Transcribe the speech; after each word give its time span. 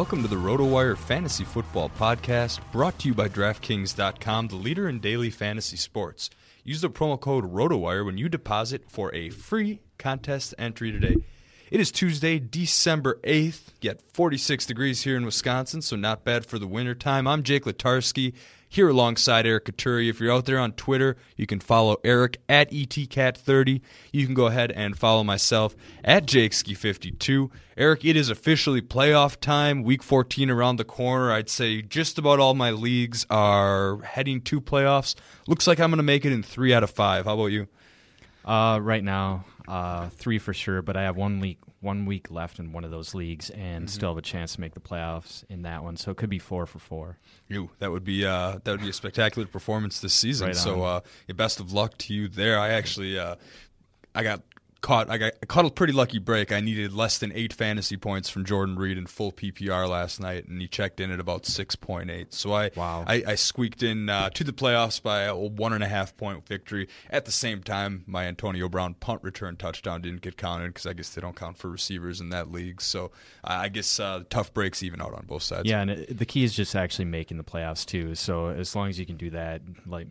Welcome 0.00 0.22
to 0.22 0.28
the 0.28 0.36
RotoWire 0.36 0.96
Fantasy 0.96 1.44
Football 1.44 1.90
Podcast, 1.90 2.60
brought 2.72 2.98
to 3.00 3.08
you 3.08 3.12
by 3.12 3.28
DraftKings.com, 3.28 4.48
the 4.48 4.56
leader 4.56 4.88
in 4.88 4.98
daily 4.98 5.28
fantasy 5.28 5.76
sports. 5.76 6.30
Use 6.64 6.80
the 6.80 6.88
promo 6.88 7.20
code 7.20 7.52
RotoWire 7.52 8.06
when 8.06 8.16
you 8.16 8.30
deposit 8.30 8.90
for 8.90 9.14
a 9.14 9.28
free 9.28 9.82
contest 9.98 10.54
entry 10.56 10.90
today. 10.90 11.16
It 11.70 11.80
is 11.80 11.92
Tuesday, 11.92 12.38
December 12.38 13.20
8th, 13.24 13.74
yet 13.82 14.00
46 14.14 14.64
degrees 14.64 15.02
here 15.02 15.18
in 15.18 15.26
Wisconsin, 15.26 15.82
so 15.82 15.96
not 15.96 16.24
bad 16.24 16.46
for 16.46 16.58
the 16.58 16.66
winter 16.66 16.94
time. 16.94 17.26
I'm 17.26 17.42
Jake 17.42 17.64
Letarski, 17.64 18.32
here 18.70 18.88
alongside 18.88 19.46
Eric 19.46 19.64
Katuri. 19.64 20.08
If 20.08 20.20
you're 20.20 20.32
out 20.32 20.46
there 20.46 20.60
on 20.60 20.72
Twitter, 20.72 21.16
you 21.36 21.44
can 21.44 21.58
follow 21.58 21.96
Eric 22.04 22.38
at 22.48 22.70
ETCat30. 22.70 23.80
You 24.12 24.24
can 24.24 24.34
go 24.34 24.46
ahead 24.46 24.70
and 24.70 24.96
follow 24.96 25.24
myself 25.24 25.74
at 26.04 26.24
JakeSki52. 26.24 27.50
Eric, 27.76 28.04
it 28.04 28.14
is 28.14 28.30
officially 28.30 28.80
playoff 28.80 29.40
time. 29.40 29.82
Week 29.82 30.04
14 30.04 30.48
around 30.50 30.76
the 30.76 30.84
corner. 30.84 31.32
I'd 31.32 31.50
say 31.50 31.82
just 31.82 32.16
about 32.16 32.38
all 32.38 32.54
my 32.54 32.70
leagues 32.70 33.26
are 33.28 34.00
heading 34.02 34.40
to 34.42 34.60
playoffs. 34.60 35.16
Looks 35.48 35.66
like 35.66 35.80
I'm 35.80 35.90
going 35.90 35.96
to 35.96 36.04
make 36.04 36.24
it 36.24 36.32
in 36.32 36.44
three 36.44 36.72
out 36.72 36.84
of 36.84 36.90
five. 36.90 37.24
How 37.24 37.34
about 37.34 37.46
you? 37.46 37.66
Uh, 38.44 38.78
right 38.80 39.02
now, 39.02 39.44
uh, 39.70 40.08
three 40.10 40.38
for 40.38 40.52
sure, 40.52 40.82
but 40.82 40.96
I 40.96 41.02
have 41.02 41.16
one 41.16 41.40
week 41.40 41.58
one 41.80 42.04
week 42.04 42.30
left 42.30 42.58
in 42.58 42.72
one 42.72 42.84
of 42.84 42.90
those 42.90 43.14
leagues 43.14 43.48
and 43.50 43.86
Mm-hmm. 43.86 43.86
still 43.86 44.10
have 44.10 44.18
a 44.18 44.22
chance 44.22 44.54
to 44.56 44.60
make 44.60 44.74
the 44.74 44.80
playoffs 44.80 45.44
in 45.48 45.62
that 45.62 45.82
one. 45.82 45.96
So 45.96 46.10
it 46.10 46.16
could 46.16 46.28
be 46.28 46.38
four 46.38 46.66
for 46.66 46.78
four. 46.78 47.18
You 47.48 47.70
that 47.78 47.90
would 47.90 48.04
be 48.04 48.26
uh, 48.26 48.58
that 48.64 48.70
would 48.70 48.82
be 48.82 48.90
a 48.90 48.92
spectacular 48.92 49.46
performance 49.46 50.00
this 50.00 50.12
season. 50.12 50.48
Right 50.48 50.56
so 50.56 50.82
uh, 50.82 51.00
yeah, 51.28 51.34
best 51.34 51.60
of 51.60 51.72
luck 51.72 51.96
to 51.98 52.14
you 52.14 52.28
there. 52.28 52.58
I 52.58 52.70
actually 52.70 53.18
uh, 53.18 53.36
I 54.14 54.22
got 54.24 54.42
caught. 54.80 55.10
I 55.10 55.18
got 55.18 55.32
I 55.42 55.46
caught 55.46 55.64
a 55.64 55.70
pretty 55.70 55.92
lucky 55.92 56.18
break. 56.18 56.52
I 56.52 56.60
needed 56.60 56.92
less 56.92 57.18
than 57.18 57.32
eight 57.34 57.52
fantasy 57.52 57.96
points 57.96 58.28
from 58.28 58.44
Jordan 58.44 58.76
Reed 58.76 58.98
in 58.98 59.06
full 59.06 59.32
PPR 59.32 59.88
last 59.88 60.20
night, 60.20 60.46
and 60.48 60.60
he 60.60 60.68
checked 60.68 61.00
in 61.00 61.10
at 61.10 61.20
about 61.20 61.46
six 61.46 61.76
point 61.76 62.10
eight. 62.10 62.32
So 62.34 62.52
I 62.52 62.70
Wow. 62.76 63.04
I, 63.06 63.22
I 63.26 63.34
squeaked 63.34 63.82
in 63.82 64.08
uh, 64.08 64.30
to 64.30 64.44
the 64.44 64.52
playoffs 64.52 65.02
by 65.02 65.22
a 65.22 65.36
one 65.36 65.72
and 65.72 65.84
a 65.84 65.88
half 65.88 66.16
point 66.16 66.46
victory. 66.46 66.88
At 67.08 67.24
the 67.24 67.32
same 67.32 67.62
time, 67.62 68.04
my 68.06 68.26
Antonio 68.26 68.68
Brown 68.68 68.94
punt 68.94 69.22
return 69.22 69.56
touchdown 69.56 70.02
didn't 70.02 70.22
get 70.22 70.36
counted 70.36 70.68
because 70.68 70.86
I 70.86 70.92
guess 70.92 71.10
they 71.10 71.20
don't 71.20 71.36
count 71.36 71.58
for 71.58 71.68
receivers 71.68 72.20
in 72.20 72.30
that 72.30 72.50
league. 72.50 72.80
So 72.80 73.10
I 73.44 73.64
I 73.64 73.68
guess 73.68 74.00
uh, 74.00 74.24
tough 74.30 74.52
breaks 74.54 74.82
even 74.82 75.00
out 75.00 75.14
on 75.14 75.24
both 75.26 75.42
sides. 75.42 75.68
Yeah, 75.68 75.80
and 75.80 75.90
it, 75.90 76.18
the 76.18 76.26
key 76.26 76.44
is 76.44 76.54
just 76.54 76.74
actually 76.74 77.04
making 77.04 77.36
the 77.36 77.44
playoffs 77.44 77.84
too. 77.84 78.14
So 78.14 78.46
as 78.48 78.74
long 78.74 78.88
as 78.88 78.98
you 78.98 79.06
can 79.06 79.16
do 79.16 79.30
that, 79.30 79.62
like 79.86 80.08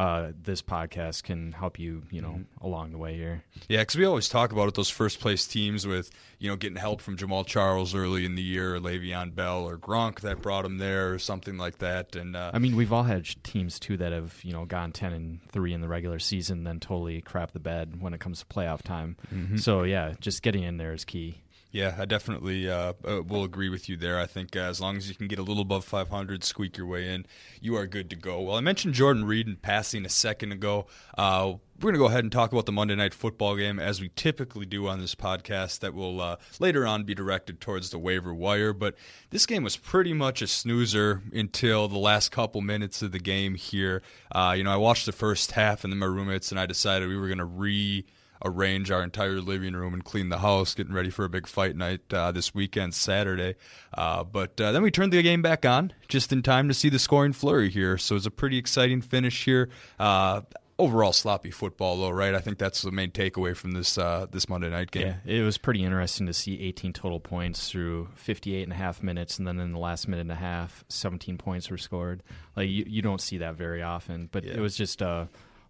uh, 0.00 0.32
this 0.42 0.62
podcast 0.62 1.24
can 1.24 1.52
help 1.52 1.78
you, 1.78 2.02
you 2.10 2.22
know, 2.22 2.30
Mm-hmm. 2.30 2.64
along 2.66 2.92
the 2.92 2.98
way 2.98 3.14
here. 3.16 3.42
Yeah, 3.68 3.80
because 3.80 3.96
we 3.96 4.04
always 4.04 4.28
talk 4.28 4.52
about 4.52 4.68
it, 4.68 4.74
those 4.74 4.88
first 4.88 5.20
place 5.20 5.46
teams 5.46 5.86
with, 5.86 6.10
you 6.38 6.48
know, 6.48 6.56
getting 6.56 6.76
help 6.78 7.00
from 7.02 7.16
Jamaal 7.16 7.44
Charles 7.44 7.94
early 7.94 8.24
in 8.24 8.34
the 8.34 8.42
year, 8.42 8.76
or 8.76 8.80
Le'Veon 8.80 9.34
Bell, 9.34 9.68
or 9.68 9.76
Gronk 9.76 10.20
that 10.20 10.40
brought 10.40 10.64
him 10.64 10.78
there, 10.78 11.12
or 11.12 11.18
something 11.18 11.58
like 11.58 11.78
that. 11.78 12.16
And 12.16 12.36
uh, 12.36 12.52
I 12.54 12.58
mean, 12.58 12.76
we've 12.76 12.92
all 12.92 13.02
had 13.02 13.26
teams 13.42 13.78
too 13.78 13.96
that 13.98 14.12
have, 14.12 14.38
you 14.42 14.52
know, 14.52 14.64
gone 14.64 14.92
ten 14.92 15.12
and 15.12 15.40
three 15.50 15.74
in 15.74 15.80
the 15.80 15.88
regular 15.88 16.18
season, 16.18 16.64
then 16.64 16.80
totally 16.80 17.20
crap 17.20 17.52
the 17.52 17.60
bed 17.60 18.00
when 18.00 18.14
it 18.14 18.20
comes 18.20 18.40
to 18.40 18.46
playoff 18.46 18.82
time. 18.82 19.16
Mm-hmm. 19.34 19.56
So 19.58 19.82
yeah, 19.82 20.14
just 20.20 20.42
getting 20.42 20.62
in 20.62 20.76
there 20.78 20.94
is 20.94 21.04
key. 21.04 21.42
Yeah, 21.72 21.94
I 21.96 22.04
definitely 22.04 22.68
uh, 22.68 22.94
uh, 23.06 23.22
will 23.22 23.44
agree 23.44 23.68
with 23.68 23.88
you 23.88 23.96
there. 23.96 24.18
I 24.18 24.26
think 24.26 24.56
uh, 24.56 24.60
as 24.60 24.80
long 24.80 24.96
as 24.96 25.08
you 25.08 25.14
can 25.14 25.28
get 25.28 25.38
a 25.38 25.42
little 25.42 25.62
above 25.62 25.84
500, 25.84 26.42
squeak 26.42 26.76
your 26.76 26.86
way 26.86 27.08
in, 27.14 27.26
you 27.60 27.76
are 27.76 27.86
good 27.86 28.10
to 28.10 28.16
go. 28.16 28.40
Well, 28.40 28.56
I 28.56 28.60
mentioned 28.60 28.94
Jordan 28.94 29.24
Reed 29.24 29.46
in 29.46 29.54
passing 29.54 30.04
a 30.04 30.08
second 30.08 30.50
ago. 30.50 30.86
Uh, 31.16 31.54
we're 31.76 31.92
going 31.92 31.94
to 31.94 31.98
go 32.00 32.06
ahead 32.06 32.24
and 32.24 32.32
talk 32.32 32.50
about 32.50 32.66
the 32.66 32.72
Monday 32.72 32.96
Night 32.96 33.14
Football 33.14 33.54
game 33.54 33.78
as 33.78 34.00
we 34.00 34.10
typically 34.16 34.66
do 34.66 34.88
on 34.88 34.98
this 34.98 35.14
podcast. 35.14 35.78
That 35.78 35.94
will 35.94 36.20
uh, 36.20 36.36
later 36.58 36.88
on 36.88 37.04
be 37.04 37.14
directed 37.14 37.60
towards 37.60 37.90
the 37.90 37.98
waiver 37.98 38.34
wire. 38.34 38.72
But 38.72 38.96
this 39.30 39.46
game 39.46 39.62
was 39.62 39.76
pretty 39.76 40.12
much 40.12 40.42
a 40.42 40.48
snoozer 40.48 41.22
until 41.32 41.86
the 41.86 41.98
last 41.98 42.32
couple 42.32 42.62
minutes 42.62 43.00
of 43.00 43.12
the 43.12 43.20
game 43.20 43.54
here. 43.54 44.02
Uh, 44.32 44.54
you 44.56 44.64
know, 44.64 44.72
I 44.72 44.76
watched 44.76 45.06
the 45.06 45.12
first 45.12 45.52
half, 45.52 45.84
and 45.84 45.92
then 45.92 46.00
my 46.00 46.06
roommates 46.06 46.50
and 46.50 46.58
I 46.58 46.66
decided 46.66 47.08
we 47.08 47.16
were 47.16 47.28
going 47.28 47.38
to 47.38 47.44
re 47.44 48.04
arrange 48.44 48.90
our 48.90 49.02
entire 49.02 49.40
living 49.40 49.74
room 49.74 49.92
and 49.94 50.04
clean 50.04 50.28
the 50.28 50.38
house, 50.38 50.74
getting 50.74 50.92
ready 50.94 51.10
for 51.10 51.24
a 51.24 51.28
big 51.28 51.46
fight 51.46 51.76
night 51.76 52.00
uh, 52.12 52.32
this 52.32 52.54
weekend, 52.54 52.94
Saturday. 52.94 53.54
Uh, 53.92 54.24
but 54.24 54.60
uh, 54.60 54.72
then 54.72 54.82
we 54.82 54.90
turned 54.90 55.12
the 55.12 55.22
game 55.22 55.42
back 55.42 55.64
on 55.66 55.92
just 56.08 56.32
in 56.32 56.42
time 56.42 56.68
to 56.68 56.74
see 56.74 56.88
the 56.88 56.98
scoring 56.98 57.32
flurry 57.32 57.70
here. 57.70 57.98
So 57.98 58.16
it's 58.16 58.26
a 58.26 58.30
pretty 58.30 58.56
exciting 58.58 59.00
finish 59.02 59.44
here. 59.44 59.68
Uh, 59.98 60.40
overall, 60.78 61.12
sloppy 61.12 61.50
football, 61.50 61.98
though, 61.98 62.08
right? 62.10 62.34
I 62.34 62.38
think 62.40 62.56
that's 62.56 62.80
the 62.80 62.90
main 62.90 63.10
takeaway 63.10 63.54
from 63.54 63.72
this 63.72 63.98
uh, 63.98 64.26
this 64.30 64.48
Monday 64.48 64.70
night 64.70 64.90
game. 64.90 65.14
Yeah, 65.26 65.34
it 65.40 65.42
was 65.42 65.58
pretty 65.58 65.84
interesting 65.84 66.26
to 66.26 66.32
see 66.32 66.58
18 66.60 66.94
total 66.94 67.20
points 67.20 67.68
through 67.68 68.08
58 68.14 68.62
and 68.62 68.72
a 68.72 68.76
half 68.76 69.02
minutes, 69.02 69.38
and 69.38 69.46
then 69.46 69.60
in 69.60 69.72
the 69.72 69.78
last 69.78 70.08
minute 70.08 70.22
and 70.22 70.32
a 70.32 70.36
half, 70.36 70.82
17 70.88 71.36
points 71.36 71.68
were 71.70 71.76
scored. 71.76 72.22
Like 72.56 72.70
you, 72.70 72.84
you 72.88 73.02
don't 73.02 73.20
see 73.20 73.36
that 73.38 73.56
very 73.56 73.82
often, 73.82 74.30
but 74.32 74.44
Yeah. 74.44 74.54
it 74.54 74.60
was 74.60 74.74
just 74.74 75.02
uh, 75.02 75.26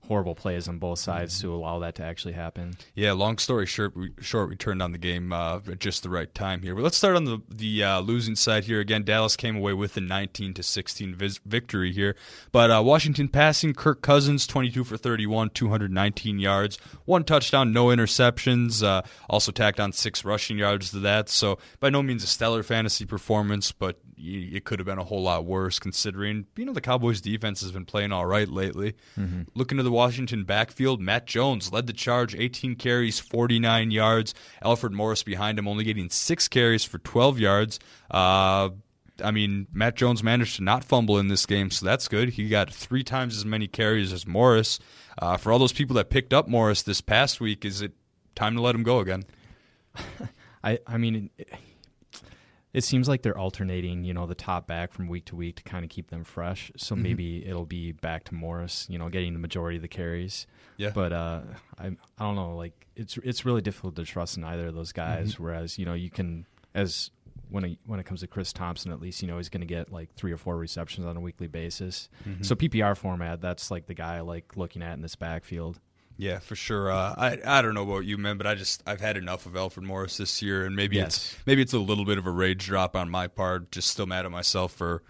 horrible 0.07 0.35
plays 0.35 0.69
on 0.69 0.79
both 0.79 0.99
sides 0.99 1.39
Mm-hmm. 1.39 1.49
to 1.49 1.55
allow 1.55 1.79
that 1.81 1.95
to 1.97 2.03
actually 2.05 2.35
happen. 2.35 2.75
Yeah, 2.95 3.13
long 3.13 3.39
story 3.39 3.67
short, 3.67 3.97
we, 3.97 4.11
short, 4.21 4.49
we 4.49 4.57
turned 4.57 4.83
on 4.83 4.93
the 4.93 4.99
game 4.99 5.33
uh, 5.33 5.57
at 5.71 5.79
just 5.79 6.03
the 6.03 6.09
right 6.09 6.33
time 6.35 6.63
here. 6.63 6.75
But 6.75 6.83
let's 6.83 6.97
start 6.97 7.17
on 7.17 7.25
the 7.25 7.41
the 7.49 7.85
uh, 7.85 8.01
losing 8.01 8.37
side 8.37 8.65
here. 8.65 8.81
Again, 8.81 9.05
Dallas 9.05 9.37
came 9.37 9.57
away 9.57 9.73
with 9.73 9.97
a 9.97 10.01
19 10.01 10.55
to 10.55 10.63
16 10.63 11.17
victory 11.45 11.93
here. 11.93 12.17
But 12.53 12.71
uh, 12.71 12.83
Washington 12.85 13.29
passing, 13.29 13.75
Kirk 13.75 14.03
Cousins 14.03 14.47
22 14.47 14.85
for 14.85 14.97
31, 14.97 15.51
219 15.51 16.39
yards, 16.39 16.79
one 17.05 17.25
touchdown, 17.25 17.73
no 17.73 17.87
interceptions. 17.87 18.83
Uh, 18.83 19.03
also 19.29 19.53
tacked 19.53 19.81
on 19.81 19.93
six 19.93 20.25
rushing 20.25 20.59
yards 20.59 20.91
to 20.91 20.99
that. 21.01 21.29
So 21.29 21.59
by 21.79 21.91
no 21.91 22.03
means 22.03 22.25
a 22.25 22.27
stellar 22.27 22.63
fantasy 22.63 23.05
performance, 23.07 23.73
but 23.73 23.99
it 24.23 24.65
could 24.65 24.79
have 24.79 24.87
been 24.87 24.99
a 24.99 25.05
whole 25.05 25.23
lot 25.23 25.45
worse 25.45 25.79
considering 25.79 26.47
you 26.57 26.65
know 26.65 26.73
the 26.73 26.81
Cowboys 26.81 27.21
defense 27.21 27.61
has 27.61 27.73
been 27.73 27.85
playing 27.85 28.13
all 28.13 28.27
right 28.27 28.49
lately. 28.49 28.95
Looking 29.55 29.79
to 29.79 29.85
the 29.85 29.91
Washington 29.91 30.45
backfield, 30.45 31.01
Matt 31.01 31.27
Jones 31.27 31.73
led 31.73 31.87
the 31.87 31.93
charge, 31.93 32.35
18 32.35 32.77
carries, 32.77 33.19
49 33.19 33.91
yards. 33.91 34.35
Alfred 34.63 34.93
Morris 34.93 35.23
behind 35.23 35.59
him, 35.59 35.67
only 35.67 35.85
getting 35.85 36.11
six 36.11 36.49
carries 36.49 36.85
for 36.85 36.99
12 36.99 37.39
yards. 37.39 37.79
Uh, 38.11 38.71
I 39.23 39.31
mean, 39.31 39.67
Matt 39.73 39.97
Jones 39.97 40.23
managed 40.23 40.57
to 40.57 40.63
not 40.63 40.85
fumble 40.85 41.19
in 41.19 41.29
this 41.29 41.47
game, 41.47 41.71
so 41.71 41.85
that's 41.87 42.09
good. 42.09 42.31
He 42.31 42.49
got 42.49 42.73
three 42.73 43.05
times 43.05 43.37
as 43.37 43.45
many 43.45 43.69
carries 43.69 44.13
as 44.13 44.27
Morris. 44.27 44.79
Uh, 45.19 45.37
for 45.37 45.53
all 45.53 45.59
those 45.59 45.73
people 45.73 45.97
that 45.97 46.11
picked 46.11 46.33
up 46.33 46.49
Morris 46.49 46.83
this 46.83 47.01
past 47.01 47.41
week, 47.41 47.65
is 47.65 47.83
it 47.83 47.93
time 48.35 48.55
to 48.55 48.63
let 48.63 48.75
him 48.75 48.83
go 48.83 49.01
again? 49.01 49.25
I, 50.65 50.79
I 50.87 50.99
mean, 50.99 51.31
it, 52.73 52.85
seems 52.85 53.09
like 53.09 53.23
they're 53.23 53.37
alternating, 53.39 54.05
you 54.05 54.15
know, 54.15 54.27
the 54.27 54.35
top 54.35 54.67
back 54.67 54.93
from 54.93 55.09
week 55.09 55.25
to 55.27 55.37
week 55.37 55.57
to 55.57 55.63
kind 55.63 55.85
of 55.85 55.91
keep 55.91 56.11
them 56.11 56.25
fresh. 56.25 56.71
So 56.77 56.95
Mm-hmm. 56.95 57.03
maybe 57.03 57.47
it'll 57.47 57.67
be 57.67 57.93
back 57.93 58.25
to 58.25 58.35
Morris, 58.35 58.87
you 58.89 58.99
know, 58.99 59.09
getting 59.09 59.33
the 59.33 59.39
majority 59.41 59.77
of 59.77 59.83
the 59.83 59.89
carries. 59.89 60.47
Yeah. 60.77 60.91
But 60.95 61.13
uh, 61.13 61.41
I, 61.79 61.87
I 61.87 61.91
don't 62.19 62.37
know, 62.37 62.57
like 62.57 62.87
it's 62.97 63.17
it's 63.19 63.45
really 63.45 63.61
difficult 63.63 63.97
to 63.97 64.05
trust 64.05 64.37
in 64.37 64.45
either 64.45 64.69
of 64.69 64.75
those 64.75 64.93
guys. 64.93 65.35
Mm-hmm. 65.35 65.43
Whereas 65.45 65.79
you 65.79 65.85
know 65.87 65.95
you 65.95 66.11
can 66.11 66.47
as 66.75 67.11
when 67.49 67.65
it, 67.65 67.79
when 67.85 67.99
it 67.99 68.07
comes 68.07 68.21
to 68.21 68.29
Chris 68.29 68.53
Thompson, 68.53 68.93
at 68.93 69.01
least 69.01 69.23
you 69.23 69.29
know 69.29 69.37
he's 69.39 69.49
going 69.49 69.61
to 69.63 69.67
get 69.67 69.91
like 69.91 70.15
three 70.15 70.31
or 70.33 70.37
four 70.37 70.57
receptions 70.57 71.05
on 71.07 71.17
a 71.17 71.21
weekly 71.21 71.49
basis. 71.49 72.09
Mm-hmm. 72.29 72.43
So 72.45 72.55
PPR 72.55 72.97
format, 72.97 73.41
that's 73.41 73.71
like 73.71 73.87
the 73.87 73.95
guy 73.95 74.17
I 74.19 74.21
like 74.21 74.57
looking 74.57 74.83
at 74.83 74.95
in 74.95 75.03
this 75.03 75.17
backfield. 75.17 75.81
Yeah, 76.21 76.39
for 76.39 76.55
sure. 76.55 76.91
Uh, 76.93 77.15
I 77.17 77.39
I 77.47 77.63
don't 77.63 77.73
know 77.73 77.83
about 77.83 78.05
you, 78.05 78.19
man, 78.19 78.37
but 78.37 78.47
I 78.47 78.55
just 78.55 78.83
I've 78.87 79.01
had 79.01 79.17
enough 79.17 79.47
of 79.47 79.57
Alfred 79.57 79.87
Morris 79.87 80.19
this 80.19 80.43
year, 80.43 80.67
and 80.67 80.77
maybe 80.77 80.99
it's 80.99 81.35
maybe 81.47 81.63
it's 81.63 81.73
a 81.73 81.79
little 81.79 82.05
bit 82.05 82.19
of 82.19 82.27
a 82.27 82.31
rage 82.31 82.67
drop 82.67 82.95
on 82.95 83.09
my 83.09 83.27
part. 83.27 83.73
Just 83.73 83.89
still 83.89 84.05
mad 84.05 84.27
at 84.27 84.31
myself 84.31 84.73
for 84.73 85.03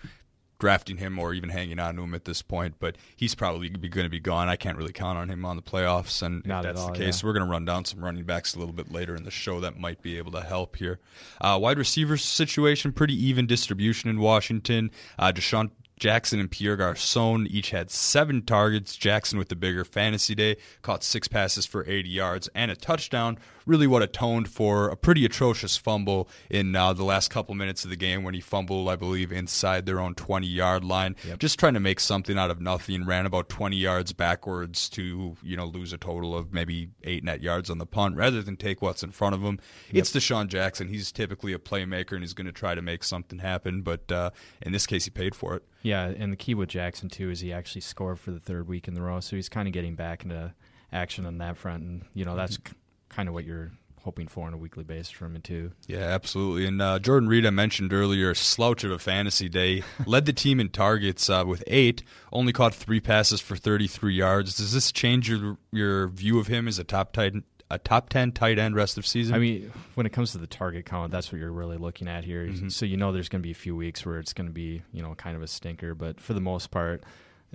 drafting 0.61 0.99
him 0.99 1.19
or 1.19 1.35
even 1.35 1.49
hanging 1.49 1.81
on 1.81 1.97
to 1.97 2.03
him 2.03 2.15
at 2.15 2.27
this 2.27 2.43
point. 2.43 2.77
But 2.79 2.95
he's 3.17 3.35
probably 3.35 3.69
going 3.71 4.05
to 4.05 4.09
be 4.09 4.21
gone. 4.21 4.49
I 4.49 4.55
can't 4.55 4.77
really 4.77 4.93
count 4.93 5.19
on 5.19 5.29
him 5.29 5.45
on 5.45 5.57
the 5.57 5.63
playoffs, 5.63 6.23
and 6.23 6.47
Not 6.47 6.65
if 6.65 6.75
that's 6.75 6.81
all, 6.83 6.93
the 6.93 6.99
case, 6.99 7.23
yeah. 7.23 7.27
we're 7.27 7.33
going 7.33 7.45
to 7.47 7.51
run 7.51 7.65
down 7.65 7.85
some 7.87 8.05
running 8.05 8.23
backs 8.23 8.55
a 8.55 8.61
little 8.61 8.75
bit 8.75 8.93
later 8.93 9.17
in 9.17 9.25
the 9.25 9.33
show 9.33 9.59
that 9.61 9.81
might 9.81 10.03
be 10.03 10.17
able 10.17 10.31
to 10.33 10.43
help 10.43 10.77
here. 10.77 11.01
Uh, 11.41 11.59
wide 11.61 11.79
receiver 11.79 12.17
situation, 12.17 12.93
pretty 12.93 13.15
even 13.15 13.49
distribution 13.49 14.11
in 14.11 14.21
Washington. 14.21 14.93
Uh, 15.19 15.33
Deshaun 15.33 15.73
Jackson 16.01 16.41
and 16.41 16.51
Pierre 16.51 16.77
Garcon 16.77 17.47
each 17.47 17.71
had 17.71 17.91
seven 17.91 18.41
targets. 18.43 18.97
Jackson 18.97 19.39
with 19.39 19.51
the 19.51 19.55
bigger 19.55 19.85
fantasy 19.85 20.35
day 20.35 20.57
caught 20.81 21.05
six 21.05 21.29
passes 21.29 21.67
for 21.67 21.87
80 21.87 22.09
yards 22.09 22.49
and 22.55 22.71
a 22.71 22.75
touchdown. 22.75 23.39
Really, 23.67 23.87
what 23.87 24.03
atoned 24.03 24.49
for 24.49 24.89
a 24.89 24.97
pretty 24.97 25.25
atrocious 25.25 25.77
fumble 25.77 26.29
in 26.49 26.75
uh, 26.75 26.93
the 26.93 27.05
last 27.05 27.31
couple 27.31 27.55
minutes 27.55 27.85
of 27.85 27.91
the 27.91 27.97
game 27.97 28.23
when 28.23 28.35
he 28.35 28.41
fumbled, 28.41 28.89
I 28.89 28.97
believe, 28.97 29.33
inside 29.33 29.87
their 29.87 30.01
own 30.01 30.15
20 30.15 30.47
yard 30.47 30.85
line. 30.85 31.17
Just 31.39 31.59
trying 31.59 31.75
to 31.75 31.81
make 31.81 32.01
something 32.01 32.39
out 32.39 32.51
of 32.51 32.61
nothing. 32.61 33.05
Ran 33.07 33.27
about 33.27 33.49
20 33.49 33.77
yards 33.77 34.13
backwards 34.13 34.89
to 34.91 35.37
you 35.43 35.57
know 35.57 35.67
lose 35.67 35.93
a 35.93 35.99
total 35.99 36.37
of 36.37 36.53
maybe 36.53 36.89
eight 37.05 37.25
net 37.25 37.43
yards 37.43 37.71
on 37.71 37.79
the 37.79 37.87
punt 37.87 38.17
rather 38.17 38.43
than 38.43 38.57
take 38.57 38.83
what's 38.83 39.03
in 39.03 39.11
front 39.11 39.35
of 39.35 39.43
him. 39.43 39.59
It's 39.93 40.13
Deshaun 40.13 40.49
Jackson. 40.49 40.89
He's 40.89 41.13
typically 41.13 41.53
a 41.53 41.59
playmaker 41.59 42.13
and 42.13 42.23
he's 42.23 42.35
going 42.35 42.47
to 42.47 42.53
try 42.53 42.75
to 42.75 42.83
make 42.83 43.05
something 43.05 43.39
happen. 43.39 43.83
But 43.83 44.11
uh, 44.11 44.31
in 44.63 44.73
this 44.73 44.87
case, 44.87 45.05
he 45.05 45.11
paid 45.11 45.35
for 45.35 45.55
it. 45.55 45.63
Yeah, 45.83 46.05
and 46.07 46.33
the 46.33 46.37
key 46.37 46.55
with 46.55 46.69
Jackson 46.69 47.09
too 47.09 47.31
is 47.31 47.41
he 47.41 47.53
actually 47.53 47.81
scored 47.81 48.19
for 48.21 48.31
the 48.31 48.41
third 48.41 48.69
week 48.69 48.87
in 48.89 48.95
the 48.95 49.03
row, 49.03 49.21
so 49.21 49.37
he's 49.37 49.49
kind 49.49 49.67
of 49.67 49.73
getting 49.73 49.95
back 49.95 50.25
into 50.25 50.53
action 50.93 51.25
on 51.25 51.39
that 51.39 51.57
front, 51.57 51.83
and 51.83 52.05
you 52.15 52.25
know 52.25 52.37
that's 52.37 52.59
Mm-hmm. 52.59 52.77
Kind 53.11 53.29
of 53.29 53.35
what 53.35 53.45
you're 53.45 53.71
hoping 54.03 54.27
for 54.27 54.47
on 54.47 54.55
a 54.55 54.57
weekly 54.57 54.85
basis 54.85 55.11
from 55.11 55.37
him 55.37 55.43
too. 55.43 55.73
Yeah, 55.87 55.99
absolutely. 55.99 56.67
And 56.67 56.81
uh, 56.81 56.99
Jordan 56.99 57.29
Reed, 57.29 57.45
I 57.45 57.51
mentioned 57.51 57.93
earlier, 57.93 58.35
slouch 58.35 58.83
of 58.83 58.91
a 58.91 58.99
fantasy 58.99 59.49
day, 59.49 59.83
led 60.07 60.25
the 60.25 60.33
team 60.33 60.59
in 60.59 60.71
targets 60.71 61.29
uh, 61.29 61.45
with 61.47 61.63
eight, 61.67 62.03
only 62.33 62.53
caught 62.53 62.75
three 62.75 63.01
passes 63.01 63.41
for 63.41 63.57
33 63.57 64.15
yards. 64.15 64.57
Does 64.57 64.73
this 64.73 64.91
change 64.91 65.29
your 65.29 65.59
your 65.71 66.09
view 66.09 66.39
of 66.39 66.47
him 66.47 66.67
as 66.67 66.79
a 66.79 66.85
top 66.85 67.13
tight 67.13 67.35
a 67.73 67.79
top 67.79 68.09
10 68.09 68.33
tight 68.33 68.59
end 68.59 68.75
rest 68.75 68.99
of 68.99 69.07
season? 69.07 69.35
I 69.35 69.39
mean, 69.39 69.73
when 69.95 70.07
it 70.07 70.11
comes 70.11 70.33
to 70.33 70.39
the 70.39 70.47
target 70.47 70.87
count, 70.87 71.13
that's 71.13 71.31
what 71.31 71.41
you're 71.41 71.53
really 71.53 71.77
looking 71.77 72.09
at 72.09 72.25
here. 72.25 72.47
Mm-hmm. 72.47 72.69
So 72.69 72.85
you 72.85 72.97
know 72.97 73.13
there's 73.13 73.29
going 73.29 73.43
to 73.43 73.47
be 73.47 73.53
a 73.53 73.55
few 73.55 73.77
weeks 73.77 74.05
where 74.05 74.19
it's 74.19 74.33
going 74.33 74.49
to 74.49 74.53
be 74.53 74.83
you 74.93 75.03
know 75.03 75.15
kind 75.15 75.37
of 75.37 75.43
a 75.43 75.47
stinker, 75.47 75.95
but 75.95 76.21
for 76.21 76.35
the 76.35 76.41
most 76.41 76.71
part. 76.71 77.03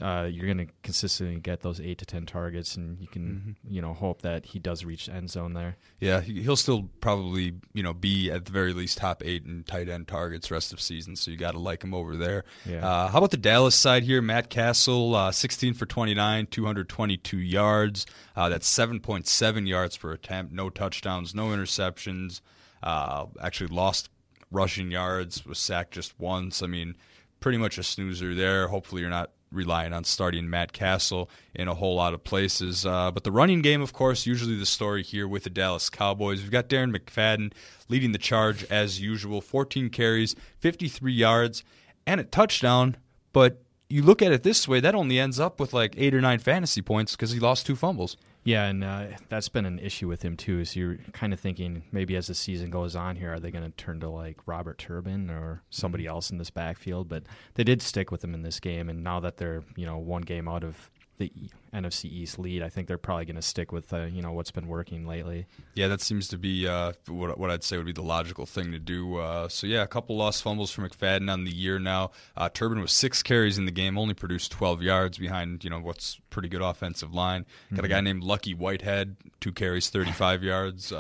Uh, 0.02 0.28
you're 0.30 0.46
going 0.46 0.58
to 0.68 0.68
consistently 0.84 1.40
get 1.40 1.62
those 1.62 1.80
eight 1.80 1.98
to 2.00 2.06
ten 2.06 2.26
targets, 2.26 2.76
and 2.76 3.00
you 3.00 3.08
can, 3.08 3.26
Mm-hmm. 3.26 3.74
you 3.74 3.82
know, 3.82 3.94
hope 3.94 4.24
that 4.24 4.46
he 4.48 4.60
does 4.60 4.84
reach 4.84 5.08
end 5.08 5.30
zone 5.32 5.54
there. 5.54 5.78
yeah, 6.02 6.20
he- 6.20 6.42
he'll 6.42 6.58
still 6.58 6.90
probably 7.00 7.54
you 7.74 7.82
know 7.82 7.94
be 7.94 8.30
at 8.30 8.44
the 8.46 8.52
very 8.52 8.74
least 8.74 8.98
top 8.98 9.22
eight 9.24 9.46
in 9.46 9.64
tight 9.64 9.88
end 9.88 10.08
targets 10.10 10.52
rest 10.52 10.74
of 10.74 10.82
season. 10.82 11.16
So 11.16 11.32
you 11.32 11.38
got 11.38 11.52
to 11.52 11.60
like 11.60 11.82
him 11.84 11.94
over 11.94 12.18
there. 12.18 12.44
Yeah. 12.66 12.86
Uh, 12.86 13.08
how 13.08 13.20
about 13.20 13.32
the 13.32 13.38
Dallas 13.38 13.74
side 13.76 14.04
here? 14.04 14.22
Matt 14.22 14.50
Cassel, 14.50 15.16
uh, 15.16 15.32
16 15.32 15.74
for 15.76 15.86
29, 15.86 16.48
222 16.48 17.38
yards. 17.38 18.06
Uh, 18.36 18.50
that's 18.50 18.70
7.7 18.70 19.68
yards 19.68 19.96
per 19.98 20.12
attempt. 20.12 20.52
No 20.52 20.70
touchdowns, 20.70 21.34
no 21.34 21.46
interceptions. 21.48 22.42
Uh, 22.84 23.28
actually 23.42 23.74
lost 23.74 24.10
rushing 24.52 24.92
yards. 24.92 25.46
Was 25.46 25.58
sacked 25.60 25.94
just 25.94 26.20
once. 26.20 26.62
I 26.62 26.68
mean, 26.68 26.96
pretty 27.40 27.58
much 27.58 27.78
a 27.78 27.84
snoozer 27.84 28.36
there. 28.36 28.68
Hopefully, 28.68 29.02
you're 29.02 29.10
not 29.10 29.32
relying 29.56 29.94
on 29.94 30.04
starting 30.04 30.50
Matt 30.50 30.74
Cassel 30.74 31.30
in 31.54 31.68
a 31.68 31.74
whole 31.74 31.96
lot 31.96 32.14
of 32.14 32.24
places. 32.24 32.86
Uh, 32.86 33.12
but 33.12 33.24
the 33.24 33.32
running 33.32 33.62
game, 33.62 33.82
of 33.82 33.94
course, 33.94 34.26
usually 34.26 34.56
the 34.56 34.66
story 34.66 35.04
here 35.04 35.28
with 35.28 35.44
the 35.44 35.50
Dallas 35.50 35.90
Cowboys. 35.90 36.42
We've 36.42 36.52
got 36.52 36.70
Darren 36.70 36.96
McFadden 36.96 37.54
leading 37.90 38.12
the 38.12 38.18
charge 38.18 38.64
as 38.66 39.02
usual 39.02 39.42
14 39.42 39.90
carries, 39.90 40.36
53 40.60 41.14
yards, 41.14 41.64
and 42.06 42.20
a 42.20 42.24
touchdown. 42.24 42.98
But 43.34 43.64
you 43.90 44.02
look 44.02 44.22
at 44.22 44.32
it 44.32 44.44
this 44.44 44.68
way, 44.68 44.80
that 44.80 44.96
only 44.96 45.20
ends 45.20 45.40
up 45.40 45.60
with 45.60 45.74
like 45.74 45.96
eight 45.98 46.14
or 46.14 46.22
nine 46.22 46.40
fantasy 46.40 46.82
points 46.82 47.16
because 47.16 47.32
he 47.32 47.40
lost 47.40 47.66
two 47.66 47.76
fumbles. 47.76 48.18
Yeah, 48.46 48.66
and 48.66 48.84
uh, 48.84 49.08
that's 49.28 49.50
been 49.50 49.66
an 49.66 49.80
issue 49.80 50.08
with 50.08 50.22
him 50.22 50.38
too. 50.38 50.66
So 50.66 50.80
you're 50.80 50.98
kind 51.14 51.34
of 51.34 51.40
thinking 51.40 51.82
maybe 51.92 52.16
as 52.16 52.28
the 52.28 52.36
season 52.36 52.70
goes 52.70 52.96
on 52.96 53.16
here, 53.16 53.34
are 53.34 53.40
they 53.40 53.50
going 53.50 53.64
to 53.64 53.72
turn 53.72 54.00
to 54.02 54.10
like 54.10 54.38
Robert 54.46 54.78
Turbin 54.78 55.32
or 55.32 55.64
somebody 55.72 56.06
else 56.06 56.30
in 56.30 56.38
this 56.38 56.52
backfield? 56.52 57.10
But 57.10 57.24
they 57.56 57.64
did 57.64 57.82
stick 57.82 58.12
with 58.12 58.24
him 58.24 58.36
in 58.36 58.44
this 58.44 58.60
game, 58.60 58.88
and 58.88 59.04
now 59.04 59.20
that 59.22 59.38
they're 59.38 59.64
you 59.76 59.88
know 59.88 59.98
one 59.98 60.22
game 60.22 60.48
out 60.48 60.64
of 60.64 60.92
the 61.18 61.32
NFC 61.74 62.06
East 62.06 62.40
lead. 62.40 62.62
I 62.62 62.70
think 62.70 62.88
they're 62.88 62.98
probably 62.98 63.26
going 63.26 63.36
to 63.36 63.42
stick 63.42 63.72
with 63.72 63.94
uh, 63.94 64.04
you 64.04 64.22
know 64.22 64.32
what's 64.32 64.52
been 64.52 64.68
working 64.68 65.08
lately. 65.08 65.46
Yeah, 65.74 65.88
that 65.88 66.02
seems 66.02 66.28
to 66.30 66.38
be 66.38 66.68
uh, 66.68 66.94
what, 67.08 67.38
what 67.38 67.52
I'd 67.52 67.64
say 67.64 67.78
would 67.78 67.86
be 67.86 67.92
the 67.92 68.02
logical 68.02 68.46
thing 68.46 68.72
to 68.72 68.80
do. 68.80 69.18
Uh, 69.18 69.48
so 69.48 69.68
yeah, 69.68 69.84
a 69.84 69.88
couple 69.88 70.18
lost 70.18 70.44
fumbles 70.44 70.72
for 70.72 70.88
McFadden 70.88 71.32
on 71.32 71.44
the 71.44 71.52
year 71.52 71.80
now. 71.80 72.12
Uh, 72.36 72.50
Turbin 72.50 72.82
was 72.82 72.92
six 72.92 73.24
carries 73.24 73.58
in 73.58 73.66
the 73.66 73.72
game, 73.72 73.98
only 73.98 74.14
produced 74.14 74.52
12 74.52 74.82
yards 74.82 75.18
behind 75.18 75.64
you 75.64 75.70
know 75.70 75.80
what's 75.80 76.20
pretty 76.30 76.50
good 76.50 76.62
offensive 76.62 77.14
line. 77.14 77.46
Got 77.72 77.78
mm-hmm. 77.78 77.86
a 77.86 77.90
guy 77.90 78.02
named 78.02 78.24
Lucky 78.24 78.54
Whitehead, 78.54 79.16
two 79.40 79.52
carries, 79.52 79.90
35 79.90 80.44
yards. 80.44 80.92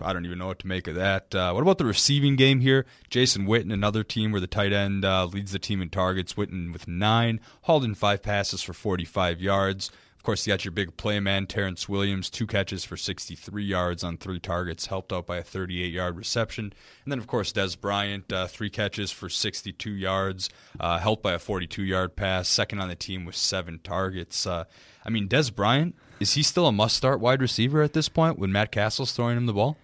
I 0.00 0.12
don't 0.12 0.24
even 0.24 0.38
know 0.38 0.46
what 0.46 0.58
to 0.60 0.66
make 0.66 0.86
of 0.86 0.94
that. 0.94 1.34
Uh, 1.34 1.52
what 1.52 1.62
about 1.62 1.78
the 1.78 1.84
receiving 1.84 2.36
game 2.36 2.60
here? 2.60 2.86
Jason 3.10 3.46
Witten, 3.46 3.72
another 3.72 4.02
team 4.02 4.32
where 4.32 4.40
the 4.40 4.46
tight 4.46 4.72
end 4.72 5.04
uh, 5.04 5.26
leads 5.26 5.52
the 5.52 5.58
team 5.58 5.82
in 5.82 5.90
targets. 5.90 6.34
Witten 6.34 6.72
with 6.72 6.88
nine, 6.88 7.40
hauled 7.62 7.84
in 7.84 7.94
five 7.94 8.22
passes 8.22 8.62
for 8.62 8.72
45 8.72 9.40
yards. 9.40 9.90
Of 10.16 10.22
course, 10.22 10.44
you 10.44 10.52
got 10.52 10.64
your 10.64 10.72
big 10.72 10.96
play 10.96 11.20
man, 11.20 11.46
Terrence 11.46 11.88
Williams, 11.88 12.28
two 12.30 12.48
catches 12.48 12.84
for 12.84 12.96
63 12.96 13.64
yards 13.64 14.02
on 14.02 14.16
three 14.16 14.40
targets, 14.40 14.86
helped 14.86 15.12
out 15.12 15.24
by 15.24 15.36
a 15.36 15.42
38 15.42 15.92
yard 15.92 16.16
reception. 16.16 16.72
And 17.04 17.12
then, 17.12 17.20
of 17.20 17.28
course, 17.28 17.52
Dez 17.52 17.80
Bryant, 17.80 18.32
uh, 18.32 18.48
three 18.48 18.70
catches 18.70 19.12
for 19.12 19.28
62 19.28 19.90
yards, 19.90 20.50
uh, 20.80 20.98
helped 20.98 21.22
by 21.22 21.34
a 21.34 21.38
42 21.38 21.84
yard 21.84 22.16
pass, 22.16 22.48
second 22.48 22.80
on 22.80 22.88
the 22.88 22.96
team 22.96 23.24
with 23.24 23.36
seven 23.36 23.78
targets. 23.84 24.46
Uh, 24.48 24.64
I 25.04 25.10
mean, 25.10 25.28
Dez 25.28 25.54
Bryant, 25.54 25.94
is 26.20 26.34
he 26.34 26.42
still 26.42 26.66
a 26.66 26.72
must 26.72 26.96
start 26.96 27.20
wide 27.20 27.40
receiver 27.40 27.82
at 27.82 27.92
this 27.92 28.08
point 28.08 28.38
when 28.38 28.52
Matt 28.52 28.72
Cassel's 28.72 29.12
throwing 29.12 29.36
him 29.36 29.46
the 29.46 29.52
ball? 29.52 29.76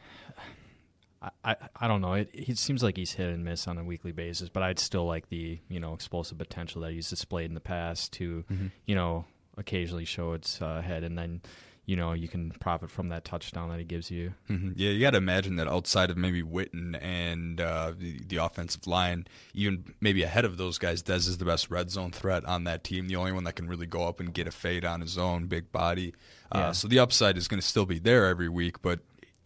I, 1.45 1.57
I 1.77 1.87
don't 1.87 2.01
know. 2.01 2.15
It, 2.15 2.31
it 2.33 2.59
seems 2.59 2.83
like 2.83 2.97
he's 2.97 3.13
hit 3.13 3.29
and 3.29 3.45
miss 3.45 3.69
on 3.69 3.79
a 3.79 3.85
weekly 3.85 4.11
basis, 4.11 4.49
but 4.49 4.63
I'd 4.63 4.81
still 4.81 5.07
like 5.07 5.29
the 5.29 5.61
you 5.69 5.79
know 5.79 5.95
explosive 5.95 6.39
potential 6.39 6.83
that 6.83 6.93
he's 6.93 7.09
displayed 7.09 7.47
in 7.47 7.55
the 7.55 7.61
past 7.61 8.13
to 8.15 8.45
mm-hmm. 8.51 8.67
you 8.87 8.95
know 8.95 9.25
occasionally 9.57 10.05
show 10.05 10.33
its 10.33 10.61
uh, 10.61 10.81
head, 10.81 11.05
and 11.05 11.17
then 11.17 11.43
you 11.85 11.97
know 11.97 12.13
you 12.13 12.29
can 12.29 12.51
profit 12.53 12.91
from 12.91 13.09
that 13.09 13.25
touchdown 13.25 13.69
that 13.71 13.79
he 13.79 13.85
gives 13.85 14.11
you. 14.11 14.35
Mm-hmm. 14.49 14.73
Yeah, 14.77 14.91
you 14.91 15.01
got 15.01 15.11
to 15.11 15.19
imagine 15.19 15.57
that 15.57 15.69
outside 15.69 16.11
of 16.11 16.17
maybe 16.17 16.43
Witten 16.43 16.97
and 17.03 17.61
uh, 17.61 17.93
the, 17.97 18.21
the 18.27 18.37
offensive 18.37 18.87
line, 18.87 19.27
even 19.55 19.95
maybe 20.01 20.23
ahead 20.23 20.45
of 20.45 20.57
those 20.57 20.79
guys, 20.79 21.03
Dez 21.03 21.29
is 21.29 21.39
the 21.39 21.45
best 21.45 21.71
red 21.71 21.91
zone 21.91 22.13
threat 22.13 22.45
on 22.45 22.65
that 22.65 22.85
team. 22.85 23.09
The 23.09 23.17
only 23.17 23.33
one 23.33 23.45
that 23.45 23.57
can 23.57 23.69
really 23.69 23.87
go 23.87 24.07
up 24.07 24.21
and 24.21 24.33
get 24.33 24.47
a 24.47 24.53
fade 24.53 24.85
on 24.85 25.01
his 25.01 25.19
own, 25.19 25.47
big 25.47 25.73
body. 25.73 26.15
Uh, 26.51 26.59
yeah. 26.59 26.73
So 26.73 26.87
the 26.87 26.99
upside 26.99 27.37
is 27.37 27.49
going 27.49 27.61
to 27.61 27.67
still 27.67 27.87
be 27.87 27.99
there 27.99 28.27
every 28.27 28.49
week, 28.49 28.83
but 28.83 29.01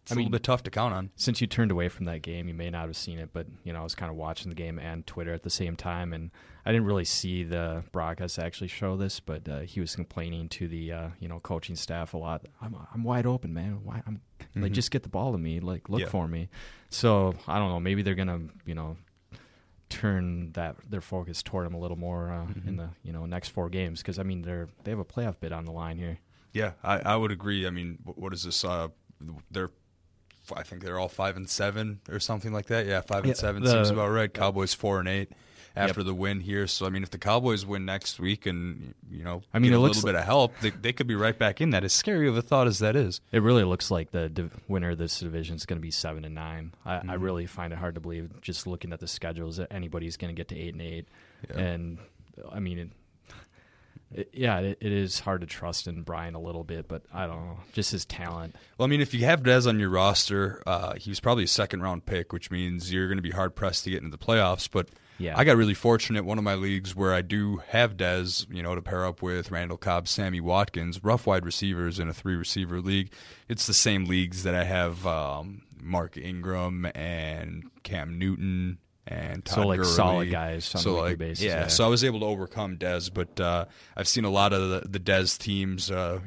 it's 0.07 0.13
I 0.13 0.15
a 0.15 0.19
mean, 0.19 0.27
little 0.27 0.39
bit 0.39 0.45
tough 0.45 0.63
to 0.63 0.71
count 0.71 0.95
on. 0.95 1.11
Since 1.17 1.41
you 1.41 1.49
turned 1.49 1.73
away 1.73 1.89
from 1.89 2.05
that 2.05 2.23
game, 2.23 2.47
you 2.47 2.55
may 2.55 2.71
not 2.71 2.87
have 2.87 2.97
seen 2.97 3.19
it, 3.19 3.31
but 3.33 3.49
you 3.65 3.73
know 3.73 3.81
I 3.81 3.83
was 3.83 3.97
kind 3.97 4.09
of 4.09 4.17
watching 4.17 4.51
the 4.51 4.55
game 4.55 4.79
and 4.79 5.05
Twitter 5.05 5.35
at 5.35 5.43
the 5.43 5.51
same 5.51 5.75
time, 5.75 6.13
and 6.13 6.31
I 6.65 6.71
didn't 6.71 6.87
really 6.87 7.05
see 7.05 7.43
the 7.43 7.83
broadcast 7.91 8.39
actually 8.39 8.69
show 8.69 8.97
this, 8.97 9.19
but 9.19 9.49
uh, 9.49 9.61
he 9.61 9.81
was 9.81 9.97
complaining 9.97 10.49
to 10.51 10.69
the 10.69 10.93
uh, 10.93 11.09
you 11.19 11.27
know 11.27 11.41
coaching 11.41 11.75
staff 11.75 12.15
a 12.15 12.19
lot. 12.19 12.47
I'm 12.63 12.77
I'm 12.95 13.03
wide 13.03 13.27
open, 13.27 13.53
man. 13.53 13.81
Why 13.83 14.01
I'm 14.07 14.21
mm-hmm. 14.39 14.63
like 14.63 14.71
just 14.71 14.93
get 14.93 15.03
the 15.03 15.09
ball 15.09 15.33
to 15.33 15.39
me, 15.39 15.59
like 15.59 15.89
look 15.89 16.03
yeah. 16.03 16.09
for 16.09 16.29
me. 16.29 16.51
So 16.89 17.35
I 17.49 17.59
don't 17.59 17.71
know. 17.71 17.81
Maybe 17.81 18.03
they're 18.03 18.15
gonna 18.15 18.43
you 18.65 18.77
know 18.77 18.97
turn 19.89 20.53
that 20.53 20.77
their 20.89 21.01
focus 21.01 21.43
toward 21.43 21.67
him 21.67 21.75
a 21.75 21.81
little 21.81 21.99
more 21.99 22.31
uh, 22.31 22.45
mm-hmm. 22.45 22.69
in 22.69 22.77
the 22.77 22.91
you 23.03 23.13
know 23.13 23.27
next 23.27 23.49
four 23.49 23.69
games 23.69 24.03
because 24.03 24.21
I 24.21 24.23
mean 24.23 24.43
they're 24.43 24.69
they 24.85 24.93
have 24.93 25.01
a 25.01 25.05
playoff 25.05 25.41
bid 25.41 25.51
on 25.51 25.65
the 25.65 25.73
line 25.73 25.99
here. 25.99 26.19
Yeah, 26.53 26.75
I, 26.85 27.01
I 27.01 27.17
would 27.17 27.33
agree. 27.33 27.67
I 27.67 27.71
mean, 27.71 27.99
what 28.05 28.33
is 28.33 28.45
this? 28.45 28.65
Uh, 28.65 28.89
they're 29.51 29.73
I 30.55 30.62
think 30.62 30.83
they're 30.83 30.99
all 30.99 31.09
five 31.09 31.37
and 31.37 31.49
seven 31.49 32.00
or 32.11 32.21
something 32.21 32.53
like 32.53 32.67
that. 32.67 32.87
Yeah, 32.87 33.00
five 33.00 33.25
and 33.25 33.29
yeah, 33.29 33.35
seven 33.35 33.62
the, 33.62 33.71
seems 33.71 33.91
about 33.91 34.09
right. 34.09 34.33
Cowboys 34.33 34.75
four 34.75 35.00
and 35.00 35.09
eight 35.09 35.31
after 35.76 36.00
yep. 36.00 36.07
the 36.07 36.15
win 36.15 36.41
here. 36.41 36.67
So 36.67 36.87
I 36.87 36.88
mean, 36.88 37.03
if 37.03 37.11
the 37.11 37.19
Cowboys 37.19 37.67
win 37.67 37.85
next 37.85 38.19
week 38.19 38.47
and 38.47 38.95
you 39.11 39.23
know, 39.23 39.43
I 39.53 39.59
mean, 39.59 39.75
a 39.75 39.79
little 39.79 40.03
bit 40.03 40.15
of 40.15 40.25
help, 40.25 40.59
they, 40.61 40.71
they, 40.71 40.93
could 40.93 41.07
be 41.07 41.15
right 41.15 41.38
back 41.38 41.61
in 41.61 41.71
that. 41.71 41.85
As 41.85 41.93
scary 41.93 42.29
of 42.29 42.37
a 42.37 42.43
thought 42.43 42.67
as 42.67 42.79
that 42.79 42.97
is, 42.97 43.21
it 43.31 43.43
really 43.43 43.65
looks 43.65 43.91
like 43.91 44.11
the 44.11 44.29
div- 44.29 44.59
winner 44.67 44.91
of 44.91 44.99
this 44.99 45.21
division 45.21 45.57
is 45.57 45.67
going 45.67 45.79
to 45.79 45.83
be 45.83 45.91
seven 45.91 46.25
and 46.25 46.35
nine. 46.35 46.73
I, 46.85 46.97
mm-hmm. 46.97 47.11
I, 47.11 47.15
really 47.15 47.47
find 47.47 47.73
it 47.73 47.79
hard 47.79 47.95
to 47.97 48.00
believe, 48.00 48.41
just 48.41 48.67
looking 48.67 48.93
at 48.93 49.00
the 49.00 49.09
schedules, 49.09 49.59
that 49.59 49.73
anybody's 49.73 50.17
going 50.17 50.35
to 50.35 50.38
get 50.38 50.49
to 50.49 50.59
eight 50.59 50.73
and 50.73 50.83
eight. 50.83 51.07
Yeah. 51.50 51.59
And 51.59 51.99
I 52.50 52.61
mean. 52.61 52.93
It, 54.13 54.31
yeah, 54.33 54.59
it, 54.61 54.79
it 54.81 54.93
is 54.93 55.21
hard 55.21 55.41
to 55.41 55.47
trust 55.47 55.89
in 55.89 56.03
Brian 56.03 56.35
a 56.35 56.41
little 56.41 56.65
bit, 56.65 56.87
but 56.89 57.03
I 57.13 57.27
don't 57.27 57.45
know, 57.45 57.59
just 57.73 57.91
his 57.91 58.05
talent. 58.05 58.55
Well, 58.79 58.87
I 58.87 58.89
mean, 58.89 59.01
if 59.01 59.13
you 59.13 59.25
have 59.25 59.43
Dez 59.43 59.67
on 59.67 59.81
your 59.81 59.91
roster, 59.91 60.63
uh, 60.67 60.95
he 60.95 61.11
was 61.11 61.21
probably 61.21 61.45
a 61.45 61.49
second 61.49 61.83
round 61.83 62.07
pick, 62.07 62.33
which 62.33 62.51
means 62.51 62.93
you're 62.93 63.09
going 63.09 63.19
to 63.19 63.23
be 63.23 63.31
hard 63.31 63.57
pressed 63.57 63.85
to 63.85 63.91
get 63.91 64.03
into 64.03 64.17
the 64.17 64.25
playoffs. 64.25 64.69
But 64.71 64.89
yeah. 65.19 65.35
I 65.37 65.45
got 65.45 65.57
really 65.57 65.75
fortunate. 65.75 66.25
One 66.25 66.39
of 66.39 66.45
my 66.45 66.55
leagues 66.55 66.95
where 66.95 67.13
I 67.13 67.23
do 67.23 67.63
have 67.69 67.97
Dez, 67.97 68.47
you 68.55 68.63
know, 68.63 68.75
to 68.75 68.83
pair 68.83 69.05
up 69.05 69.23
with 69.23 69.51
Randall 69.51 69.79
Cobb, 69.79 70.09
Sammy 70.09 70.41
Watkins, 70.41 71.03
rough 71.03 71.27
wide 71.27 71.45
receivers 71.45 71.99
in 71.99 72.09
a 72.09 72.15
three 72.15 72.37
receiver 72.37 72.81
league. 72.81 73.11
It's 73.49 73.67
the 73.67 73.75
same 73.75 74.05
leagues 74.05 74.45
that 74.45 74.55
I 74.55 74.65
have 74.65 75.07
um, 75.07 75.63
Mark 75.81 76.17
Ingram 76.17 76.87
and 76.95 77.71
Cam 77.83 78.19
Newton 78.19 78.79
and 79.07 79.45
Todd 79.45 79.55
so 79.55 79.67
like 79.69 79.79
Gurley. 79.79 79.93
solid 79.93 80.31
guys 80.31 80.75
on 80.75 80.81
so 80.81 80.99
a 80.99 81.01
like, 81.01 81.19
basis. 81.19 81.45
Yeah, 81.45 81.61
yeah, 81.61 81.67
so 81.69 81.85
I 81.85 81.89
was 81.89 82.03
able 82.03 82.21
to 82.21 82.27
overcome 82.27 82.77
Dez, 82.77 83.13
but 83.13 83.39
uh, 83.39 83.67
I've 83.97 84.09
seen 84.09 84.25
a 84.25 84.31
lot 84.31 84.53
of 84.53 84.69
the, 84.69 84.89
the 84.89 85.01
Dez 85.01 85.39
teams. 85.39 85.91
Uh, 85.91 86.21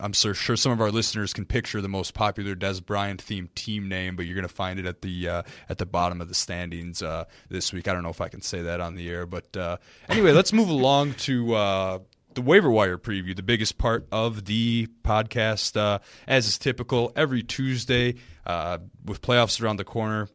I'm 0.00 0.14
sure, 0.14 0.32
sure 0.32 0.56
some 0.56 0.72
of 0.72 0.80
our 0.80 0.90
listeners 0.90 1.32
can 1.34 1.44
picture 1.44 1.82
the 1.82 1.88
most 1.88 2.14
popular 2.14 2.54
Dez 2.54 2.84
Bryant 2.84 3.22
themed 3.22 3.54
team 3.54 3.88
name, 3.88 4.16
but 4.16 4.24
you're 4.24 4.34
going 4.34 4.48
to 4.48 4.54
find 4.54 4.78
it 4.78 4.86
at 4.86 5.02
the 5.02 5.28
uh, 5.28 5.42
at 5.68 5.78
the 5.78 5.86
bottom 5.86 6.20
of 6.20 6.28
the 6.28 6.34
standings 6.34 7.02
uh, 7.02 7.24
this 7.50 7.72
week. 7.72 7.88
I 7.88 7.92
don't 7.92 8.02
know 8.02 8.08
if 8.08 8.20
I 8.20 8.28
can 8.28 8.40
say 8.40 8.62
that 8.62 8.80
on 8.80 8.94
the 8.94 9.08
air, 9.10 9.26
but 9.26 9.54
uh, 9.56 9.76
anyway, 10.08 10.32
let's 10.32 10.52
move 10.52 10.70
along 10.70 11.14
to 11.14 11.54
uh, 11.54 11.98
the 12.32 12.42
waiver 12.42 12.70
wire 12.70 12.96
preview, 12.96 13.36
the 13.36 13.42
biggest 13.42 13.76
part 13.76 14.06
of 14.10 14.46
the 14.46 14.88
podcast, 15.02 15.76
uh, 15.76 15.98
as 16.26 16.46
is 16.46 16.56
typical 16.56 17.12
every 17.14 17.42
Tuesday 17.42 18.14
uh, 18.46 18.78
with 19.04 19.20
playoffs 19.20 19.62
around 19.62 19.76
the 19.76 19.84
corner 19.84 20.28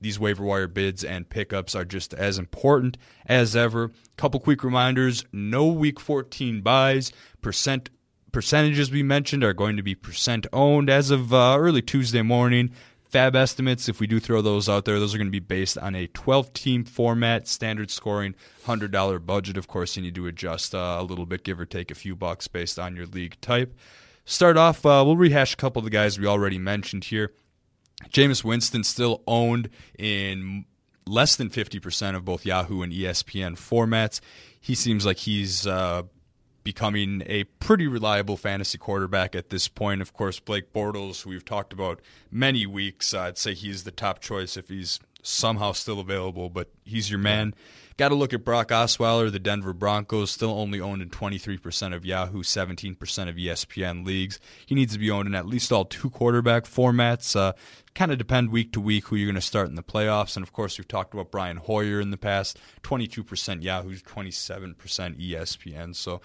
these 0.00 0.18
waiver 0.18 0.44
wire 0.44 0.68
bids 0.68 1.04
and 1.04 1.28
pickups 1.28 1.74
are 1.74 1.84
just 1.84 2.14
as 2.14 2.38
important 2.38 2.98
as 3.26 3.56
ever. 3.56 3.90
Couple 4.16 4.40
quick 4.40 4.62
reminders: 4.62 5.24
no 5.32 5.66
Week 5.66 6.00
14 6.00 6.60
buys. 6.60 7.12
Percent 7.40 7.90
percentages 8.32 8.90
we 8.90 9.02
mentioned 9.02 9.44
are 9.44 9.52
going 9.52 9.76
to 9.76 9.82
be 9.82 9.94
percent 9.94 10.46
owned 10.52 10.90
as 10.90 11.10
of 11.10 11.32
uh, 11.32 11.56
early 11.58 11.82
Tuesday 11.82 12.22
morning. 12.22 12.70
FAAB 13.14 13.36
estimates, 13.36 13.88
if 13.88 14.00
we 14.00 14.08
do 14.08 14.18
throw 14.18 14.42
those 14.42 14.68
out 14.68 14.86
there, 14.86 14.98
those 14.98 15.14
are 15.14 15.18
going 15.18 15.28
to 15.28 15.30
be 15.30 15.38
based 15.38 15.78
on 15.78 15.94
a 15.94 16.08
12 16.08 16.52
team 16.52 16.84
format, 16.84 17.46
standard 17.46 17.88
scoring, 17.88 18.34
$100 18.66 19.24
budget. 19.24 19.56
Of 19.56 19.68
course, 19.68 19.94
you 19.96 20.02
need 20.02 20.16
to 20.16 20.26
adjust 20.26 20.74
uh, 20.74 20.96
a 20.98 21.04
little 21.04 21.24
bit, 21.24 21.44
give 21.44 21.60
or 21.60 21.64
take 21.64 21.92
a 21.92 21.94
few 21.94 22.16
bucks 22.16 22.48
based 22.48 22.76
on 22.76 22.96
your 22.96 23.06
league 23.06 23.40
type. 23.40 23.72
Start 24.24 24.56
off, 24.56 24.84
uh, 24.84 25.04
we'll 25.06 25.16
rehash 25.16 25.54
a 25.54 25.56
couple 25.56 25.78
of 25.78 25.84
the 25.84 25.90
guys 25.90 26.18
we 26.18 26.26
already 26.26 26.58
mentioned 26.58 27.04
here. 27.04 27.32
Jameis 28.08 28.44
Winston 28.44 28.84
still 28.84 29.22
owned 29.26 29.70
in 29.98 30.64
less 31.06 31.36
than 31.36 31.50
50% 31.50 32.16
of 32.16 32.24
both 32.24 32.46
Yahoo 32.46 32.82
and 32.82 32.92
ESPN 32.92 33.56
formats. 33.56 34.20
He 34.60 34.74
seems 34.74 35.04
like 35.04 35.18
he's 35.18 35.66
uh, 35.66 36.02
becoming 36.62 37.22
a 37.26 37.44
pretty 37.44 37.86
reliable 37.86 38.36
fantasy 38.36 38.78
quarterback 38.78 39.34
at 39.34 39.50
this 39.50 39.68
point. 39.68 40.00
Of 40.00 40.12
course, 40.12 40.40
Blake 40.40 40.72
Bortles, 40.72 41.22
who 41.22 41.30
we've 41.30 41.44
talked 41.44 41.72
about 41.72 42.00
many 42.30 42.66
weeks, 42.66 43.12
I'd 43.12 43.38
say 43.38 43.54
he's 43.54 43.84
the 43.84 43.90
top 43.90 44.20
choice 44.20 44.56
if 44.56 44.68
he's 44.68 44.98
somehow 45.22 45.72
still 45.72 46.00
available, 46.00 46.48
but 46.48 46.70
he's 46.84 47.10
your 47.10 47.18
man. 47.18 47.54
Got 47.96 48.08
to 48.08 48.16
look 48.16 48.32
at 48.34 48.44
Brock 48.44 48.70
Osweiler, 48.70 49.30
the 49.30 49.38
Denver 49.38 49.72
Broncos, 49.72 50.32
still 50.32 50.50
only 50.50 50.80
owned 50.80 51.00
in 51.00 51.10
23% 51.10 51.94
of 51.94 52.04
Yahoo, 52.04 52.42
17% 52.42 53.28
of 53.28 53.36
ESPN 53.36 54.04
leagues. 54.04 54.40
He 54.66 54.74
needs 54.74 54.94
to 54.94 54.98
be 54.98 55.12
owned 55.12 55.28
in 55.28 55.34
at 55.36 55.46
least 55.46 55.70
all 55.70 55.84
two 55.84 56.10
quarterback 56.10 56.64
formats. 56.64 57.36
Uh, 57.36 57.52
kind 57.94 58.10
of 58.10 58.18
depend 58.18 58.50
week 58.50 58.72
to 58.72 58.80
week 58.80 59.06
who 59.06 59.16
you're 59.16 59.28
going 59.28 59.36
to 59.36 59.40
start 59.40 59.68
in 59.68 59.76
the 59.76 59.82
playoffs. 59.82 60.36
And 60.36 60.42
of 60.42 60.52
course, 60.52 60.76
we've 60.76 60.88
talked 60.88 61.14
about 61.14 61.30
Brian 61.30 61.58
Hoyer 61.58 62.00
in 62.00 62.10
the 62.10 62.16
past 62.16 62.58
22% 62.82 63.62
Yahoo, 63.62 63.94
27% 63.94 64.74
ESPN. 64.76 65.94
So 65.94 66.20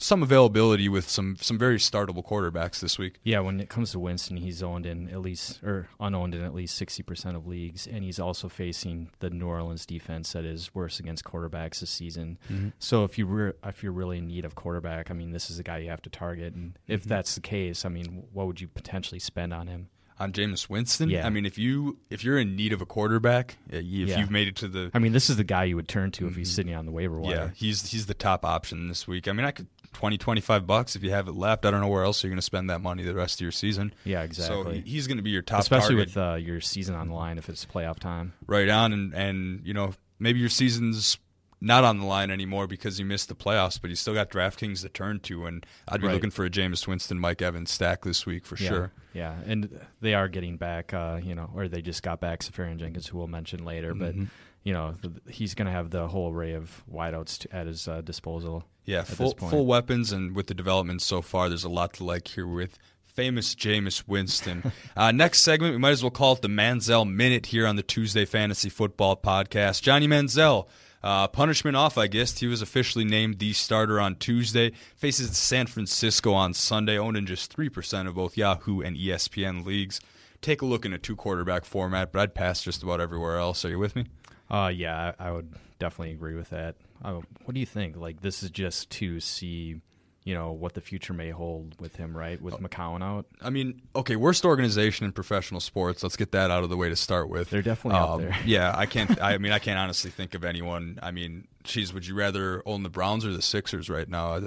some 0.00 0.22
availability 0.22 0.88
with 0.88 1.08
some 1.08 1.36
some 1.40 1.58
very 1.58 1.76
startable 1.76 2.24
quarterbacks 2.24 2.80
this 2.80 2.98
week. 2.98 3.20
Yeah, 3.22 3.40
when 3.40 3.60
it 3.60 3.68
comes 3.68 3.92
to 3.92 3.98
Winston, 3.98 4.38
he's 4.38 4.62
owned 4.62 4.86
in 4.86 5.08
at 5.10 5.20
least 5.20 5.62
or 5.62 5.88
unowned 6.00 6.34
in 6.34 6.42
at 6.42 6.54
least 6.54 6.76
sixty 6.76 7.02
percent 7.02 7.36
of 7.36 7.46
leagues, 7.46 7.86
and 7.86 8.02
he's 8.02 8.18
also 8.18 8.48
facing 8.48 9.10
the 9.20 9.30
New 9.30 9.46
Orleans 9.46 9.86
defense 9.86 10.32
that 10.32 10.44
is 10.44 10.74
worse 10.74 10.98
against 10.98 11.24
quarterbacks 11.24 11.80
this 11.80 11.90
season. 11.90 12.38
Mm-hmm. 12.50 12.68
So 12.78 13.04
if 13.04 13.18
you 13.18 13.26
re- 13.26 13.52
if 13.64 13.82
you're 13.82 13.92
really 13.92 14.18
in 14.18 14.26
need 14.26 14.44
of 14.44 14.54
quarterback, 14.54 15.10
I 15.10 15.14
mean, 15.14 15.32
this 15.32 15.50
is 15.50 15.58
a 15.58 15.62
guy 15.62 15.78
you 15.78 15.90
have 15.90 16.02
to 16.02 16.10
target, 16.10 16.54
and 16.54 16.78
if 16.88 17.00
mm-hmm. 17.00 17.10
that's 17.10 17.34
the 17.34 17.42
case, 17.42 17.84
I 17.84 17.90
mean, 17.90 18.24
what 18.32 18.46
would 18.46 18.60
you 18.60 18.68
potentially 18.68 19.20
spend 19.20 19.52
on 19.52 19.66
him? 19.66 19.90
On 20.20 20.32
Jameis 20.32 20.68
Winston. 20.68 21.10
Yeah. 21.10 21.26
I 21.26 21.30
mean, 21.30 21.46
if 21.46 21.58
you 21.58 21.98
if 22.10 22.22
you're 22.22 22.38
in 22.38 22.54
need 22.54 22.72
of 22.72 22.80
a 22.80 22.86
quarterback, 22.86 23.56
uh, 23.72 23.78
if 23.78 23.84
yeah. 23.84 24.18
you've 24.18 24.30
made 24.30 24.46
it 24.46 24.56
to 24.56 24.68
the, 24.68 24.90
I 24.94 24.98
mean, 24.98 25.12
this 25.12 25.30
is 25.30 25.36
the 25.36 25.44
guy 25.44 25.64
you 25.64 25.76
would 25.76 25.88
turn 25.88 26.12
to 26.12 26.28
if 26.28 26.36
he's 26.36 26.50
mm-hmm. 26.50 26.54
sitting 26.54 26.74
on 26.74 26.86
the 26.86 26.92
waiver 26.92 27.18
wire. 27.18 27.34
Yeah, 27.34 27.50
he's 27.54 27.90
he's 27.90 28.06
the 28.06 28.14
top 28.14 28.44
option 28.44 28.88
this 28.88 29.08
week. 29.08 29.26
I 29.26 29.32
mean, 29.32 29.46
I 29.46 29.50
could 29.50 29.66
20, 29.94 30.18
25 30.18 30.66
bucks 30.66 30.94
if 30.94 31.02
you 31.02 31.10
have 31.10 31.26
it 31.26 31.34
left. 31.34 31.64
I 31.66 31.70
don't 31.70 31.80
know 31.80 31.88
where 31.88 32.04
else 32.04 32.22
you're 32.22 32.30
going 32.30 32.38
to 32.38 32.42
spend 32.42 32.70
that 32.70 32.80
money 32.80 33.02
the 33.02 33.14
rest 33.14 33.40
of 33.40 33.40
your 33.40 33.52
season. 33.52 33.92
Yeah, 34.04 34.22
exactly. 34.22 34.82
So 34.82 34.82
he's 34.86 35.06
going 35.06 35.16
to 35.16 35.22
be 35.22 35.30
your 35.30 35.42
top, 35.42 35.60
especially 35.60 35.96
target. 35.96 36.14
with 36.14 36.16
uh, 36.16 36.34
your 36.34 36.60
season 36.60 36.94
on 36.94 37.08
the 37.08 37.14
line 37.14 37.38
if 37.38 37.48
it's 37.48 37.64
playoff 37.64 37.98
time. 37.98 38.34
Right 38.46 38.68
on, 38.68 38.92
and 38.92 39.14
and 39.14 39.66
you 39.66 39.74
know 39.74 39.94
maybe 40.18 40.38
your 40.38 40.48
season's 40.48 41.18
not 41.60 41.84
on 41.84 41.98
the 41.98 42.06
line 42.06 42.30
anymore 42.30 42.66
because 42.66 42.96
he 42.98 43.04
missed 43.04 43.28
the 43.28 43.34
playoffs, 43.34 43.80
but 43.80 43.90
he's 43.90 44.00
still 44.00 44.14
got 44.14 44.30
DraftKings 44.30 44.80
to 44.82 44.88
turn 44.88 45.20
to, 45.20 45.44
and 45.46 45.66
I'd 45.88 46.00
be 46.00 46.06
Right. 46.06 46.14
looking 46.14 46.30
for 46.30 46.44
a 46.44 46.50
Jameis 46.50 46.86
Winston, 46.86 47.18
Mike 47.18 47.42
Evans 47.42 47.70
stack 47.70 48.02
this 48.04 48.24
week 48.24 48.46
for 48.46 48.56
yeah, 48.56 48.68
sure. 48.68 48.92
Yeah, 49.12 49.34
and 49.44 49.80
they 50.00 50.14
are 50.14 50.28
getting 50.28 50.56
back, 50.56 50.94
uh, 50.94 51.20
you 51.22 51.34
know, 51.34 51.50
or 51.54 51.68
they 51.68 51.82
just 51.82 52.02
got 52.02 52.20
back 52.20 52.40
Seferian-Jenkins, 52.42 53.08
who 53.08 53.18
we'll 53.18 53.26
mention 53.26 53.64
later. 53.64 53.94
But 53.94 54.14
Mm-hmm. 54.14 54.24
you 54.62 54.72
know, 54.72 54.94
he's 55.28 55.54
going 55.54 55.66
to 55.66 55.72
have 55.72 55.90
the 55.90 56.06
whole 56.08 56.32
array 56.32 56.52
of 56.54 56.82
wideouts 56.90 57.46
at 57.52 57.66
his 57.66 57.86
uh, 57.88 58.00
disposal. 58.02 58.64
Yeah, 58.86 59.02
full 59.04 59.32
full 59.32 59.66
weapons, 59.66 60.10
and 60.12 60.34
with 60.34 60.46
the 60.48 60.54
development 60.54 61.02
so 61.02 61.20
far, 61.22 61.48
there's 61.48 61.64
a 61.64 61.68
lot 61.68 61.92
to 61.94 62.04
like 62.04 62.28
here 62.28 62.46
with 62.46 62.78
famous 63.04 63.54
Jameis 63.54 64.04
Winston. 64.08 64.72
uh, 64.96 65.12
next 65.12 65.42
segment, 65.42 65.72
we 65.74 65.78
might 65.78 65.90
as 65.90 66.02
well 66.02 66.10
call 66.10 66.32
it 66.34 66.42
the 66.42 66.48
Manziel 66.48 67.04
Minute 67.10 67.46
here 67.46 67.66
on 67.66 67.76
the 67.76 67.82
Tuesday 67.82 68.24
Fantasy 68.24 68.68
Football 68.70 69.16
Podcast. 69.16 69.82
Johnny 69.82 70.08
Manziel. 70.08 70.66
Uh, 71.02 71.26
punishment 71.28 71.76
off, 71.76 71.96
I 71.96 72.06
guess. 72.06 72.38
He 72.38 72.46
was 72.46 72.60
officially 72.60 73.04
named 73.04 73.38
the 73.38 73.52
starter 73.52 73.98
on 74.00 74.16
Tuesday. 74.16 74.72
Faces 74.96 75.36
San 75.36 75.66
Francisco 75.66 76.32
on 76.32 76.52
Sunday, 76.52 76.98
owned 76.98 77.16
in 77.16 77.26
just 77.26 77.56
3% 77.56 78.06
of 78.06 78.14
both 78.14 78.36
Yahoo 78.36 78.80
and 78.80 78.96
ESPN 78.96 79.64
leagues. 79.64 80.00
Take 80.42 80.62
a 80.62 80.66
look 80.66 80.84
in 80.84 80.92
a 80.92 80.98
two 80.98 81.16
quarterback 81.16 81.64
format, 81.64 82.12
but 82.12 82.20
I'd 82.20 82.34
pass 82.34 82.62
just 82.62 82.82
about 82.82 83.00
everywhere 83.00 83.38
else. 83.38 83.64
Are 83.64 83.70
you 83.70 83.78
with 83.78 83.96
me? 83.96 84.06
Uh, 84.50 84.70
yeah, 84.74 85.12
I, 85.18 85.28
I 85.28 85.32
would 85.32 85.54
definitely 85.78 86.12
agree 86.12 86.34
with 86.34 86.50
that. 86.50 86.76
Uh, 87.02 87.20
what 87.44 87.54
do 87.54 87.60
you 87.60 87.66
think? 87.66 87.96
Like, 87.96 88.20
this 88.20 88.42
is 88.42 88.50
just 88.50 88.90
to 88.90 89.20
see, 89.20 89.80
you 90.24 90.34
know, 90.34 90.52
what 90.52 90.74
the 90.74 90.80
future 90.80 91.12
may 91.14 91.30
hold 91.30 91.80
with 91.80 91.96
him, 91.96 92.16
right? 92.16 92.40
With 92.42 92.54
McCown 92.56 93.02
out. 93.02 93.26
I 93.40 93.48
mean, 93.50 93.80
okay, 93.96 94.16
worst 94.16 94.44
organization 94.44 95.06
in 95.06 95.12
professional 95.12 95.60
sports. 95.60 96.02
Let's 96.02 96.16
get 96.16 96.32
that 96.32 96.50
out 96.50 96.62
of 96.62 96.68
the 96.70 96.76
way 96.76 96.88
to 96.90 96.96
start 96.96 97.28
with. 97.30 97.48
Um, 97.48 97.48
They're 97.50 97.62
definitely 97.62 97.98
up 98.00 98.20
there. 98.20 98.36
yeah, 98.44 98.74
I 98.76 98.86
can't. 98.86 99.20
I 99.22 99.38
mean, 99.38 99.52
I 99.52 99.58
can't 99.58 99.78
honestly 99.78 100.10
think 100.10 100.34
of 100.34 100.44
anyone. 100.44 100.98
I 101.02 101.10
mean, 101.10 101.48
geez, 101.64 101.92
would 101.94 102.06
you 102.06 102.14
rather 102.14 102.62
own 102.66 102.82
the 102.82 102.90
Browns 102.90 103.24
or 103.24 103.32
the 103.32 103.40
Sixers 103.42 103.88
right 103.88 104.08
now? 104.08 104.34
I, 104.34 104.40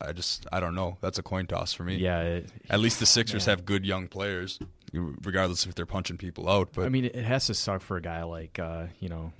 I 0.00 0.12
just, 0.12 0.46
I 0.52 0.60
don't 0.60 0.76
know. 0.76 0.96
That's 1.00 1.18
a 1.18 1.22
coin 1.24 1.48
toss 1.48 1.72
for 1.72 1.82
me. 1.82 1.96
Yeah, 1.96 2.20
it, 2.20 2.46
At 2.70 2.78
least 2.78 3.00
the 3.00 3.06
Sixers 3.06 3.46
Yeah. 3.46 3.50
have 3.54 3.64
good 3.66 3.84
young 3.84 4.06
players, 4.06 4.60
regardless 4.92 5.66
if 5.66 5.74
they're 5.74 5.86
punching 5.86 6.18
people 6.18 6.48
out. 6.48 6.68
But 6.72 6.84
I 6.84 6.88
mean, 6.90 7.04
it 7.06 7.16
has 7.16 7.46
to 7.46 7.54
suck 7.54 7.82
for 7.82 7.96
a 7.96 8.00
guy 8.00 8.22
like, 8.22 8.60
uh, 8.60 8.84
you 9.00 9.08
know, 9.08 9.32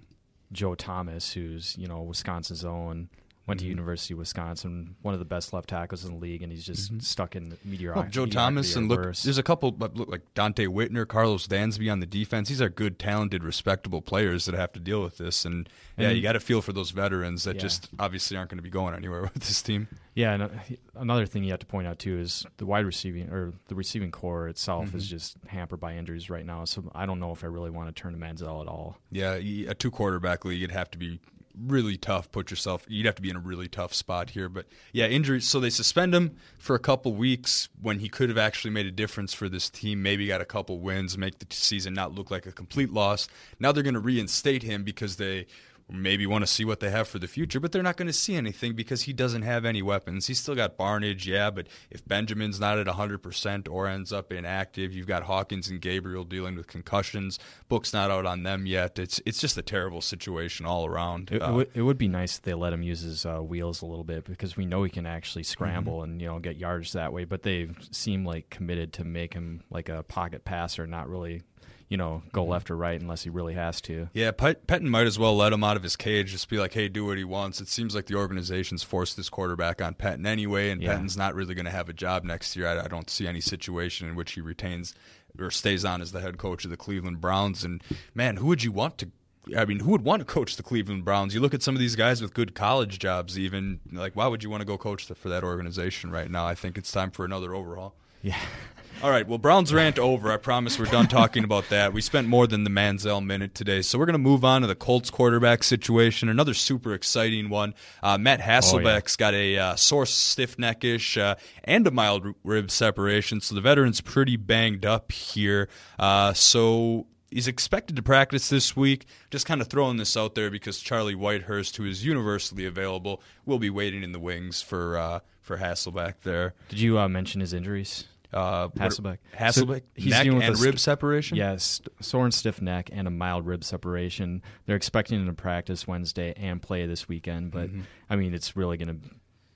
Joe 0.51 0.75
Thomas, 0.75 1.33
who's 1.35 1.77
you 1.79 1.87
know 1.87 2.03
Wisconsin's 2.03 2.65
own, 2.65 3.11
went 3.49 3.59
to 3.61 3.65
Mm-hmm. 3.65 3.71
University 3.71 4.15
of 4.15 4.19
Wisconsin, 4.19 4.95
one 5.03 5.15
of 5.15 5.19
the 5.21 5.25
best 5.27 5.53
left 5.53 5.69
tackles 5.71 6.05
in 6.05 6.13
the 6.13 6.19
league, 6.21 6.43
and 6.43 6.53
he's 6.53 6.65
just 6.65 7.03
stuck 7.03 7.35
in 7.35 7.57
meteor. 7.65 7.95
Well, 7.95 8.05
Joe 8.09 8.27
Thomas 8.27 8.77
and 8.77 8.89
look, 8.89 9.03
there's 9.03 9.39
a 9.39 9.43
couple, 9.43 9.73
but 9.73 9.97
look 9.97 10.09
like 10.09 10.23
Donte 10.35 10.69
Whitner, 10.69 11.09
Carlos 11.09 11.47
Dansby 11.49 11.91
on 11.91 12.01
the 12.01 12.07
defense. 12.07 12.49
These 12.49 12.61
are 12.63 12.69
good, 12.69 12.99
talented, 12.99 13.43
respectable 13.43 14.03
players 14.03 14.45
that 14.45 14.55
have 14.55 14.73
to 14.75 14.81
deal 14.81 15.03
with 15.03 15.19
this. 15.19 15.45
And 15.45 15.69
yeah, 15.97 16.11
you 16.11 16.23
got 16.23 16.33
to 16.33 16.41
feel 16.41 16.61
for 16.63 16.73
those 16.73 16.91
veterans 16.91 17.45
that 17.45 17.57
Yeah. 17.57 17.63
just 17.63 17.89
obviously 17.99 18.37
aren't 18.37 18.51
going 18.51 18.59
to 18.59 18.63
be 18.63 18.71
going 18.71 18.95
anywhere 18.95 19.23
with 19.35 19.35
this 19.35 19.63
team. 19.63 19.89
Yeah, 20.15 20.35
and 20.35 20.43
uh, 20.43 20.49
another 20.97 21.27
thing 21.27 21.45
you 21.45 21.51
have 21.53 21.61
to 21.61 21.67
point 21.67 21.87
out 21.87 21.99
too 22.01 22.19
is 22.19 22.45
the 22.57 22.67
wide 22.67 22.85
receiving 22.85 23.31
or 23.31 23.53
the 23.69 23.75
receiving 23.75 24.11
core 24.11 24.49
itself 24.49 24.93
is 24.95 25.09
just 25.09 25.37
hampered 25.47 25.79
by 25.81 25.95
injuries 25.97 26.29
right 26.29 26.45
now. 26.45 26.65
So 26.65 26.91
I 26.95 27.07
don't 27.07 27.21
know 27.21 27.31
if 27.33 27.45
I 27.45 27.47
really 27.47 27.71
want 27.71 27.95
to 27.95 27.99
turn 28.01 28.13
to 28.13 28.19
Manziel 28.19 28.61
at 28.61 28.69
all. 28.69 28.99
Yeah, 29.13 29.35
a 29.35 29.75
two 29.75 29.91
quarterback 29.93 30.45
league, 30.45 30.63
it'd 30.63 30.75
have 30.75 30.91
to 30.91 30.99
be 30.99 31.21
really 31.67 31.97
tough. 31.97 32.31
Put 32.31 32.51
yourself, 32.51 32.85
you'd 32.89 33.07
have 33.07 33.15
to 33.17 33.23
be 33.23 33.31
in 33.31 33.37
a 33.37 33.41
really 33.41 33.69
tough 33.69 33.95
spot 33.95 34.31
here. 34.31 34.49
But 34.49 34.67
yeah, 34.93 35.07
injuries. 35.07 35.47
So 35.47 35.61
they 35.61 35.71
suspend 35.71 36.15
him 36.15 36.37
for 36.59 36.77
a 36.77 36.79
couple 36.79 37.15
weeks 37.15 37.69
when 37.81 37.99
he 38.01 38.09
could 38.09 38.29
have 38.29 38.39
actually 38.39 38.71
made 38.71 38.87
a 38.87 38.91
difference 38.91 39.35
for 39.35 39.49
this 39.49 39.69
team. 39.71 40.03
Maybe 40.03 40.27
got 40.27 40.41
a 40.41 40.47
couple 40.47 40.79
wins, 40.79 41.19
make 41.19 41.39
the 41.39 41.47
season 41.51 41.95
not 41.95 42.15
look 42.15 42.31
like 42.31 42.47
a 42.47 42.53
complete 42.53 42.93
loss. 42.93 43.29
Now 43.59 43.73
they're 43.73 43.83
going 43.83 43.95
to 43.95 44.01
reinstate 44.01 44.63
him 44.63 44.85
because 44.85 45.17
they 45.17 45.47
maybe 45.91 46.27
want 46.27 46.43
to 46.43 46.47
see 46.47 46.65
what 46.65 46.81
they 46.81 46.91
have 46.91 47.09
for 47.09 47.19
the 47.19 47.27
future, 47.29 47.61
but 47.61 47.73
they're 47.73 47.83
not 47.83 47.97
going 47.97 48.07
to 48.07 48.13
see 48.13 48.35
anything 48.37 48.75
because 48.75 49.03
he 49.03 49.13
doesn't 49.13 49.43
have 49.43 49.65
any 49.65 49.81
weapons. 49.81 50.27
He's 50.27 50.39
still 50.39 50.55
got 50.55 50.77
Barnidge, 50.77 51.25
yeah, 51.27 51.51
but 51.51 51.67
if 51.91 52.05
Benjamin's 52.07 52.61
not 52.61 52.79
at 52.79 52.87
100% 52.87 53.69
or 53.71 53.87
ends 53.87 54.13
up 54.13 54.33
inactive, 54.33 54.93
you've 54.93 55.07
got 55.07 55.23
Hawkins 55.23 55.69
and 55.71 55.81
Gabriel 55.81 56.25
dealing 56.25 56.57
with 56.57 56.67
concussions. 56.67 57.39
Book's 57.69 57.93
not 57.93 58.11
out 58.11 58.27
on 58.27 58.43
them 58.43 58.67
yet. 58.67 58.99
It's 58.99 59.21
it's 59.25 59.41
just 59.41 59.57
a 59.57 59.63
terrible 59.63 60.01
situation 60.03 60.67
all 60.67 60.85
around. 60.87 61.31
It, 61.33 61.41
Uh, 61.43 61.49
it, 61.51 61.55
would, 61.55 61.71
it 61.75 61.83
would 61.83 61.99
be 61.99 62.09
nice 62.09 62.37
if 62.37 62.43
they 62.43 62.55
let 62.55 62.73
him 62.73 62.83
use 62.83 63.01
his 63.01 63.25
uh, 63.25 63.39
wheels 63.39 63.81
a 63.83 63.87
little 63.87 64.05
bit 64.05 64.25
because 64.25 64.57
we 64.57 64.67
know 64.67 64.83
he 64.83 64.91
can 64.91 65.07
actually 65.07 65.43
Mm-hmm. 65.43 65.51
scramble 65.53 66.03
and 66.03 66.21
you 66.21 66.27
know 66.29 66.39
get 66.39 66.57
yards 66.57 66.93
that 66.93 67.13
way. 67.13 67.25
But 67.25 67.43
they 67.43 67.69
seem 67.91 68.25
like 68.25 68.51
committed 68.51 68.93
to 68.95 69.05
make 69.05 69.33
him 69.35 69.63
like 69.71 69.89
a 69.89 70.03
pocket 70.03 70.45
passer, 70.45 70.87
not 70.87 71.09
really, 71.09 71.43
you 71.89 71.97
know, 71.97 72.23
go 72.33 72.43
Mm-hmm. 72.43 72.51
left 72.53 72.71
or 72.71 72.77
right 72.77 73.01
unless 73.01 73.23
he 73.23 73.31
really 73.31 73.55
has 73.55 73.81
to. 73.83 74.09
Yeah, 74.13 74.31
Pet- 74.31 74.67
Pettine 74.67 74.89
might 74.89 75.07
as 75.07 75.19
well 75.19 75.37
let 75.37 75.53
him 75.53 75.65
out 75.65 75.77
of 75.77 75.83
his 75.83 75.97
cage. 75.97 76.31
Just 76.33 76.49
be 76.49 76.59
like, 76.59 76.75
hey, 76.75 76.89
do 76.89 77.05
what 77.07 77.17
he 77.19 77.25
wants. 77.25 77.61
It 77.61 77.69
seems 77.69 77.95
like 77.95 78.07
the 78.07 78.15
organization's 78.17 78.83
forced 78.83 79.17
this 79.17 79.29
quarterback 79.29 79.81
on 79.81 79.95
Pettine 79.95 80.27
anyway, 80.27 80.71
and 80.71 80.83
Yeah. 80.83 80.95
Pettine's 80.95 81.17
not 81.17 81.35
really 81.35 81.55
going 81.55 81.65
to 81.65 81.71
have 81.71 81.89
a 81.89 81.93
job 81.95 82.25
next 82.25 82.57
year. 82.57 82.67
I, 82.69 82.85
I 82.85 82.89
don't 82.89 83.09
see 83.11 83.27
any 83.27 83.41
situation 83.41 84.07
in 84.09 84.15
which 84.17 84.33
he 84.33 84.41
retains 84.41 84.95
or 85.39 85.51
stays 85.51 85.85
on 85.85 86.01
as 86.03 86.13
the 86.13 86.21
head 86.21 86.37
coach 86.39 86.65
of 86.65 86.71
the 86.71 86.77
Cleveland 86.77 87.21
Browns. 87.21 87.65
And 87.65 87.83
man, 88.15 88.37
who 88.37 88.47
would 88.47 88.63
you 88.65 88.73
want 88.73 88.99
to? 88.99 89.11
I 89.57 89.65
mean, 89.65 89.81
who 89.81 89.93
would 89.93 90.03
want 90.05 90.21
to 90.21 90.27
coach 90.27 90.57
the 90.57 90.63
Cleveland 90.63 91.07
Browns? 91.07 91.35
You 91.35 91.41
look 91.41 91.55
at 91.55 91.63
some 91.63 91.75
of 91.75 91.79
these 91.81 91.97
guys 91.97 92.21
with 92.21 92.35
good 92.35 92.55
college 92.55 92.99
jobs, 92.99 93.39
even 93.39 93.81
like, 93.91 94.15
why 94.15 94.27
would 94.27 94.43
you 94.43 94.51
want 94.51 94.61
to 94.61 94.67
go 94.67 94.77
coach 94.77 95.07
the, 95.07 95.15
for 95.15 95.31
that 95.31 95.43
organization 95.43 96.11
right 96.11 96.31
now? 96.31 96.45
I 96.47 96.55
think 96.55 96.77
it's 96.77 96.93
time 96.93 97.11
for 97.11 97.25
another 97.25 97.55
overhaul. 97.55 97.95
Yeah. 98.21 98.37
All 99.01 99.11
right, 99.11 99.29
well, 99.29 99.39
Browns 99.39 99.73
rant 99.73 99.97
over. 99.97 100.33
I 100.33 100.39
promise 100.39 100.77
we're 100.77 100.87
done 100.87 101.07
talking 101.07 101.45
about 101.45 101.69
that. 101.69 101.93
We 101.93 102.01
spent 102.01 102.27
more 102.27 102.49
than 102.49 102.65
the 102.65 102.71
Manziel 102.71 103.25
minute 103.25 103.55
today, 103.55 103.81
so 103.81 103.97
we're 103.97 104.07
going 104.07 104.15
to 104.15 104.19
move 104.19 104.45
on 104.45 104.63
to 104.63 104.67
the 104.67 104.75
Colts 104.75 105.09
quarterback 105.09 105.63
situation. 105.63 106.29
Another 106.29 106.53
super 106.53 106.93
exciting 106.95 107.49
one. 107.49 107.75
Uh, 108.03 108.19
Matt 108.19 108.41
Hasselbeck's 108.41 109.15
got 109.15 109.35
a 109.35 109.57
uh, 109.57 109.77
sore 109.77 110.05
stiff 110.05 110.57
neckish 110.57 111.17
uh, 111.17 111.37
and 111.63 111.87
a 111.87 111.93
mild 111.93 112.35
rib 112.43 112.73
separation, 112.73 113.41
so 113.41 113.55
the 113.55 113.61
veteran's 113.61 114.01
pretty 114.01 114.37
banged 114.37 114.85
up 114.85 115.13
here. 115.13 115.69
Uh, 115.97 116.33
so 116.33 117.07
he's 117.31 117.47
expected 117.47 117.95
to 117.95 118.03
practice 118.03 118.49
this 118.49 118.75
week. 118.75 119.07
Just 119.31 119.47
kind 119.47 119.61
of 119.61 119.69
throwing 119.69 119.99
this 119.99 120.17
out 120.17 120.35
there 120.35 120.51
because 120.51 120.81
Charlie 120.81 121.15
Whitehurst, 121.15 121.77
who 121.77 121.85
is 121.85 122.05
universally 122.05 122.67
available, 122.67 123.23
will 123.47 123.61
be 123.61 123.71
waiting 123.71 124.03
in 124.03 124.11
the 124.11 124.19
wings 124.19 124.61
for 124.61 124.99
uh, 124.99 125.21
for 125.41 125.59
Hasselbeck 125.59 126.15
there. 126.25 126.55
Did 126.69 126.81
you 126.81 126.99
uh, 126.99 127.07
mention 127.07 127.41
his 127.41 127.53
injuries? 127.53 128.09
Uh, 128.33 128.69
Hasselbeck. 128.69 129.19
Hasselbeck, 129.35 129.81
So 129.81 129.83
he's 129.95 130.11
neck 130.11 130.25
dealing 130.25 130.39
with 130.41 130.47
and 130.49 130.57
a 130.57 130.59
rib 130.61 130.73
st- 130.75 130.81
separation. 130.81 131.37
Yes, 131.39 131.81
sore 132.01 132.25
and 132.25 132.35
stiff 132.35 132.61
neck 132.61 132.91
and 132.93 133.09
a 133.09 133.11
mild 133.11 133.47
rib 133.47 133.65
separation. 133.65 134.43
They're 134.67 134.77
expecting 134.77 135.21
him 135.21 135.27
to 135.27 135.33
practice 135.33 135.87
Wednesday 135.87 136.35
and 136.37 136.61
play 136.61 136.85
this 136.87 137.09
weekend, 137.09 137.51
but 137.53 137.69
Mm-hmm. 137.71 137.81
I 138.11 138.17
mean, 138.17 138.35
it's 138.35 138.57
really 138.57 138.77
going 138.77 139.01
to 139.01 139.09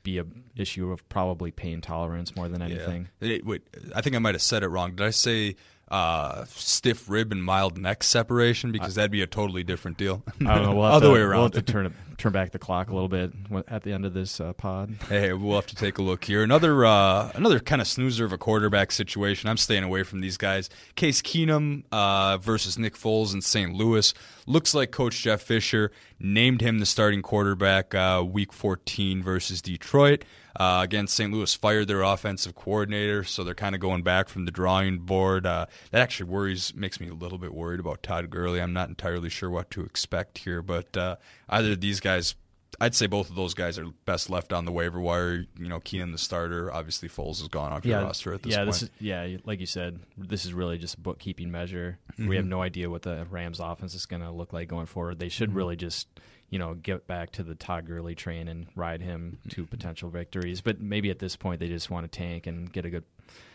be 0.02 0.18
a 0.18 0.24
issue 0.56 0.90
of 0.90 1.08
probably 1.08 1.50
pain 1.50 1.80
tolerance 1.80 2.35
more 2.35 2.48
than 2.48 2.61
anything. 2.62 3.08
Yeah. 3.20 3.35
It- 3.37 3.46
wait, 3.46 3.62
I 3.94 4.00
think 4.00 4.16
I 4.16 4.18
might 4.18 4.35
have 4.35 4.42
said 4.42 4.62
it 4.62 4.68
wrong. 4.68 4.94
Did 4.96 5.06
I 5.06 5.11
say 5.11 5.56
uh, 5.92 6.46
stiff 6.46 7.09
rib 7.09 7.31
and 7.31 7.44
mild 7.44 7.78
neck 7.78 8.02
separation? 8.02 8.72
Because 8.72 8.96
that'd 8.96 9.11
be 9.11 9.22
a 9.22 9.26
totally 9.26 9.62
different 9.62 9.98
deal. 9.98 10.22
I 10.40 10.55
don't 10.55 10.64
know. 10.64 10.74
We'll 10.74 10.85
have 10.87 10.94
Other 10.94 11.07
to, 11.09 11.12
way 11.12 11.26
We'll 11.26 11.42
have 11.42 11.52
to 11.52 11.62
turn 11.62 11.94
turn 12.18 12.33
back 12.33 12.52
the 12.52 12.59
clock 12.59 12.88
a 12.88 12.94
little 12.94 13.09
bit 13.09 13.33
at 13.68 13.83
the 13.83 13.92
end 13.92 14.07
of 14.07 14.14
this 14.14 14.40
uh, 14.40 14.52
pod. 14.52 14.96
Hey, 15.09 15.33
we'll 15.33 15.57
have 15.57 15.66
to 15.66 15.74
take 15.74 15.98
a 15.98 16.02
look 16.02 16.24
here. 16.24 16.42
Another 16.42 16.85
uh, 16.85 17.31
another 17.35 17.61
kind 17.61 17.83
of 17.83 17.88
snoozer 17.88 18.24
of 18.24 18.33
a 18.33 18.38
quarterback 18.38 18.92
situation. 18.92 19.50
I'm 19.50 19.57
staying 19.57 19.85
away 19.85 20.02
from 20.02 20.20
these 20.20 20.37
guys. 20.37 20.70
Case 20.94 21.20
Keenum 21.20 21.85
uh, 21.92 22.38
versus 22.38 22.78
Nick 22.78 22.94
Foles 22.94 23.35
in 23.35 23.42
St. 23.42 23.74
Louis. 23.74 24.14
Looks 24.46 24.74
like 24.74 24.90
Coach 24.90 25.20
Jeff 25.20 25.42
Fisher 25.42 25.92
named 26.18 26.61
him 26.61 26.78
the 26.78 26.87
starting 26.87 27.22
quarterback 27.22 27.94
uh, 27.94 28.24
Week 28.26 28.52
14 28.52 29.22
versus 29.22 29.61
Detroit. 29.61 30.24
Uh, 30.56 30.80
again, 30.82 31.06
St. 31.06 31.32
Louis 31.32 31.54
fired 31.54 31.88
their 31.88 32.02
offensive 32.02 32.54
coordinator, 32.54 33.24
so 33.24 33.42
they're 33.44 33.54
kind 33.54 33.74
of 33.74 33.80
going 33.80 34.02
back 34.02 34.28
from 34.28 34.44
the 34.44 34.50
drawing 34.52 34.98
board. 34.98 35.46
Uh, 35.46 35.66
that 35.90 36.00
actually 36.02 36.30
worries, 36.30 36.74
makes 36.74 37.00
me 37.00 37.08
a 37.08 37.14
little 37.14 37.38
bit 37.38 37.54
worried 37.54 37.80
about 37.80 38.02
Todd 38.02 38.28
Gurley. 38.30 38.60
I'm 38.60 38.72
not 38.72 38.88
entirely 38.88 39.28
sure 39.30 39.50
what 39.50 39.70
to 39.70 39.82
expect 39.82 40.38
here, 40.38 40.62
but 40.62 40.96
uh, 40.96 41.16
either 41.48 41.72
of 41.72 41.80
these 41.80 42.00
guys 42.00 42.34
I'd 42.80 42.94
say 42.94 43.06
both 43.06 43.28
of 43.28 43.36
those 43.36 43.52
guys 43.52 43.78
are 43.78 43.84
best 44.06 44.30
left 44.30 44.50
on 44.52 44.64
the 44.64 44.72
waiver 44.72 44.98
wire. 44.98 45.44
You 45.58 45.68
know, 45.68 45.78
Keenum 45.78 46.10
the 46.10 46.18
starter. 46.18 46.72
Obviously, 46.72 47.08
Foles 47.08 47.40
is 47.42 47.48
gone 47.48 47.70
off 47.70 47.84
your 47.84 48.00
roster 48.00 48.32
at 48.32 48.42
this 48.42 48.52
yeah, 48.52 48.58
point. 48.60 48.66
this 48.68 48.82
is 48.84 48.90
yeah, 48.98 49.36
like 49.44 49.60
you 49.60 49.66
said, 49.66 50.00
this 50.16 50.46
is 50.46 50.54
really 50.54 50.78
just 50.78 50.94
a 50.94 51.00
bookkeeping 51.00 51.50
measure. 51.50 51.98
Mm-hmm. 52.14 52.28
We 52.28 52.36
have 52.36 52.46
no 52.46 52.62
idea 52.62 52.88
what 52.88 53.02
the 53.02 53.26
Rams' 53.30 53.60
offense 53.60 53.94
is 53.94 54.06
going 54.06 54.22
to 54.22 54.30
look 54.30 54.52
like 54.54 54.68
going 54.68 54.86
forward. 54.86 55.18
They 55.18 55.26
Mm-hmm. 55.26 55.30
should 55.32 55.54
really 55.54 55.76
just 55.76 56.08
you 56.52 56.58
know 56.58 56.74
get 56.74 57.06
back 57.08 57.32
to 57.32 57.42
the 57.42 57.54
Todd 57.56 57.86
Gurley 57.86 58.14
train 58.14 58.46
and 58.46 58.66
ride 58.76 59.00
him 59.00 59.38
to 59.48 59.64
potential 59.76 60.10
victories. 60.10 60.60
But 60.60 60.80
maybe 60.80 61.10
at 61.10 61.18
this 61.18 61.34
point 61.34 61.58
they 61.58 61.68
just 61.68 61.90
want 61.90 62.04
to 62.10 62.16
tank 62.18 62.46
and 62.46 62.70
get 62.70 62.84
a 62.84 62.90
good 62.90 63.04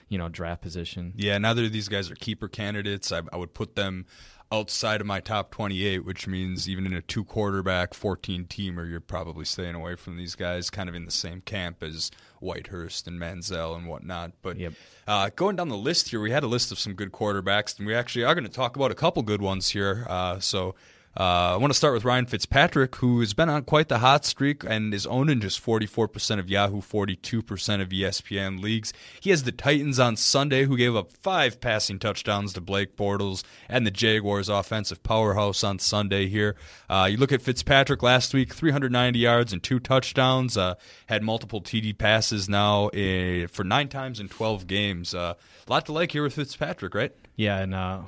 you 0.09 0.17
know 0.17 0.27
draft 0.29 0.61
position. 0.61 1.13
yeah, 1.15 1.37
neither 1.37 1.65
of 1.65 1.71
these 1.71 1.87
guys 1.87 2.09
are 2.11 2.15
keeper 2.15 2.47
candidates. 2.47 3.11
I, 3.11 3.21
I 3.31 3.37
would 3.37 3.53
put 3.53 3.75
them 3.75 4.05
outside 4.49 5.01
of 5.01 5.05
my 5.05 5.19
top 5.19 5.51
28, 5.51 6.05
which 6.05 6.25
means 6.25 6.69
even 6.69 6.85
in 6.85 6.93
a 6.93 7.01
two 7.01 7.25
quarterback, 7.25 7.93
14 7.93 8.45
teamer, 8.45 8.89
you're 8.89 9.01
probably 9.01 9.43
staying 9.43 9.75
away 9.75 9.95
from 9.97 10.15
these 10.15 10.35
guys, 10.35 10.69
kind 10.69 10.87
of 10.87 10.95
in 10.95 11.03
the 11.03 11.11
same 11.11 11.41
camp 11.41 11.83
as 11.83 12.09
Whitehurst 12.41 13.07
and 13.07 13.19
Manziel 13.19 13.75
and 13.75 13.87
whatnot. 13.87 14.31
But 14.41 14.55
Yep. 14.57 14.73
uh, 15.05 15.29
going 15.35 15.57
down 15.57 15.67
the 15.67 15.75
list 15.75 16.09
here, 16.09 16.21
we 16.21 16.31
had 16.31 16.43
a 16.43 16.47
list 16.47 16.71
of 16.71 16.79
some 16.79 16.93
good 16.93 17.11
quarterbacks, 17.11 17.77
and 17.77 17.85
we 17.85 17.93
actually 17.93 18.23
are 18.23 18.33
going 18.33 18.47
to 18.47 18.49
talk 18.49 18.77
about 18.77 18.89
a 18.89 18.95
couple 18.95 19.21
good 19.21 19.41
ones 19.41 19.69
here. 19.69 20.05
Uh, 20.09 20.39
so. 20.39 20.73
Uh, 21.19 21.53
I 21.53 21.57
want 21.57 21.71
to 21.71 21.77
start 21.77 21.95
with 21.95 22.05
Ryan 22.05 22.27
Fitzpatrick, 22.27 22.97
who 22.97 23.21
has 23.21 23.33
been 23.33 23.49
on 23.49 23.63
quite 23.63 23.89
the 23.89 23.97
hot 23.97 24.23
streak 24.23 24.63
and 24.63 24.93
is 24.93 25.07
owned 25.07 25.31
in 25.31 25.41
just 25.41 25.65
44% 25.65 26.37
of 26.37 26.47
Yahoo, 26.47 26.79
42% 26.79 27.81
of 27.81 27.89
ESPN 27.89 28.61
leagues. 28.61 28.93
He 29.19 29.31
has 29.31 29.41
the 29.41 29.51
Titans 29.51 29.97
on 29.97 30.15
Sunday, 30.15 30.65
who 30.65 30.77
gave 30.77 30.95
up 30.95 31.11
five 31.11 31.59
passing 31.59 31.97
touchdowns 31.97 32.53
to 32.53 32.61
Blake 32.61 32.95
Bortles, 32.95 33.43
and 33.67 33.83
the 33.83 33.89
Jaguars' 33.91 34.47
offensive 34.47 35.01
powerhouse 35.01 35.63
on 35.63 35.79
Sunday 35.79 36.27
here. 36.27 36.55
Uh, 36.87 37.07
you 37.09 37.17
look 37.17 37.31
at 37.31 37.41
Fitzpatrick 37.41 38.03
last 38.03 38.35
week, 38.35 38.53
390 38.53 39.17
yards 39.17 39.51
and 39.51 39.63
two 39.63 39.79
touchdowns, 39.79 40.55
uh, 40.55 40.75
had 41.07 41.23
multiple 41.23 41.61
TD 41.61 41.97
passes 41.97 42.47
now 42.47 42.89
uh, 42.89 43.47
for 43.47 43.63
nine 43.63 43.87
times 43.89 44.19
in 44.19 44.29
12 44.29 44.67
games. 44.67 45.15
Uh, 45.15 45.33
a 45.67 45.71
lot 45.71 45.87
to 45.87 45.93
like 45.93 46.11
here 46.11 46.21
with 46.21 46.35
Fitzpatrick, 46.35 46.93
right? 46.93 47.11
Yeah, 47.35 47.57
and 47.57 47.73
uh, 47.73 48.01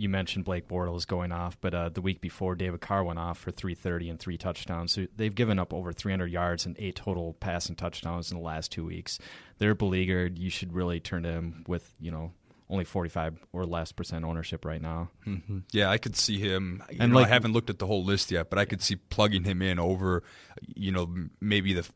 you 0.00 0.08
mentioned 0.08 0.46
Blake 0.46 0.66
Bortles 0.66 1.06
going 1.06 1.30
off, 1.30 1.60
but 1.60 1.74
uh, 1.74 1.90
the 1.90 2.00
week 2.00 2.22
before, 2.22 2.54
David 2.54 2.80
Carr 2.80 3.04
went 3.04 3.18
off 3.18 3.38
for 3.38 3.50
330 3.50 4.08
and 4.08 4.18
three 4.18 4.38
touchdowns. 4.38 4.92
So 4.92 5.06
they've 5.14 5.34
given 5.34 5.58
up 5.58 5.74
over 5.74 5.92
300 5.92 6.32
yards 6.32 6.64
and 6.64 6.74
eight 6.78 6.96
total 6.96 7.34
passing 7.34 7.76
touchdowns 7.76 8.32
in 8.32 8.38
the 8.38 8.42
last 8.42 8.72
two 8.72 8.86
weeks. 8.86 9.18
They're 9.58 9.74
beleaguered. 9.74 10.38
You 10.38 10.48
should 10.48 10.72
really 10.72 11.00
turn 11.00 11.24
to 11.24 11.28
him 11.28 11.64
with, 11.68 11.92
you 12.00 12.10
know, 12.10 12.32
only 12.70 12.84
45 12.84 13.44
or 13.52 13.66
less 13.66 13.92
percent 13.92 14.24
ownership 14.24 14.64
right 14.64 14.80
now. 14.80 15.10
Mm-hmm. 15.26 15.58
Yeah, 15.70 15.90
I 15.90 15.98
could 15.98 16.16
see 16.16 16.38
him. 16.38 16.82
and 16.98 17.12
know, 17.12 17.18
like, 17.18 17.26
I 17.26 17.28
haven't 17.28 17.52
looked 17.52 17.68
at 17.68 17.78
the 17.78 17.86
whole 17.86 18.02
list 18.02 18.30
yet, 18.30 18.48
but 18.48 18.58
I 18.58 18.64
could 18.64 18.80
see 18.80 18.96
plugging 18.96 19.44
him 19.44 19.60
in 19.60 19.78
over, 19.78 20.22
you 20.74 20.92
know, 20.92 21.14
maybe 21.42 21.74
the 21.74 21.86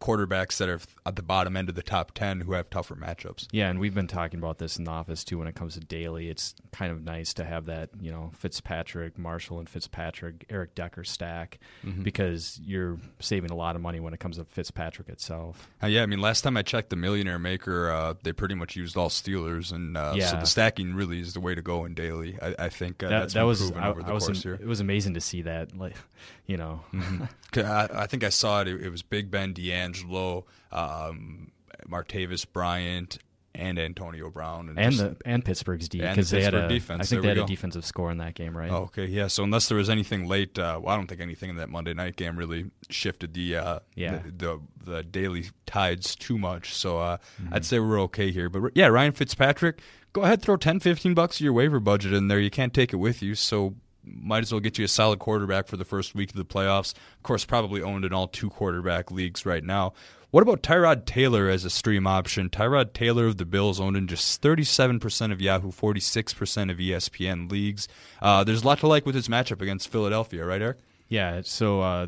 quarterbacks 0.00 0.56
that 0.56 0.68
are 0.68 0.80
at 1.04 1.16
the 1.16 1.22
bottom 1.22 1.56
end 1.56 1.68
of 1.68 1.74
the 1.74 1.82
top 1.82 2.12
10 2.12 2.40
who 2.40 2.52
have 2.52 2.70
tougher 2.70 2.94
matchups. 2.94 3.46
Yeah, 3.52 3.68
and 3.68 3.78
we've 3.78 3.94
been 3.94 4.06
talking 4.06 4.38
about 4.38 4.58
this 4.58 4.78
in 4.78 4.84
the 4.84 4.90
office 4.90 5.24
too 5.24 5.38
when 5.38 5.46
it 5.46 5.54
comes 5.54 5.74
to 5.74 5.80
daily. 5.80 6.28
It's 6.28 6.54
kind 6.72 6.90
of 6.90 7.04
nice 7.04 7.34
to 7.34 7.44
have 7.44 7.66
that, 7.66 7.90
you 8.00 8.10
know, 8.10 8.30
Fitzpatrick, 8.38 9.18
Marshall, 9.18 9.58
and 9.58 9.68
Fitzpatrick, 9.68 10.46
Eric 10.48 10.74
Decker 10.74 11.04
stack 11.04 11.58
mm-hmm. 11.84 12.02
because 12.02 12.58
you're 12.64 12.98
saving 13.20 13.50
a 13.50 13.54
lot 13.54 13.76
of 13.76 13.82
money 13.82 14.00
when 14.00 14.14
it 14.14 14.20
comes 14.20 14.38
to 14.38 14.44
Fitzpatrick 14.44 15.08
itself. 15.08 15.68
Uh, 15.82 15.86
yeah, 15.86 16.02
I 16.02 16.06
mean, 16.06 16.20
last 16.20 16.42
time 16.42 16.56
I 16.56 16.62
checked 16.62 16.90
the 16.90 16.96
Millionaire 16.96 17.38
Maker, 17.38 17.90
uh, 17.90 18.14
they 18.22 18.32
pretty 18.32 18.54
much 18.54 18.76
used 18.76 18.96
all 18.96 19.10
Steelers, 19.10 19.72
and 19.72 19.96
uh, 19.96 20.14
yeah. 20.16 20.26
so 20.26 20.36
the 20.36 20.46
stacking 20.46 20.94
really 20.94 21.20
is 21.20 21.34
the 21.34 21.40
way 21.40 21.54
to 21.54 21.62
go 21.62 21.84
in 21.84 21.94
daily. 21.94 22.38
I, 22.40 22.54
I 22.58 22.68
think 22.70 23.02
uh, 23.02 23.08
that, 23.08 23.20
that's 23.20 23.34
that 23.34 23.42
was 23.42 23.70
I, 23.72 23.88
over 23.88 24.02
the 24.02 24.10
I 24.10 24.12
was 24.12 24.26
course 24.26 24.42
here. 24.42 24.54
It 24.54 24.66
was 24.66 24.80
amazing 24.80 25.14
to 25.14 25.20
see 25.20 25.42
that, 25.42 25.76
like, 25.76 25.96
you 26.46 26.56
know. 26.56 26.80
Mm-hmm. 26.92 27.24
I, 27.58 28.02
I, 28.02 28.06
think 28.06 28.24
I 28.24 28.28
saw 28.28 28.60
it. 28.60 28.68
it. 28.68 28.80
It 28.80 28.90
was 28.90 29.02
Big 29.02 29.30
Ben, 29.30 29.52
DeAngelo, 29.92 30.44
um, 30.72 31.50
Martavis 31.88 32.46
Bryant, 32.50 33.18
and 33.54 33.78
Antonio 33.78 34.30
Brown, 34.30 34.68
and, 34.68 34.78
and 34.78 34.94
the 34.94 35.16
and 35.24 35.44
Pittsburgh's 35.44 35.88
D 35.88 36.00
because 36.00 36.30
the 36.30 36.36
they 36.36 36.42
had 36.42 36.54
a 36.54 36.68
defense. 36.68 37.00
I 37.00 37.04
think 37.04 37.22
there 37.22 37.22
they 37.22 37.28
had 37.28 37.36
go. 37.38 37.44
a 37.44 37.46
defensive 37.46 37.84
score 37.84 38.10
in 38.10 38.18
that 38.18 38.34
game, 38.34 38.56
right? 38.56 38.70
Oh, 38.70 38.84
okay, 38.84 39.06
yeah. 39.06 39.26
So 39.26 39.42
unless 39.42 39.68
there 39.68 39.76
was 39.76 39.90
anything 39.90 40.26
late, 40.26 40.58
uh, 40.58 40.80
well, 40.82 40.94
I 40.94 40.96
don't 40.96 41.08
think 41.08 41.20
anything 41.20 41.50
in 41.50 41.56
that 41.56 41.68
Monday 41.68 41.92
night 41.92 42.16
game 42.16 42.36
really 42.36 42.70
shifted 42.88 43.34
the 43.34 43.56
uh, 43.56 43.78
yeah 43.94 44.18
the, 44.18 44.30
the, 44.30 44.92
the 44.92 45.02
daily 45.02 45.46
tides 45.66 46.14
too 46.14 46.38
much. 46.38 46.74
So 46.74 46.98
uh, 46.98 47.16
mm-hmm. 47.42 47.54
I'd 47.54 47.64
say 47.64 47.80
we're 47.80 48.00
okay 48.02 48.30
here. 48.30 48.48
But 48.48 48.72
yeah, 48.74 48.86
Ryan 48.86 49.12
Fitzpatrick, 49.12 49.80
go 50.12 50.22
ahead, 50.22 50.42
throw 50.42 50.56
10, 50.56 50.80
15 50.80 51.14
bucks 51.14 51.36
of 51.36 51.40
your 51.40 51.52
waiver 51.52 51.80
budget 51.80 52.12
in 52.12 52.28
there. 52.28 52.40
You 52.40 52.50
can't 52.50 52.72
take 52.72 52.92
it 52.92 52.96
with 52.96 53.20
you, 53.20 53.34
so 53.34 53.74
might 54.14 54.42
as 54.42 54.52
well 54.52 54.60
get 54.60 54.78
you 54.78 54.84
a 54.84 54.88
solid 54.88 55.18
quarterback 55.18 55.66
for 55.66 55.76
the 55.76 55.84
first 55.84 56.14
week 56.14 56.30
of 56.30 56.36
the 56.36 56.44
playoffs. 56.44 56.94
Of 56.94 57.22
course, 57.22 57.44
probably 57.44 57.82
owned 57.82 58.04
in 58.04 58.12
all 58.12 58.28
two 58.28 58.50
quarterback 58.50 59.10
leagues 59.10 59.44
right 59.46 59.64
now. 59.64 59.92
What 60.30 60.42
about 60.42 60.62
Tyrod 60.62 61.06
Taylor 61.06 61.48
as 61.48 61.64
a 61.64 61.70
stream 61.70 62.06
option? 62.06 62.50
Tyrod 62.50 62.92
Taylor 62.92 63.26
of 63.26 63.36
the 63.36 63.44
Bills 63.44 63.80
owned 63.80 63.96
in 63.96 64.06
just 64.06 64.40
37% 64.40 65.32
of 65.32 65.40
Yahoo, 65.40 65.72
46% 65.72 66.70
of 66.70 66.78
ESPN 66.78 67.50
leagues. 67.50 67.88
Uh, 68.22 68.44
there's 68.44 68.62
a 68.62 68.66
lot 68.66 68.78
to 68.78 68.86
like 68.86 69.04
with 69.04 69.16
his 69.16 69.26
matchup 69.26 69.60
against 69.60 69.88
Philadelphia, 69.88 70.44
right, 70.44 70.62
Eric? 70.62 70.78
Yeah, 71.08 71.40
so 71.44 71.80
uh, 71.80 72.06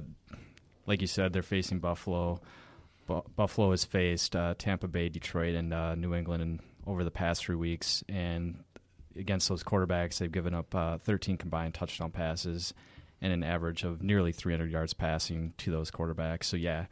like 0.87 1.01
you 1.01 1.09
said, 1.09 1.33
they're 1.33 1.43
facing 1.43 1.81
Buffalo. 1.81 2.41
Bu- 3.09 3.25
Buffalo 3.35 3.73
has 3.73 3.85
faced 3.85 4.37
uh, 4.37 4.55
Tampa 4.57 4.87
Bay, 4.87 5.09
Detroit, 5.09 5.57
and 5.57 5.75
uh, 5.75 5.97
New 5.97 6.15
England 6.15 6.61
over 6.87 7.03
the 7.03 7.11
past 7.11 7.45
three 7.45 7.57
weeks, 7.57 8.05
and 8.09 8.62
against 9.16 9.48
those 9.48 9.62
quarterbacks, 9.62 10.18
they've 10.18 10.33
given 10.33 10.55
up 10.55 10.75
uh, 10.75 10.98
13 10.98 11.37
combined 11.37 11.75
touchdown 11.75 12.11
passes 12.11 12.75
and 13.20 13.33
an 13.33 13.42
average 13.42 13.85
of 13.85 14.03
nearly 14.03 14.33
300 14.33 14.70
yards 14.70 14.94
passing 14.94 15.55
to 15.59 15.70
those 15.70 15.90
quarterbacks. 15.90 16.44
So 16.44 16.57
yeah, 16.57 16.87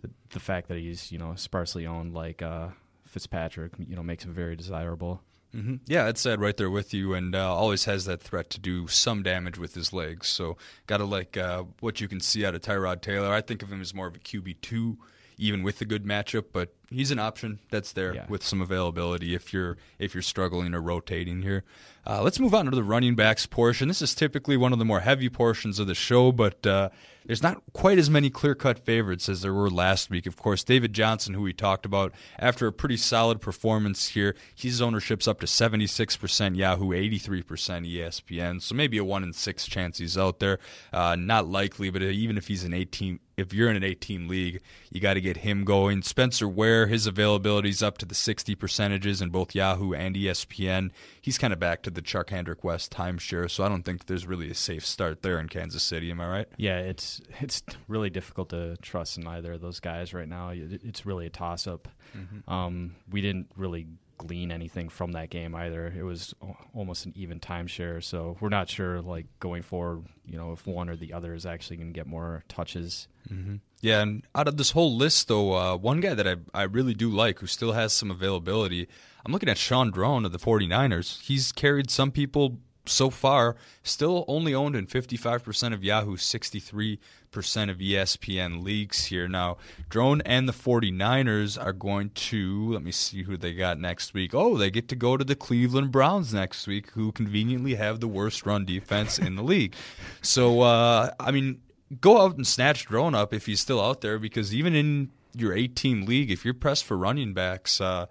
the, 0.00 0.10
the 0.30 0.40
fact 0.40 0.68
that 0.68 0.78
he's 0.78 1.12
you 1.12 1.18
know 1.18 1.34
sparsely 1.36 1.86
owned 1.86 2.14
like 2.14 2.42
uh, 2.42 2.68
Fitzpatrick, 3.06 3.72
you 3.78 3.94
know, 3.94 4.02
makes 4.02 4.24
him 4.24 4.32
very 4.32 4.56
desirable. 4.56 5.22
Mm-hmm. 5.54 5.76
Yeah, 5.86 6.08
it's 6.08 6.20
said 6.20 6.40
right 6.40 6.56
there 6.56 6.70
with 6.70 6.92
you, 6.92 7.14
and 7.14 7.34
uh, 7.34 7.54
always 7.54 7.84
has 7.84 8.06
that 8.06 8.20
threat 8.20 8.50
to 8.50 8.60
do 8.60 8.88
some 8.88 9.22
damage 9.22 9.56
with 9.56 9.74
his 9.74 9.92
legs. 9.92 10.26
So, 10.26 10.56
got 10.88 10.96
to 10.96 11.04
like 11.04 11.36
uh, 11.36 11.64
what 11.78 12.00
you 12.00 12.08
can 12.08 12.18
see 12.18 12.44
out 12.44 12.56
of 12.56 12.62
Tyrod 12.62 13.02
Taylor. 13.02 13.32
I 13.32 13.40
think 13.40 13.62
of 13.62 13.70
him 13.70 13.80
as 13.80 13.94
more 13.94 14.08
of 14.08 14.16
a 14.16 14.18
QB 14.18 14.56
two 14.62 14.98
even 15.38 15.62
with 15.62 15.78
the 15.78 15.84
good 15.84 16.04
matchup. 16.04 16.46
But 16.52 16.74
he's 16.90 17.10
an 17.10 17.18
option 17.18 17.58
that's 17.70 17.92
there 17.92 18.14
yeah. 18.14 18.26
with 18.28 18.44
some 18.44 18.60
availability 18.60 19.34
if 19.34 19.52
you're 19.52 19.76
if 19.98 20.14
you're 20.14 20.22
struggling 20.22 20.74
or 20.74 20.80
rotating 20.80 21.42
here. 21.42 21.64
Uh, 22.06 22.22
let's 22.22 22.38
move 22.38 22.54
on 22.54 22.66
to 22.66 22.70
the 22.70 22.84
running 22.84 23.14
backs 23.14 23.46
portion. 23.46 23.88
This 23.88 24.02
is 24.02 24.14
typically 24.14 24.56
one 24.56 24.72
of 24.72 24.78
the 24.78 24.84
more 24.84 25.00
heavy 25.00 25.30
portions 25.30 25.78
of 25.78 25.86
the 25.86 25.94
show, 25.94 26.32
but 26.32 26.66
uh, 26.66 26.90
there's 27.24 27.42
not 27.42 27.62
quite 27.72 27.98
as 27.98 28.10
many 28.10 28.28
clear 28.28 28.54
cut 28.54 28.78
favorites 28.78 29.28
as 29.28 29.40
there 29.40 29.54
were 29.54 29.70
last 29.70 30.10
week. 30.10 30.26
Of 30.26 30.36
course, 30.36 30.62
David 30.62 30.92
Johnson, 30.92 31.32
who 31.32 31.40
we 31.40 31.54
talked 31.54 31.86
about, 31.86 32.12
after 32.38 32.66
a 32.66 32.72
pretty 32.72 32.98
solid 32.98 33.40
performance 33.40 34.08
here, 34.08 34.36
his 34.54 34.82
ownership's 34.82 35.26
up 35.26 35.40
to 35.40 35.46
76% 35.46 36.56
Yahoo, 36.56 36.90
83% 36.90 37.42
ESPN. 37.42 38.60
So 38.60 38.74
maybe 38.74 38.98
a 38.98 39.04
1 39.04 39.22
in 39.22 39.32
6 39.32 39.66
chance 39.66 39.98
he's 39.98 40.18
out 40.18 40.40
there. 40.40 40.58
Uh, 40.92 41.16
not 41.18 41.48
likely, 41.48 41.88
but 41.88 42.02
even 42.02 42.36
if 42.36 42.48
he's 42.48 42.64
an 42.64 42.74
18, 42.74 43.18
if 43.36 43.52
you're 43.52 43.70
in 43.70 43.76
an 43.76 43.84
18 43.84 44.28
league, 44.28 44.60
you 44.90 45.00
got 45.00 45.14
to 45.14 45.20
get 45.20 45.38
him 45.38 45.64
going. 45.64 46.02
Spencer 46.02 46.48
Ware, 46.48 46.86
his 46.86 47.06
availability 47.06 47.70
is 47.70 47.82
up 47.82 47.98
to 47.98 48.06
the 48.06 48.14
60 48.14 48.54
percentages 48.54 49.20
in 49.20 49.30
both 49.30 49.54
Yahoo 49.54 49.92
and 49.92 50.14
ESPN. 50.14 50.90
He's 51.20 51.38
kind 51.38 51.52
of 51.52 51.58
back 51.58 51.82
to 51.82 51.90
the 51.90 52.02
Charcandrick 52.02 52.62
West 52.62 52.92
timeshare, 52.92 53.50
so 53.50 53.64
I 53.64 53.68
don't 53.68 53.82
think 53.82 54.06
there's 54.06 54.26
really 54.26 54.50
a 54.50 54.54
safe 54.54 54.86
start 54.86 55.22
there 55.22 55.38
in 55.38 55.48
Kansas 55.48 55.82
City. 55.82 56.10
Am 56.10 56.20
I 56.20 56.28
right? 56.28 56.48
Yeah, 56.56 56.78
it's 56.78 57.20
it's 57.40 57.62
really 57.88 58.10
difficult 58.10 58.50
to 58.50 58.76
trust 58.78 59.18
in 59.18 59.26
either 59.26 59.54
of 59.54 59.60
those 59.60 59.80
guys 59.80 60.14
right 60.14 60.28
now. 60.28 60.52
It's 60.54 61.06
really 61.06 61.26
a 61.26 61.30
toss 61.30 61.66
up. 61.66 61.88
Mm-hmm. 62.16 62.50
Um, 62.50 62.96
we 63.10 63.20
didn't 63.20 63.50
really 63.56 63.86
glean 64.18 64.50
anything 64.50 64.88
from 64.88 65.12
that 65.12 65.30
game 65.30 65.54
either. 65.54 65.92
It 65.96 66.02
was 66.02 66.34
almost 66.74 67.06
an 67.06 67.12
even 67.16 67.40
timeshare, 67.40 68.02
so 68.02 68.36
we're 68.40 68.48
not 68.48 68.68
sure 68.68 69.00
like 69.00 69.26
going 69.40 69.62
forward, 69.62 70.04
you 70.26 70.36
know, 70.36 70.52
if 70.52 70.66
one 70.66 70.88
or 70.88 70.96
the 70.96 71.12
other 71.12 71.34
is 71.34 71.46
actually 71.46 71.76
going 71.76 71.88
to 71.88 71.92
get 71.92 72.06
more 72.06 72.44
touches. 72.48 73.08
Mm-hmm. 73.32 73.56
Yeah, 73.80 74.00
and 74.00 74.26
out 74.34 74.48
of 74.48 74.56
this 74.56 74.70
whole 74.70 74.96
list, 74.96 75.28
though, 75.28 75.54
uh, 75.54 75.76
one 75.76 76.00
guy 76.00 76.14
that 76.14 76.26
I 76.26 76.36
I 76.52 76.62
really 76.64 76.94
do 76.94 77.10
like 77.10 77.40
who 77.40 77.46
still 77.46 77.72
has 77.72 77.92
some 77.92 78.10
availability. 78.10 78.88
I'm 79.24 79.32
looking 79.32 79.48
at 79.48 79.58
Shaun 79.58 79.90
Draughn 79.90 80.24
of 80.24 80.32
the 80.32 80.38
49ers. 80.38 81.20
He's 81.22 81.52
carried 81.52 81.90
some 81.90 82.10
people 82.10 82.58
so 82.86 83.10
far, 83.10 83.56
still 83.82 84.24
only 84.28 84.54
owned 84.54 84.76
in 84.76 84.86
55% 84.86 85.72
of 85.72 85.82
Yahoo, 85.82 86.16
63% 86.16 86.98
of 87.40 87.78
ESPN 87.78 88.62
leagues 88.62 89.06
here. 89.06 89.28
Now, 89.28 89.56
Draughn 89.88 90.20
and 90.22 90.48
the 90.48 90.52
49ers 90.52 91.62
are 91.62 91.72
going 91.72 92.10
to, 92.10 92.72
let 92.72 92.82
me 92.82 92.92
see 92.92 93.22
who 93.22 93.36
they 93.36 93.54
got 93.54 93.78
next 93.78 94.14
week. 94.14 94.34
Oh, 94.34 94.56
they 94.56 94.70
get 94.70 94.88
to 94.88 94.96
go 94.96 95.16
to 95.16 95.24
the 95.24 95.34
Cleveland 95.34 95.92
Browns 95.92 96.32
next 96.32 96.66
week, 96.66 96.90
who 96.90 97.12
conveniently 97.12 97.74
have 97.74 98.00
the 98.00 98.08
worst 98.08 98.46
run 98.46 98.64
defense 98.64 99.18
in 99.18 99.36
the 99.36 99.42
league. 99.42 99.74
So, 100.22 100.60
uh, 100.60 101.10
I 101.18 101.30
mean, 101.30 101.60
go 102.00 102.20
out 102.20 102.36
and 102.36 102.46
snatch 102.46 102.86
Draughn 102.86 103.14
up 103.14 103.32
if 103.32 103.46
he's 103.46 103.60
still 103.60 103.80
out 103.80 104.00
there, 104.00 104.18
because 104.18 104.54
even 104.54 104.74
in 104.74 105.10
your 105.34 105.52
18 105.52 106.06
league, 106.06 106.30
if 106.30 106.44
you're 106.44 106.54
pressed 106.54 106.84
for 106.84 106.96
running 106.96 107.34
backs, 107.34 107.80
uh, 107.80 108.06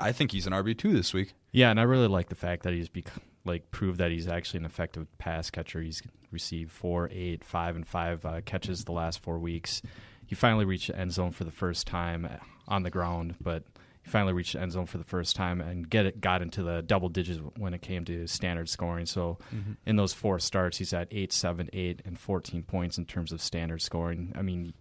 I 0.00 0.12
think 0.12 0.32
he's 0.32 0.46
an 0.46 0.52
RB2 0.52 0.92
this 0.92 1.12
week. 1.12 1.34
Yeah, 1.52 1.70
and 1.70 1.80
I 1.80 1.84
really 1.84 2.08
like 2.08 2.28
the 2.28 2.34
fact 2.34 2.62
that 2.64 2.72
he's 2.72 2.88
become 2.88 3.22
like 3.46 3.70
prove 3.70 3.96
that 3.98 4.10
he's 4.10 4.28
actually 4.28 4.58
an 4.58 4.66
effective 4.66 5.06
pass 5.18 5.50
catcher. 5.50 5.80
He's 5.80 6.02
received 6.30 6.70
four, 6.72 7.08
eight, 7.12 7.44
five, 7.44 7.76
and 7.76 7.86
five 7.86 8.24
uh, 8.24 8.40
catches 8.44 8.84
the 8.84 8.92
last 8.92 9.22
four 9.22 9.38
weeks. 9.38 9.82
He 10.26 10.34
finally 10.34 10.64
reached 10.64 10.88
the 10.88 10.98
end 10.98 11.12
zone 11.12 11.30
for 11.30 11.44
the 11.44 11.52
first 11.52 11.86
time 11.86 12.28
on 12.66 12.82
the 12.82 12.90
ground, 12.90 13.36
but 13.40 13.62
he 14.02 14.10
finally 14.10 14.32
reached 14.32 14.54
the 14.54 14.60
end 14.60 14.72
zone 14.72 14.86
for 14.86 14.98
the 14.98 15.04
first 15.04 15.36
time 15.36 15.60
and 15.60 15.88
get 15.88 16.06
it 16.06 16.20
got 16.20 16.42
into 16.42 16.62
the 16.62 16.82
double 16.82 17.08
digits 17.08 17.40
when 17.56 17.74
it 17.74 17.82
came 17.82 18.04
to 18.04 18.26
standard 18.26 18.68
scoring. 18.68 19.06
So 19.06 19.38
mm-hmm. 19.54 19.72
in 19.84 19.96
those 19.96 20.12
four 20.12 20.38
starts, 20.38 20.78
he's 20.78 20.92
at 20.92 21.08
eight, 21.10 21.32
seven, 21.32 21.70
eight, 21.72 22.02
and 22.04 22.18
fourteen 22.18 22.62
points 22.62 22.98
in 22.98 23.04
terms 23.04 23.32
of 23.32 23.40
standard 23.40 23.82
scoring. 23.82 24.32
I 24.36 24.42
mean, 24.42 24.74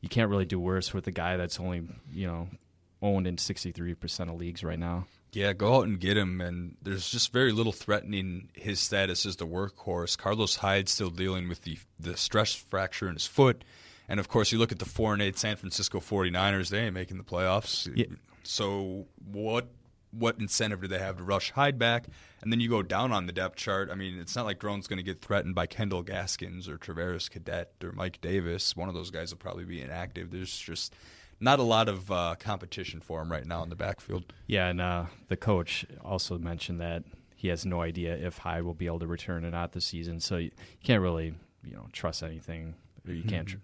you 0.00 0.08
can't 0.08 0.30
really 0.30 0.44
do 0.44 0.60
worse 0.60 0.94
with 0.94 1.06
a 1.06 1.12
guy 1.12 1.36
that's 1.36 1.60
only 1.60 1.82
you 2.12 2.26
know 2.26 2.48
owned 3.02 3.26
in 3.26 3.38
sixty 3.38 3.72
three 3.72 3.94
percent 3.94 4.30
of 4.30 4.36
leagues 4.36 4.62
right 4.62 4.78
now. 4.78 5.06
Yeah, 5.32 5.52
go 5.52 5.76
out 5.76 5.86
and 5.86 6.00
get 6.00 6.16
him. 6.16 6.40
And 6.40 6.76
there's 6.82 7.08
just 7.08 7.32
very 7.32 7.52
little 7.52 7.72
threatening 7.72 8.48
his 8.54 8.80
status 8.80 9.24
as 9.26 9.36
the 9.36 9.46
workhorse. 9.46 10.18
Carlos 10.18 10.56
Hyde 10.56 10.88
still 10.88 11.10
dealing 11.10 11.48
with 11.48 11.62
the 11.62 11.78
the 11.98 12.16
stress 12.16 12.54
fracture 12.54 13.08
in 13.08 13.14
his 13.14 13.26
foot. 13.26 13.64
And 14.08 14.18
of 14.18 14.28
course, 14.28 14.50
you 14.50 14.58
look 14.58 14.72
at 14.72 14.80
the 14.80 14.86
4 14.86 15.12
and 15.12 15.22
8 15.22 15.38
San 15.38 15.54
Francisco 15.54 16.00
49ers, 16.00 16.70
they 16.70 16.80
ain't 16.80 16.94
making 16.94 17.16
the 17.16 17.22
playoffs. 17.22 17.88
Yeah. 17.94 18.06
So, 18.42 19.06
what 19.30 19.68
what 20.12 20.38
incentive 20.40 20.80
do 20.80 20.88
they 20.88 20.98
have 20.98 21.18
to 21.18 21.22
rush 21.22 21.52
Hyde 21.52 21.78
back? 21.78 22.06
And 22.42 22.52
then 22.52 22.58
you 22.58 22.68
go 22.68 22.82
down 22.82 23.12
on 23.12 23.26
the 23.26 23.32
depth 23.32 23.56
chart. 23.56 23.90
I 23.92 23.94
mean, 23.94 24.18
it's 24.18 24.34
not 24.34 24.44
like 24.44 24.58
Draughn's 24.58 24.88
going 24.88 24.96
to 24.96 25.04
get 25.04 25.20
threatened 25.20 25.54
by 25.54 25.66
Kendall 25.66 26.02
Gaskins 26.02 26.68
or 26.68 26.78
Travaris 26.78 27.30
Cadet 27.30 27.72
or 27.84 27.92
Mike 27.92 28.20
Davis. 28.20 28.74
One 28.74 28.88
of 28.88 28.94
those 28.94 29.10
guys 29.10 29.30
will 29.30 29.38
probably 29.38 29.64
be 29.64 29.80
inactive. 29.80 30.30
There's 30.32 30.58
just 30.58 30.94
not 31.40 31.58
a 31.58 31.62
lot 31.62 31.88
of 31.88 32.10
uh, 32.10 32.36
competition 32.38 33.00
for 33.00 33.22
him 33.22 33.32
right 33.32 33.46
now 33.46 33.62
in 33.62 33.70
the 33.70 33.76
backfield. 33.76 34.32
Yeah, 34.46 34.68
and 34.68 34.80
uh, 34.80 35.06
the 35.28 35.36
coach 35.36 35.86
also 36.04 36.38
mentioned 36.38 36.80
that 36.80 37.04
he 37.34 37.48
has 37.48 37.64
no 37.64 37.80
idea 37.80 38.14
if 38.14 38.38
Hyde 38.38 38.64
will 38.64 38.74
be 38.74 38.86
able 38.86 38.98
to 39.00 39.06
return 39.06 39.44
or 39.44 39.50
not 39.50 39.72
this 39.72 39.86
season. 39.86 40.20
So 40.20 40.36
you, 40.36 40.50
can't 40.84 41.00
really, 41.00 41.34
you 41.64 41.74
know, 41.74 41.86
trust 41.92 42.22
anything. 42.22 42.74
You 43.06 43.22
can't. 43.22 43.48
Tr- 43.48 43.56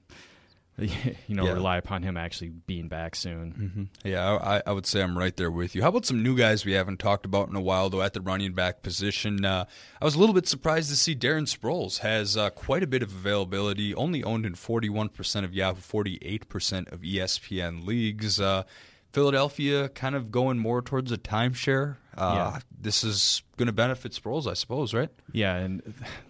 you 0.78 1.34
know, 1.34 1.44
Yeah. 1.46 1.52
rely 1.54 1.78
upon 1.78 2.02
him 2.02 2.16
actually 2.16 2.50
being 2.50 2.88
back 2.88 3.14
soon. 3.16 3.88
Yeah, 4.04 4.36
I, 4.36 4.62
I 4.66 4.72
would 4.72 4.84
say 4.86 5.02
I'm 5.02 5.16
right 5.16 5.34
there 5.36 5.50
with 5.50 5.74
you. 5.74 5.82
How 5.82 5.88
about 5.88 6.04
some 6.04 6.22
new 6.22 6.36
guys 6.36 6.64
we 6.66 6.72
haven't 6.72 6.98
talked 6.98 7.24
about 7.24 7.48
in 7.48 7.56
a 7.56 7.60
while, 7.60 7.88
though, 7.88 8.02
at 8.02 8.12
the 8.12 8.20
running 8.20 8.52
back 8.52 8.82
position? 8.82 9.44
Uh, 9.44 9.64
I 10.00 10.04
was 10.04 10.14
a 10.16 10.18
little 10.18 10.34
bit 10.34 10.46
surprised 10.46 10.90
to 10.90 10.96
see 10.96 11.14
Darren 11.16 11.44
Sproles 11.46 11.98
has 12.00 12.36
uh, 12.36 12.50
quite 12.50 12.82
a 12.82 12.86
bit 12.86 13.02
of 13.02 13.10
availability, 13.10 13.94
only 13.94 14.22
owned 14.22 14.44
in 14.44 14.54
41% 14.54 15.44
of 15.44 15.54
Yahoo, 15.54 15.80
48% 15.80 16.92
of 16.92 17.00
ESPN 17.00 17.86
leagues. 17.86 18.38
Uh, 18.40 18.64
Philadelphia 19.12 19.88
kind 19.88 20.14
of 20.14 20.30
going 20.30 20.58
more 20.58 20.82
towards 20.82 21.10
a 21.10 21.16
timeshare. 21.16 21.96
Uh, 22.16 22.32
Yeah. 22.54 22.58
This 22.78 23.02
is 23.02 23.42
going 23.56 23.66
to 23.66 23.72
benefit 23.72 24.12
Sproles, 24.12 24.46
I 24.46 24.52
suppose, 24.54 24.92
right? 24.92 25.08
Yeah, 25.32 25.56
and 25.56 25.82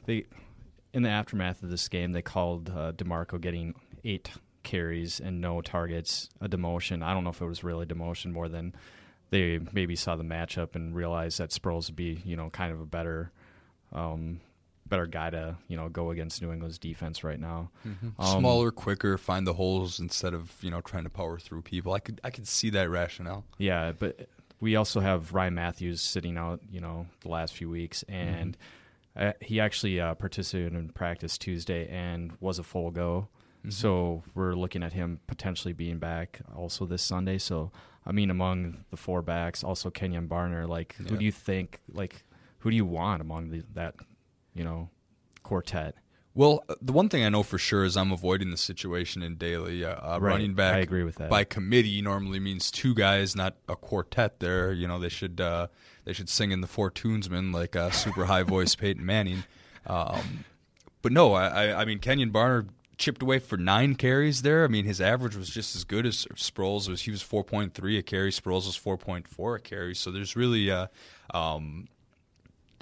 they 0.04 0.26
in 0.92 1.02
the 1.02 1.10
aftermath 1.10 1.62
of 1.62 1.68
this 1.68 1.88
game, 1.88 2.12
they 2.12 2.22
called 2.22 2.70
uh, 2.70 2.92
Demarco 2.92 3.38
getting 3.40 3.74
eight 4.06 4.30
carries 4.62 5.20
and 5.20 5.40
no 5.40 5.60
targets 5.60 6.28
a 6.40 6.48
demotion. 6.48 7.02
I 7.02 7.14
don't 7.14 7.24
know 7.24 7.30
if 7.30 7.40
it 7.40 7.46
was 7.46 7.62
really 7.62 7.86
demotion 7.86 8.32
more 8.32 8.48
than 8.48 8.74
they 9.30 9.60
maybe 9.72 9.96
saw 9.96 10.16
the 10.16 10.24
matchup 10.24 10.74
and 10.74 10.94
realized 10.94 11.38
that 11.38 11.50
Sproles 11.50 11.88
would 11.88 11.96
be 11.96 12.22
you 12.24 12.36
know 12.36 12.50
kind 12.50 12.72
of 12.72 12.80
a 12.80 12.86
better. 12.86 13.32
Um, 13.92 14.40
better 14.88 15.06
guy 15.06 15.30
to 15.30 15.56
you 15.68 15.76
know 15.76 15.88
go 15.88 16.10
against 16.10 16.40
New 16.40 16.52
England's 16.52 16.78
defense 16.78 17.24
right 17.24 17.40
now. 17.40 17.70
Um, 18.18 18.40
Smaller, 18.40 18.70
quicker, 18.70 19.18
find 19.18 19.46
the 19.46 19.54
holes 19.54 19.98
instead 19.98 20.34
of 20.34 20.52
you 20.60 20.70
know 20.70 20.80
trying 20.80 21.04
to 21.04 21.10
power 21.10 21.38
through 21.38 21.62
people. 21.62 21.92
I 21.92 21.98
could 21.98 22.20
I 22.22 22.30
could 22.30 22.46
see 22.46 22.70
that 22.70 22.88
rationale. 22.90 23.44
Yeah, 23.58 23.92
but 23.92 24.28
we 24.60 24.76
also 24.76 25.00
have 25.00 25.34
Ryan 25.34 25.54
Mathews 25.54 26.00
sitting 26.00 26.36
out, 26.36 26.60
you 26.70 26.80
know, 26.80 27.06
the 27.20 27.28
last 27.28 27.54
few 27.54 27.68
weeks, 27.68 28.04
and 28.08 28.56
uh, 29.16 29.32
he 29.40 29.60
actually 29.60 30.00
uh, 30.00 30.14
participated 30.14 30.74
in 30.74 30.88
practice 30.90 31.36
Tuesday 31.36 31.88
and 31.88 32.32
was 32.40 32.58
a 32.58 32.62
full 32.62 32.90
go. 32.90 33.28
So 33.68 34.22
we're 34.34 34.54
looking 34.54 34.82
at 34.82 34.92
him 34.92 35.20
potentially 35.26 35.72
being 35.72 35.98
back 35.98 36.40
also 36.54 36.86
this 36.86 37.02
Sunday. 37.02 37.38
So 37.38 37.72
I 38.06 38.12
mean, 38.12 38.30
among 38.30 38.84
the 38.90 38.96
four 38.96 39.20
backs, 39.20 39.64
also 39.64 39.90
Kenjon 39.90 40.28
Barner. 40.28 40.68
Like, 40.68 40.94
who 40.94 41.04
Yeah. 41.14 41.16
do 41.18 41.24
you 41.24 41.32
think? 41.32 41.80
Like, 41.92 42.24
who 42.60 42.70
do 42.70 42.76
you 42.76 42.84
want 42.84 43.20
among 43.20 43.50
the, 43.50 43.64
that, 43.74 43.96
you 44.54 44.62
know, 44.62 44.90
quartet? 45.42 45.96
Well, 46.32 46.62
uh, 46.68 46.74
the 46.80 46.92
one 46.92 47.08
thing 47.08 47.24
I 47.24 47.30
know 47.30 47.42
for 47.42 47.58
sure 47.58 47.84
is 47.84 47.96
I'm 47.96 48.12
avoiding 48.12 48.50
the 48.50 48.56
situation 48.56 49.22
in 49.22 49.36
daily. 49.36 49.84
Uh, 49.84 50.20
Right. 50.20 50.32
Running 50.34 50.54
back, 50.54 50.74
I 50.76 50.78
agree 50.80 51.02
with 51.02 51.16
that. 51.16 51.30
By 51.30 51.42
committee 51.44 52.00
normally 52.02 52.38
means 52.38 52.70
two 52.70 52.94
guys, 52.94 53.34
not 53.34 53.56
a 53.68 53.74
quartet. 53.74 54.38
There, 54.38 54.72
you 54.72 54.86
know, 54.86 54.98
they 55.00 55.08
should 55.08 55.40
uh, 55.40 55.66
they 56.04 56.12
should 56.12 56.28
sing 56.28 56.52
in 56.52 56.60
the 56.60 56.66
Four 56.68 56.90
Tunesmen 56.92 57.52
like 57.52 57.74
uh, 57.74 57.90
super 57.90 58.26
high 58.26 58.42
voice 58.44 58.74
Peyton 58.76 59.04
Manning. 59.04 59.44
Um, 59.86 60.44
but 61.02 61.10
no, 61.10 61.32
I, 61.32 61.46
I, 61.68 61.80
I 61.80 61.84
mean 61.86 61.98
Kenjon 61.98 62.30
Barner 62.30 62.68
chipped 62.98 63.22
away 63.22 63.38
for 63.38 63.56
nine 63.56 63.94
carries 63.94 64.42
there. 64.42 64.64
I 64.64 64.68
mean 64.68 64.84
his 64.84 65.00
average 65.00 65.36
was 65.36 65.50
just 65.50 65.76
as 65.76 65.84
good 65.84 66.06
as 66.06 66.26
Sproles 66.34 66.88
was. 66.88 67.02
He 67.02 67.10
was 67.10 67.22
4.3 67.22 67.98
a 67.98 68.02
carry. 68.02 68.30
Sproles 68.30 68.66
was 68.66 68.78
4.4 68.78 69.56
a 69.56 69.60
carry. 69.60 69.94
So 69.94 70.10
there's 70.10 70.36
really 70.36 70.70
uh, 70.70 70.86
um, 71.32 71.88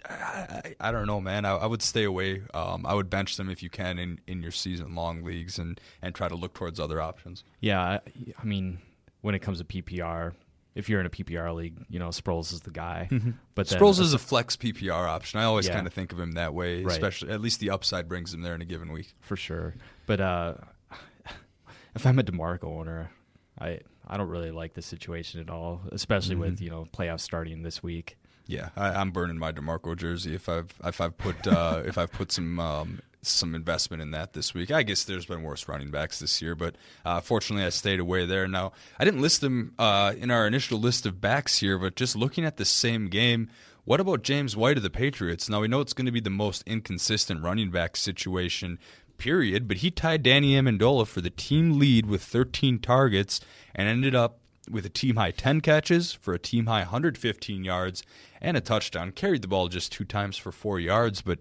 I, 0.08 0.74
I 0.80 0.92
don't 0.92 1.06
know, 1.06 1.20
man. 1.20 1.44
I, 1.44 1.52
I 1.56 1.66
would 1.66 1.82
stay 1.82 2.04
away. 2.04 2.42
Um, 2.52 2.84
I 2.86 2.94
would 2.94 3.08
bench 3.08 3.36
them 3.36 3.48
if 3.48 3.62
you 3.62 3.70
can 3.70 3.98
in, 3.98 4.20
in 4.26 4.42
your 4.42 4.50
season 4.50 4.94
long 4.94 5.22
leagues 5.22 5.58
and, 5.58 5.80
and 6.02 6.14
try 6.14 6.28
to 6.28 6.34
look 6.34 6.54
towards 6.54 6.78
other 6.78 7.00
options. 7.00 7.44
Yeah, 7.60 7.80
I, 7.80 8.00
I 8.38 8.44
mean, 8.44 8.78
when 9.22 9.34
it 9.34 9.40
comes 9.40 9.58
to 9.58 9.64
PPR, 9.64 10.32
if 10.74 10.88
you're 10.88 10.98
in 11.00 11.06
a 11.06 11.10
PPR 11.10 11.54
league, 11.54 11.76
you 11.88 11.98
know, 11.98 12.08
Sproles 12.08 12.52
is 12.52 12.60
the 12.62 12.70
guy. 12.70 13.08
But 13.54 13.68
then, 13.68 13.78
Sproles 13.78 14.00
is 14.00 14.12
a 14.14 14.18
flex 14.18 14.56
PPR 14.56 15.06
option. 15.08 15.38
I 15.40 15.44
always 15.44 15.66
Yeah. 15.68 15.74
kind 15.74 15.86
of 15.86 15.92
think 15.92 16.12
of 16.12 16.18
him 16.18 16.32
that 16.32 16.52
way, 16.54 16.82
Right. 16.82 16.92
especially 16.92 17.30
at 17.30 17.40
least 17.40 17.60
the 17.60 17.70
upside 17.70 18.08
brings 18.08 18.34
him 18.34 18.42
there 18.42 18.54
in 18.54 18.60
a 18.62 18.64
given 18.64 18.90
week. 18.92 19.14
for 19.20 19.36
sure. 19.36 19.74
But 20.06 20.20
uh, 20.20 20.54
if 21.94 22.06
I'm 22.06 22.18
a 22.18 22.22
Demarco 22.22 22.64
owner, 22.64 23.10
I 23.58 23.80
I 24.06 24.16
don't 24.16 24.28
really 24.28 24.50
like 24.50 24.74
the 24.74 24.82
situation 24.82 25.40
at 25.40 25.48
all, 25.48 25.80
especially 25.92 26.36
with 26.36 26.56
Mm-hmm. 26.56 26.64
you 26.64 26.70
know 26.70 26.86
playoffs 26.92 27.20
starting 27.20 27.62
this 27.62 27.82
week. 27.82 28.16
Yeah, 28.46 28.68
I, 28.76 28.88
I'm 28.90 29.10
burning 29.10 29.38
my 29.38 29.52
Demarco 29.52 29.96
jersey 29.96 30.34
if 30.34 30.48
I've 30.48 30.74
if 30.84 31.00
I've 31.00 31.16
put 31.16 31.46
uh, 31.46 31.82
if 31.86 31.96
I've 31.96 32.12
put 32.12 32.30
some 32.32 32.60
um, 32.60 33.00
some 33.30 33.54
investment 33.54 34.02
in 34.02 34.10
that 34.12 34.32
this 34.32 34.54
week. 34.54 34.70
I 34.70 34.82
guess 34.82 35.04
there's 35.04 35.26
been 35.26 35.42
worse 35.42 35.68
running 35.68 35.90
backs 35.90 36.18
this 36.18 36.40
year, 36.42 36.54
but 36.54 36.76
uh, 37.04 37.20
fortunately 37.20 37.64
I 37.64 37.70
stayed 37.70 38.00
away 38.00 38.26
there. 38.26 38.46
Now 38.48 38.72
I 38.98 39.04
didn't 39.04 39.22
list 39.22 39.40
them 39.40 39.74
uh, 39.78 40.14
in 40.18 40.30
our 40.30 40.46
initial 40.46 40.78
list 40.78 41.06
of 41.06 41.20
backs 41.20 41.58
here, 41.58 41.78
but 41.78 41.96
just 41.96 42.16
looking 42.16 42.44
at 42.44 42.56
the 42.56 42.64
same 42.64 43.08
game. 43.08 43.48
What 43.84 44.00
about 44.00 44.22
James 44.22 44.56
White 44.56 44.78
of 44.78 44.82
the 44.82 44.88
Patriots? 44.88 45.48
Now 45.48 45.60
we 45.60 45.68
know 45.68 45.80
it's 45.80 45.92
going 45.92 46.06
to 46.06 46.12
be 46.12 46.20
the 46.20 46.30
most 46.30 46.62
inconsistent 46.66 47.42
running 47.42 47.70
back 47.70 47.96
situation 47.96 48.78
period, 49.18 49.68
but 49.68 49.78
he 49.78 49.90
tied 49.90 50.22
Danny 50.22 50.54
Amendola 50.54 51.06
for 51.06 51.20
the 51.20 51.30
team 51.30 51.78
lead 51.78 52.06
with 52.06 52.22
13 52.22 52.78
targets 52.78 53.40
and 53.74 53.88
ended 53.88 54.14
up 54.14 54.38
with 54.70 54.86
a 54.86 54.90
team 54.90 55.16
high 55.16 55.30
10 55.30 55.60
catches 55.60 56.12
for 56.12 56.34
a 56.34 56.38
team 56.38 56.66
high 56.66 56.80
115 56.80 57.64
yards 57.64 58.02
and 58.40 58.56
a 58.56 58.60
touchdown. 58.60 59.12
Carried 59.12 59.42
the 59.42 59.48
ball 59.48 59.68
just 59.68 59.92
two 59.92 60.04
times 60.04 60.36
for 60.36 60.52
four 60.52 60.80
yards, 60.80 61.22
but 61.22 61.38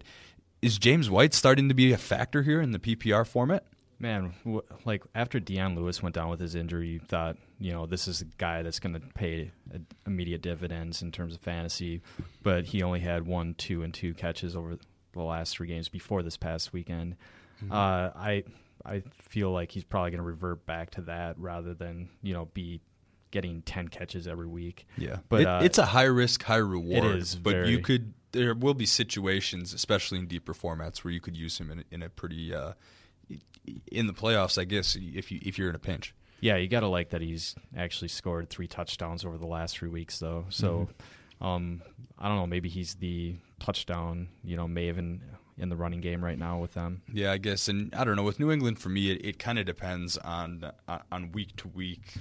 is 0.64 0.78
James 0.78 1.10
White 1.10 1.34
starting 1.34 1.68
to 1.68 1.74
be 1.74 1.92
a 1.92 1.98
factor 1.98 2.42
here 2.42 2.60
in 2.60 2.72
the 2.72 2.78
PPR 2.78 3.26
format? 3.26 3.64
Man, 3.98 4.34
wh- 4.46 4.86
like 4.86 5.02
after 5.14 5.38
Dion 5.38 5.76
Lewis 5.76 6.02
went 6.02 6.14
down 6.14 6.28
with 6.28 6.40
his 6.40 6.54
injury, 6.54 6.88
you 6.88 6.98
thought 7.00 7.36
you 7.60 7.72
know 7.72 7.86
this 7.86 8.08
is 8.08 8.20
a 8.20 8.24
guy 8.24 8.62
that's 8.62 8.80
going 8.80 8.94
to 8.94 9.00
pay 9.00 9.50
immediate 10.06 10.42
dividends 10.42 11.00
in 11.02 11.12
terms 11.12 11.34
of 11.34 11.40
fantasy, 11.40 12.02
but 12.42 12.64
he 12.66 12.82
only 12.82 13.00
had 13.00 13.26
one, 13.26 13.54
two, 13.54 13.82
and 13.82 13.94
two 13.94 14.12
catches 14.14 14.56
over 14.56 14.76
the 15.12 15.22
last 15.22 15.54
three 15.56 15.68
games 15.68 15.88
before 15.88 16.22
this 16.22 16.36
past 16.36 16.72
weekend. 16.72 17.16
Uh, 17.70 18.10
I 18.16 18.44
I 18.84 19.02
feel 19.12 19.52
like 19.52 19.70
he's 19.70 19.84
probably 19.84 20.10
going 20.10 20.18
to 20.18 20.26
revert 20.26 20.66
back 20.66 20.90
to 20.92 21.02
that 21.02 21.38
rather 21.38 21.72
than 21.72 22.08
you 22.22 22.34
know 22.34 22.46
be 22.52 22.80
getting 23.30 23.62
ten 23.62 23.88
catches 23.88 24.26
every 24.26 24.48
week. 24.48 24.86
Yeah, 24.98 25.18
but 25.28 25.40
It- 25.42 25.46
uh, 25.46 25.60
it's 25.62 25.78
a 25.78 25.86
high 25.86 26.02
risk, 26.04 26.42
high 26.42 26.56
reward. 26.56 27.16
is 27.16 27.36
but 27.36 27.52
very- 27.52 27.70
you 27.70 27.78
could. 27.78 28.12
There 28.34 28.54
will 28.54 28.74
be 28.74 28.84
situations, 28.86 29.72
especially 29.72 30.18
in 30.18 30.26
deeper 30.26 30.52
formats, 30.54 30.98
where 31.04 31.12
you 31.12 31.20
could 31.20 31.36
use 31.36 31.58
him 31.58 31.70
in, 31.70 31.78
a- 31.80 31.84
in 31.90 32.02
a 32.02 32.08
pretty 32.08 32.54
uh, 32.54 32.72
in 33.90 34.06
the 34.06 34.12
playoffs. 34.12 34.58
I 34.58 34.64
guess 34.64 34.96
if 34.96 35.30
you 35.32 35.40
if 35.42 35.58
you're 35.58 35.68
in 35.70 35.74
a 35.74 35.78
pinch. 35.80 36.14
Yeah, 36.40 36.56
you 36.56 36.68
got 36.68 36.80
to 36.80 36.88
like 36.88 37.10
that 37.10 37.22
he's 37.22 37.54
actually 37.74 38.08
scored 38.08 38.50
three 38.50 38.66
touchdowns 38.66 39.24
over 39.24 39.38
the 39.38 39.46
last 39.46 39.78
three 39.78 39.88
weeks, 39.88 40.18
though. 40.18 40.44
So, 40.50 40.88
um, 41.40 41.80
I 42.18 42.28
don't 42.28 42.36
know. 42.36 42.46
Maybe 42.46 42.68
he's 42.68 42.96
the 42.96 43.36
touchdown, 43.60 44.28
you 44.42 44.54
know, 44.56 44.66
maven 44.66 45.20
in 45.56 45.68
the 45.70 45.76
running 45.76 46.00
game 46.02 46.22
right 46.22 46.38
now 46.38 46.58
with 46.58 46.74
them. 46.74 47.00
Yeah, 47.10 47.32
I 47.32 47.38
guess, 47.38 47.68
and 47.68 47.94
I 47.94 48.04
don't 48.04 48.16
know. 48.16 48.24
With 48.24 48.40
New 48.40 48.50
England, 48.50 48.78
for 48.78 48.90
me, 48.90 49.10
it, 49.12 49.24
it 49.24 49.38
kind 49.38 49.58
of 49.58 49.64
depends 49.64 50.18
on 50.18 50.70
on- 50.86 51.02
on 51.10 51.32
week 51.32 51.56
to 51.58 51.68
week 51.68 52.14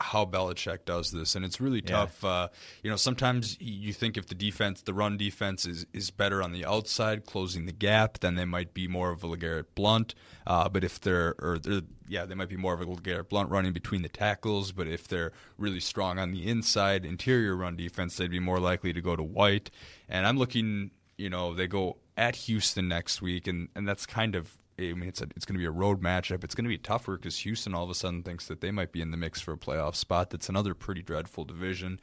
how 0.00 0.24
Belichick 0.24 0.84
does 0.84 1.10
this, 1.10 1.34
and 1.34 1.44
it's 1.44 1.60
really 1.60 1.80
Yeah. 1.84 1.90
tough. 1.90 2.24
Uh, 2.24 2.48
you 2.82 2.90
know, 2.90 2.96
sometimes 2.96 3.56
you 3.60 3.92
think 3.92 4.16
if 4.16 4.26
the 4.26 4.34
defense, 4.34 4.82
the 4.82 4.94
run 4.94 5.16
defense, 5.16 5.66
is 5.66 5.86
is 5.92 6.10
better 6.10 6.42
on 6.42 6.52
the 6.52 6.64
outside, 6.64 7.26
closing 7.26 7.66
the 7.66 7.72
gap, 7.72 8.18
then 8.20 8.34
they 8.34 8.44
might 8.44 8.72
be 8.74 8.88
more 8.88 9.10
of 9.10 9.22
a 9.22 9.26
Legarrette 9.28 9.66
Blunt. 9.74 10.14
Uh, 10.46 10.68
but 10.68 10.82
if 10.84 11.00
they're 11.00 11.34
or 11.38 11.58
they're, 11.58 11.82
yeah, 12.08 12.24
they 12.24 12.34
might 12.34 12.48
be 12.48 12.56
more 12.56 12.74
of 12.74 12.80
a 12.80 12.86
Legarrette 12.86 13.28
Blunt 13.28 13.50
running 13.50 13.72
between 13.72 14.02
the 14.02 14.08
tackles. 14.08 14.72
But 14.72 14.86
if 14.88 15.06
they're 15.06 15.32
really 15.58 15.80
strong 15.80 16.18
on 16.18 16.32
the 16.32 16.46
inside, 16.48 17.04
interior 17.04 17.54
run 17.54 17.76
defense, 17.76 18.16
they'd 18.16 18.30
be 18.30 18.40
more 18.40 18.58
likely 18.58 18.92
to 18.92 19.00
go 19.00 19.14
to 19.16 19.22
White. 19.22 19.70
And 20.08 20.26
I'm 20.26 20.38
looking 20.38 20.90
you 21.16 21.28
know 21.28 21.52
they 21.54 21.66
go 21.66 21.98
at 22.16 22.34
Houston 22.36 22.88
next 22.88 23.20
week, 23.22 23.46
and, 23.46 23.68
and 23.74 23.86
that's 23.86 24.06
kind 24.06 24.34
of 24.34 24.56
I 24.80 24.94
mean 24.94 25.08
it's 25.08 25.20
a, 25.20 25.26
it's 25.36 25.44
going 25.44 25.54
to 25.54 25.60
be 25.60 25.66
a 25.66 25.70
road 25.70 26.02
matchup. 26.02 26.44
It's 26.44 26.54
going 26.54 26.64
to 26.64 26.70
be 26.70 26.78
tougher 26.78 27.16
because 27.16 27.38
Houston 27.40 27.74
all 27.74 27.84
of 27.84 27.90
a 27.90 27.94
sudden 27.94 28.22
thinks 28.22 28.46
that 28.46 28.60
they 28.60 28.70
might 28.70 28.92
be 28.92 29.02
in 29.02 29.10
the 29.10 29.16
mix 29.16 29.40
for 29.40 29.52
a 29.52 29.58
playoff 29.58 29.94
spot. 29.94 30.30
That's 30.30 30.48
another 30.48 30.74
pretty 30.74 31.02
dreadful 31.02 31.44
division. 31.44 32.00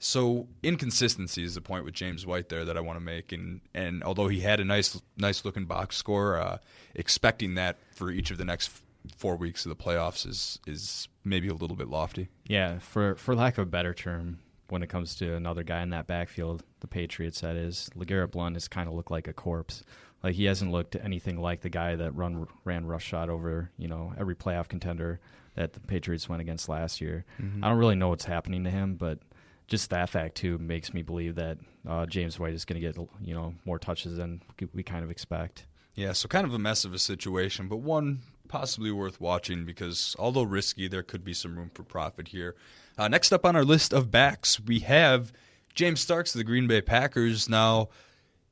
So 0.00 0.46
inconsistency 0.62 1.42
is 1.44 1.54
the 1.54 1.60
point 1.60 1.84
with 1.84 1.94
James 1.94 2.24
White 2.24 2.48
there 2.48 2.64
that 2.64 2.76
I 2.76 2.80
want 2.80 2.98
to 2.98 3.04
make, 3.04 3.32
and 3.32 3.60
and 3.74 4.02
although 4.04 4.28
he 4.28 4.40
had 4.40 4.60
a 4.60 4.64
nice 4.64 5.00
nice 5.16 5.44
looking 5.44 5.64
box 5.64 5.96
score, 5.96 6.36
uh, 6.36 6.58
expecting 6.94 7.54
that 7.54 7.78
for 7.94 8.10
each 8.10 8.30
of 8.30 8.38
the 8.38 8.44
next 8.44 8.70
four 9.16 9.36
weeks 9.36 9.64
of 9.64 9.70
the 9.70 9.82
playoffs 9.82 10.26
is 10.26 10.60
is 10.66 11.08
maybe 11.24 11.48
a 11.48 11.54
little 11.54 11.76
bit 11.76 11.88
lofty. 11.88 12.28
Yeah, 12.46 12.78
for 12.78 13.16
for 13.16 13.34
lack 13.34 13.58
of 13.58 13.62
a 13.62 13.70
better 13.70 13.92
term, 13.92 14.38
when 14.68 14.82
it 14.82 14.88
comes 14.88 15.14
to 15.16 15.34
another 15.34 15.62
guy 15.62 15.82
in 15.82 15.90
that 15.90 16.06
backfield, 16.06 16.62
the 16.80 16.88
Patriots, 16.88 17.40
that 17.40 17.56
is, 17.56 17.90
Legarrette 17.96 18.30
Blunt 18.30 18.56
has 18.56 18.68
kind 18.68 18.88
of 18.88 18.94
looked 18.94 19.10
like 19.10 19.26
a 19.26 19.32
corpse. 19.32 19.82
Like 20.22 20.34
he 20.34 20.46
hasn't 20.46 20.72
looked 20.72 20.96
anything 20.96 21.40
like 21.40 21.60
the 21.60 21.68
guy 21.68 21.96
that 21.96 22.12
run 22.12 22.46
ran 22.64 22.86
rush 22.86 23.04
shot 23.04 23.30
over 23.30 23.70
you 23.78 23.88
know 23.88 24.12
every 24.18 24.34
playoff 24.34 24.68
contender 24.68 25.20
that 25.54 25.72
the 25.72 25.80
Patriots 25.80 26.28
went 26.28 26.40
against 26.40 26.68
last 26.68 27.00
year. 27.00 27.24
I 27.62 27.68
don't 27.68 27.78
really 27.78 27.96
know 27.96 28.08
what's 28.10 28.24
happening 28.24 28.64
to 28.64 28.70
him, 28.70 28.94
but 28.94 29.18
just 29.66 29.90
that 29.90 30.08
fact 30.08 30.36
too 30.36 30.56
makes 30.58 30.94
me 30.94 31.02
believe 31.02 31.34
that 31.34 31.58
uh, 31.86 32.06
James 32.06 32.38
White 32.38 32.54
is 32.54 32.64
going 32.64 32.80
to 32.80 32.86
get 32.86 32.96
you 33.20 33.34
know 33.34 33.54
more 33.64 33.78
touches 33.78 34.16
than 34.16 34.42
we 34.72 34.82
kind 34.82 35.04
of 35.04 35.10
expect. 35.10 35.66
Yeah, 35.94 36.12
so 36.12 36.28
kind 36.28 36.46
of 36.46 36.54
a 36.54 36.58
mess 36.58 36.84
of 36.84 36.94
a 36.94 36.98
situation, 36.98 37.66
but 37.66 37.78
one 37.78 38.20
possibly 38.48 38.90
worth 38.90 39.20
watching 39.20 39.64
because 39.64 40.16
although 40.18 40.42
risky, 40.42 40.88
there 40.88 41.02
could 41.02 41.24
be 41.24 41.34
some 41.34 41.56
room 41.56 41.70
for 41.74 41.82
profit 41.82 42.28
here. 42.28 42.54
Uh, 42.96 43.08
next 43.08 43.32
up 43.32 43.44
on 43.44 43.54
our 43.54 43.64
list 43.64 43.92
of 43.92 44.10
backs, 44.10 44.58
we 44.60 44.80
have 44.80 45.32
James 45.74 46.00
Starks 46.00 46.34
of 46.34 46.38
the 46.38 46.44
Green 46.44 46.66
Bay 46.66 46.80
Packers. 46.80 47.48
Now, 47.48 47.88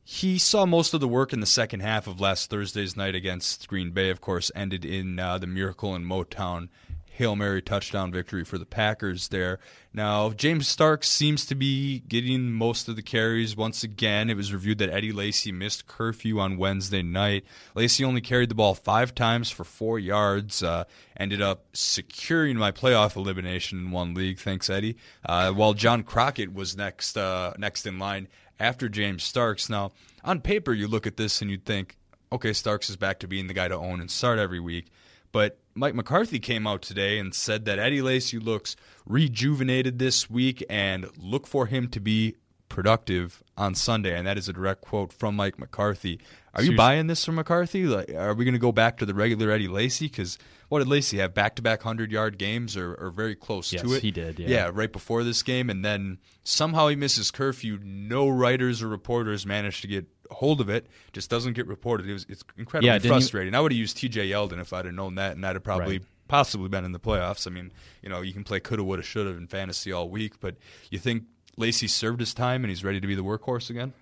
he 0.08 0.38
saw 0.38 0.64
most 0.64 0.94
of 0.94 1.00
the 1.00 1.08
work 1.08 1.32
in 1.32 1.40
the 1.40 1.46
second 1.46 1.80
half 1.80 2.06
of 2.06 2.20
last 2.20 2.48
Thursday's 2.48 2.96
night 2.96 3.16
against 3.16 3.66
Green 3.66 3.90
Bay, 3.90 4.08
of 4.08 4.20
course, 4.20 4.52
ended 4.54 4.84
in 4.84 5.18
uh, 5.18 5.36
the 5.36 5.48
Miracle 5.48 5.96
in 5.96 6.04
Motown 6.04 6.68
Hail 7.10 7.34
Mary 7.34 7.60
touchdown 7.60 8.12
victory 8.12 8.44
for 8.44 8.56
the 8.56 8.66
Packers 8.66 9.28
there. 9.28 9.58
Now, 9.92 10.30
James 10.30 10.68
Starks 10.68 11.08
seems 11.08 11.44
to 11.46 11.56
be 11.56 12.00
getting 12.06 12.52
most 12.52 12.88
of 12.88 12.94
the 12.94 13.02
carries 13.02 13.56
once 13.56 13.82
again. 13.82 14.30
It 14.30 14.36
was 14.36 14.52
reviewed 14.52 14.78
that 14.78 14.90
Eddie 14.90 15.10
Lacy 15.10 15.50
missed 15.50 15.88
curfew 15.88 16.38
on 16.38 16.56
Wednesday 16.56 17.02
night. 17.02 17.44
Lacy 17.74 18.04
only 18.04 18.20
carried 18.20 18.50
the 18.50 18.54
ball 18.54 18.74
five 18.76 19.12
times 19.12 19.50
for 19.50 19.64
four 19.64 19.98
yards, 19.98 20.62
uh, 20.62 20.84
ended 21.16 21.42
up 21.42 21.64
securing 21.72 22.56
my 22.58 22.70
playoff 22.70 23.16
elimination 23.16 23.78
in 23.80 23.90
one 23.90 24.14
league. 24.14 24.38
Thanks, 24.38 24.70
Eddie. 24.70 24.96
Uh, 25.24 25.50
while 25.50 25.74
John 25.74 26.04
Crockett 26.04 26.54
was 26.54 26.76
next, 26.76 27.16
uh, 27.16 27.54
next 27.58 27.86
in 27.86 27.98
line 27.98 28.28
after 28.58 28.88
James 28.88 29.24
Starks. 29.24 29.68
Now, 29.68 29.92
on 30.24 30.40
paper, 30.40 30.72
you 30.72 30.88
look 30.88 31.06
at 31.06 31.16
this 31.16 31.40
and 31.40 31.50
you'd 31.50 31.64
think, 31.64 31.96
okay, 32.32 32.52
Starks 32.52 32.90
is 32.90 32.96
back 32.96 33.18
to 33.20 33.28
being 33.28 33.46
the 33.46 33.54
guy 33.54 33.68
to 33.68 33.76
own 33.76 34.00
and 34.00 34.10
start 34.10 34.38
every 34.38 34.60
week. 34.60 34.86
But 35.32 35.58
Mike 35.74 35.94
McCarthy 35.94 36.38
came 36.38 36.66
out 36.66 36.82
today 36.82 37.18
and 37.18 37.34
said 37.34 37.66
that 37.66 37.78
Eddie 37.78 38.00
Lacy 38.00 38.38
looks 38.38 38.76
rejuvenated 39.04 39.98
this 39.98 40.30
week 40.30 40.64
and 40.70 41.06
look 41.18 41.46
for 41.46 41.66
him 41.66 41.88
to 41.88 42.00
be 42.00 42.36
productive 42.76 43.42
on 43.56 43.74
Sunday. 43.74 44.14
And 44.16 44.26
that 44.26 44.36
is 44.36 44.50
a 44.50 44.52
direct 44.52 44.82
quote 44.82 45.10
from 45.10 45.34
Mike 45.34 45.58
McCarthy. 45.58 46.20
Are 46.54 46.62
you 46.62 46.76
buying 46.76 47.06
this 47.06 47.24
from 47.24 47.36
McCarthy? 47.36 47.84
Like, 47.86 48.10
are 48.10 48.34
we 48.34 48.44
going 48.44 48.52
to 48.52 48.58
go 48.58 48.70
back 48.70 48.98
to 48.98 49.06
the 49.06 49.14
regular 49.14 49.50
Eddie 49.50 49.66
Lacy? 49.66 50.08
Because 50.08 50.36
what 50.68 50.80
did 50.80 50.88
Lacy 50.88 51.16
have? 51.16 51.32
Back 51.32 51.56
to 51.56 51.62
back 51.62 51.80
100 51.86 52.12
yard 52.12 52.36
games 52.36 52.76
or, 52.76 52.94
or 52.96 53.10
very 53.10 53.34
close 53.34 53.72
yes, 53.72 53.80
to 53.82 53.94
it? 53.94 54.02
he 54.02 54.10
did. 54.10 54.38
Yeah. 54.38 54.48
yeah, 54.48 54.70
right 54.72 54.92
before 54.92 55.24
this 55.24 55.42
game. 55.42 55.70
And 55.70 55.82
then 55.82 56.18
somehow 56.44 56.88
he 56.88 56.96
misses 56.96 57.30
curfew. 57.30 57.78
No 57.82 58.28
writers 58.28 58.82
or 58.82 58.88
reporters 58.88 59.46
managed 59.46 59.80
to 59.82 59.88
get 59.88 60.06
hold 60.30 60.60
of 60.60 60.68
it, 60.68 60.86
just 61.14 61.30
doesn't 61.30 61.54
get 61.54 61.66
reported. 61.66 62.06
It 62.10 62.12
was 62.12 62.26
it's 62.28 62.44
incredibly 62.58 62.88
Yeah, 62.88 62.94
didn't 62.94 63.04
you- 63.04 63.10
frustrating. 63.12 63.54
I 63.54 63.60
would 63.60 63.72
have 63.72 63.78
used 63.78 63.96
T.J. 63.96 64.28
Yeldon 64.28 64.60
if 64.60 64.72
I'd 64.74 64.84
have 64.84 64.94
known 64.94 65.14
that, 65.14 65.32
and 65.32 65.46
I'd 65.46 65.56
have 65.56 65.64
probably 65.64 65.98
Right. 65.98 66.06
possibly 66.28 66.68
been 66.68 66.84
in 66.84 66.92
the 66.92 67.00
playoffs. 67.00 67.46
I 67.46 67.50
mean, 67.50 67.72
you 68.02 68.10
know, 68.10 68.20
you 68.20 68.34
can 68.34 68.44
play 68.44 68.60
coulda, 68.60 68.84
woulda, 68.84 69.02
shoulda 69.02 69.30
in 69.30 69.46
fantasy 69.46 69.92
all 69.92 70.10
week, 70.10 70.40
but 70.40 70.56
you 70.90 70.98
think 70.98 71.24
Lacy 71.56 71.88
served 71.88 72.20
his 72.20 72.34
time 72.34 72.62
and 72.64 72.70
he's 72.70 72.84
ready 72.84 73.00
to 73.00 73.06
be 73.06 73.14
the 73.14 73.24
workhorse 73.24 73.70
again? 73.70 73.92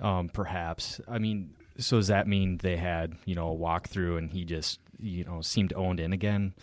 Um, 0.00 0.28
perhaps. 0.28 1.00
I 1.08 1.18
mean, 1.18 1.54
so 1.78 1.96
does 1.96 2.08
that 2.08 2.26
mean 2.26 2.58
they 2.58 2.76
had 2.76 3.16
you 3.24 3.34
know 3.34 3.52
a 3.52 3.56
walkthrough 3.56 4.18
and 4.18 4.30
he 4.30 4.44
just 4.44 4.80
you 5.00 5.24
know 5.24 5.40
seemed 5.40 5.72
owned 5.74 6.00
in 6.00 6.12
again? 6.12 6.54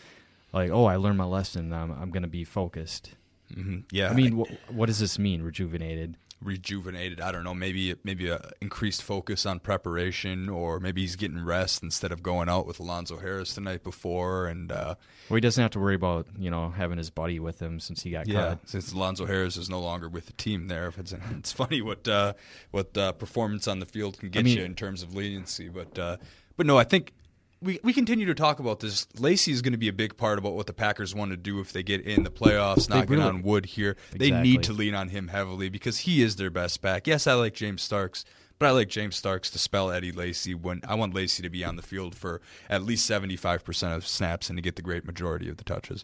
Like, 0.53 0.69
oh, 0.71 0.85
I 0.85 0.97
learned 0.97 1.17
my 1.17 1.25
lesson. 1.25 1.71
I'm 1.73 1.91
I'm 1.91 2.11
going 2.11 2.23
to 2.23 2.29
be 2.29 2.43
focused. 2.43 3.11
hmm 3.53 3.79
Yeah, 3.91 4.09
I 4.09 4.13
mean, 4.13 4.37
wh- 4.43 4.73
what 4.75 4.87
does 4.87 4.99
this 4.99 5.17
mean? 5.17 5.41
Rejuvenated? 5.43 6.15
Rejuvenated. 6.41 7.21
I 7.21 7.31
don't 7.31 7.43
know. 7.43 7.53
Maybe 7.53 7.95
maybe 8.03 8.29
a 8.29 8.51
increased 8.61 9.03
focus 9.03 9.45
on 9.45 9.59
preparation, 9.59 10.49
or 10.49 10.79
maybe 10.79 11.01
he's 11.01 11.15
getting 11.15 11.43
rest 11.43 11.83
instead 11.83 12.11
of 12.11 12.23
going 12.23 12.49
out 12.49 12.65
with 12.65 12.79
Alonzo 12.79 13.17
Harris 13.17 13.53
the 13.53 13.61
night 13.61 13.83
before. 13.83 14.47
And 14.47 14.71
uh, 14.71 14.95
Well, 15.29 15.35
he 15.35 15.41
doesn't 15.41 15.61
have 15.61 15.71
to 15.71 15.79
worry 15.79 15.95
about 15.95 16.27
you 16.37 16.49
know 16.49 16.69
having 16.69 16.97
his 16.97 17.09
buddy 17.09 17.39
with 17.39 17.61
him 17.61 17.79
since 17.79 18.03
he 18.03 18.11
got 18.11 18.27
yeah, 18.27 18.49
cut. 18.49 18.59
since 18.69 18.91
Alonzo 18.91 19.25
Harris 19.25 19.57
is 19.57 19.69
no 19.69 19.79
longer 19.79 20.09
with 20.09 20.25
the 20.25 20.33
team, 20.33 20.67
there, 20.67 20.87
if 20.87 20.97
it's 20.97 21.13
it's 21.31 21.51
funny 21.51 21.81
what 21.81 22.07
uh, 22.07 22.33
what 22.71 22.97
uh, 22.97 23.11
performance 23.13 23.67
on 23.67 23.79
the 23.79 23.85
field 23.85 24.19
can 24.19 24.29
get 24.29 24.43
mean- 24.45 24.57
you 24.57 24.63
in 24.63 24.75
terms 24.75 25.03
of 25.03 25.13
leniency. 25.13 25.69
But 25.69 25.97
uh, 25.97 26.17
but 26.57 26.65
no, 26.65 26.77
I 26.77 26.83
think. 26.83 27.13
We, 27.63 27.79
we 27.83 27.93
continue 27.93 28.25
to 28.25 28.33
talk 28.33 28.59
about 28.59 28.79
this. 28.79 29.07
Lacy 29.19 29.51
is 29.51 29.61
going 29.61 29.73
to 29.73 29.77
be 29.77 29.87
a 29.87 29.93
big 29.93 30.17
part 30.17 30.39
about 30.39 30.53
what 30.53 30.65
the 30.65 30.73
Packers 30.73 31.13
want 31.13 31.29
to 31.29 31.37
do 31.37 31.59
if 31.59 31.71
they 31.73 31.83
get 31.83 32.01
in 32.01 32.23
the 32.23 32.31
playoffs. 32.31 32.87
They 32.87 32.95
Knocking 32.95 33.17
really- 33.17 33.23
on 33.23 33.41
wood 33.43 33.67
here, 33.67 33.95
they 34.11 34.27
Exactly. 34.27 34.49
need 34.51 34.63
to 34.63 34.73
lean 34.73 34.95
on 34.95 35.09
him 35.09 35.27
heavily 35.27 35.69
because 35.69 35.99
he 35.99 36.23
is 36.23 36.37
their 36.37 36.49
best 36.49 36.81
back. 36.81 37.05
Yes, 37.05 37.27
I 37.27 37.33
like 37.33 37.53
James 37.53 37.83
Starks, 37.83 38.25
but 38.57 38.65
I 38.67 38.71
like 38.71 38.89
James 38.89 39.15
Starks 39.15 39.51
to 39.51 39.59
spell 39.59 39.91
Eddie 39.91 40.11
Lacy 40.11 40.55
when 40.55 40.81
I 40.87 40.95
want 40.95 41.13
Lacy 41.13 41.43
to 41.43 41.49
be 41.51 41.63
on 41.63 41.75
the 41.75 41.83
field 41.83 42.15
for 42.15 42.41
at 42.67 42.81
least 42.83 43.05
seventy 43.05 43.35
five 43.35 43.63
percent 43.63 43.93
of 43.93 44.07
snaps 44.07 44.49
and 44.49 44.57
to 44.57 44.61
get 44.63 44.75
the 44.75 44.81
great 44.81 45.05
majority 45.05 45.47
of 45.47 45.57
the 45.57 45.63
touches. 45.63 46.03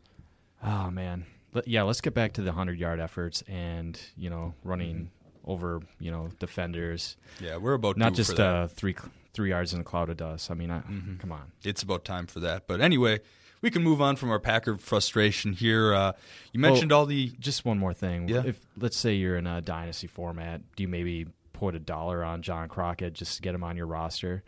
Oh 0.63 0.91
man, 0.91 1.25
Let- 1.53 1.67
yeah. 1.67 1.81
Let's 1.83 2.01
get 2.01 2.13
back 2.13 2.33
to 2.33 2.41
the 2.41 2.51
hundred 2.51 2.77
yard 2.79 2.99
efforts 2.99 3.41
and 3.47 3.99
you 4.15 4.29
know 4.29 4.53
running 4.63 5.09
over 5.43 5.81
you 5.99 6.11
know 6.11 6.29
defenders, 6.39 7.17
Yeah, 7.39 7.57
we're 7.57 7.73
about 7.73 7.97
not 7.97 8.09
due 8.13 8.17
just 8.17 8.31
for 8.31 8.37
that. 8.37 8.53
uh, 8.55 8.67
three 8.67 8.93
three 9.37 9.51
yards 9.51 9.71
in 9.71 9.79
a 9.79 9.83
cloud 9.83 10.09
of 10.09 10.17
dust. 10.17 10.49
I 10.49 10.55
mean, 10.55 10.71
I, 10.71 10.81
come 11.19 11.31
on. 11.31 11.51
it's 11.63 11.83
about 11.83 12.03
time 12.03 12.25
for 12.25 12.39
that. 12.39 12.65
But 12.65 12.81
anyway, 12.81 13.19
we 13.61 13.69
can 13.69 13.83
move 13.83 14.01
on 14.01 14.15
from 14.15 14.31
our 14.31 14.39
Packer 14.39 14.77
frustration 14.77 15.53
here. 15.53 15.93
Uh, 15.93 16.13
you 16.53 16.59
mentioned 16.59 16.91
all 16.91 17.05
the 17.05 17.31
Just 17.39 17.63
one 17.63 17.77
more 17.77 17.93
thing. 17.93 18.27
Yeah. 18.27 18.41
If 18.43 18.59
let's 18.75 18.97
say 18.97 19.13
you're 19.13 19.37
in 19.37 19.45
a 19.45 19.61
dynasty 19.61 20.07
format, 20.07 20.61
do 20.75 20.81
you 20.81 20.87
maybe 20.87 21.27
put 21.53 21.75
a 21.75 21.79
dollar 21.79 22.23
on 22.23 22.41
John 22.41 22.67
Crockett 22.67 23.13
just 23.13 23.35
to 23.35 23.41
get 23.43 23.53
him 23.53 23.63
on 23.63 23.77
your 23.77 23.85
roster? 23.85 24.43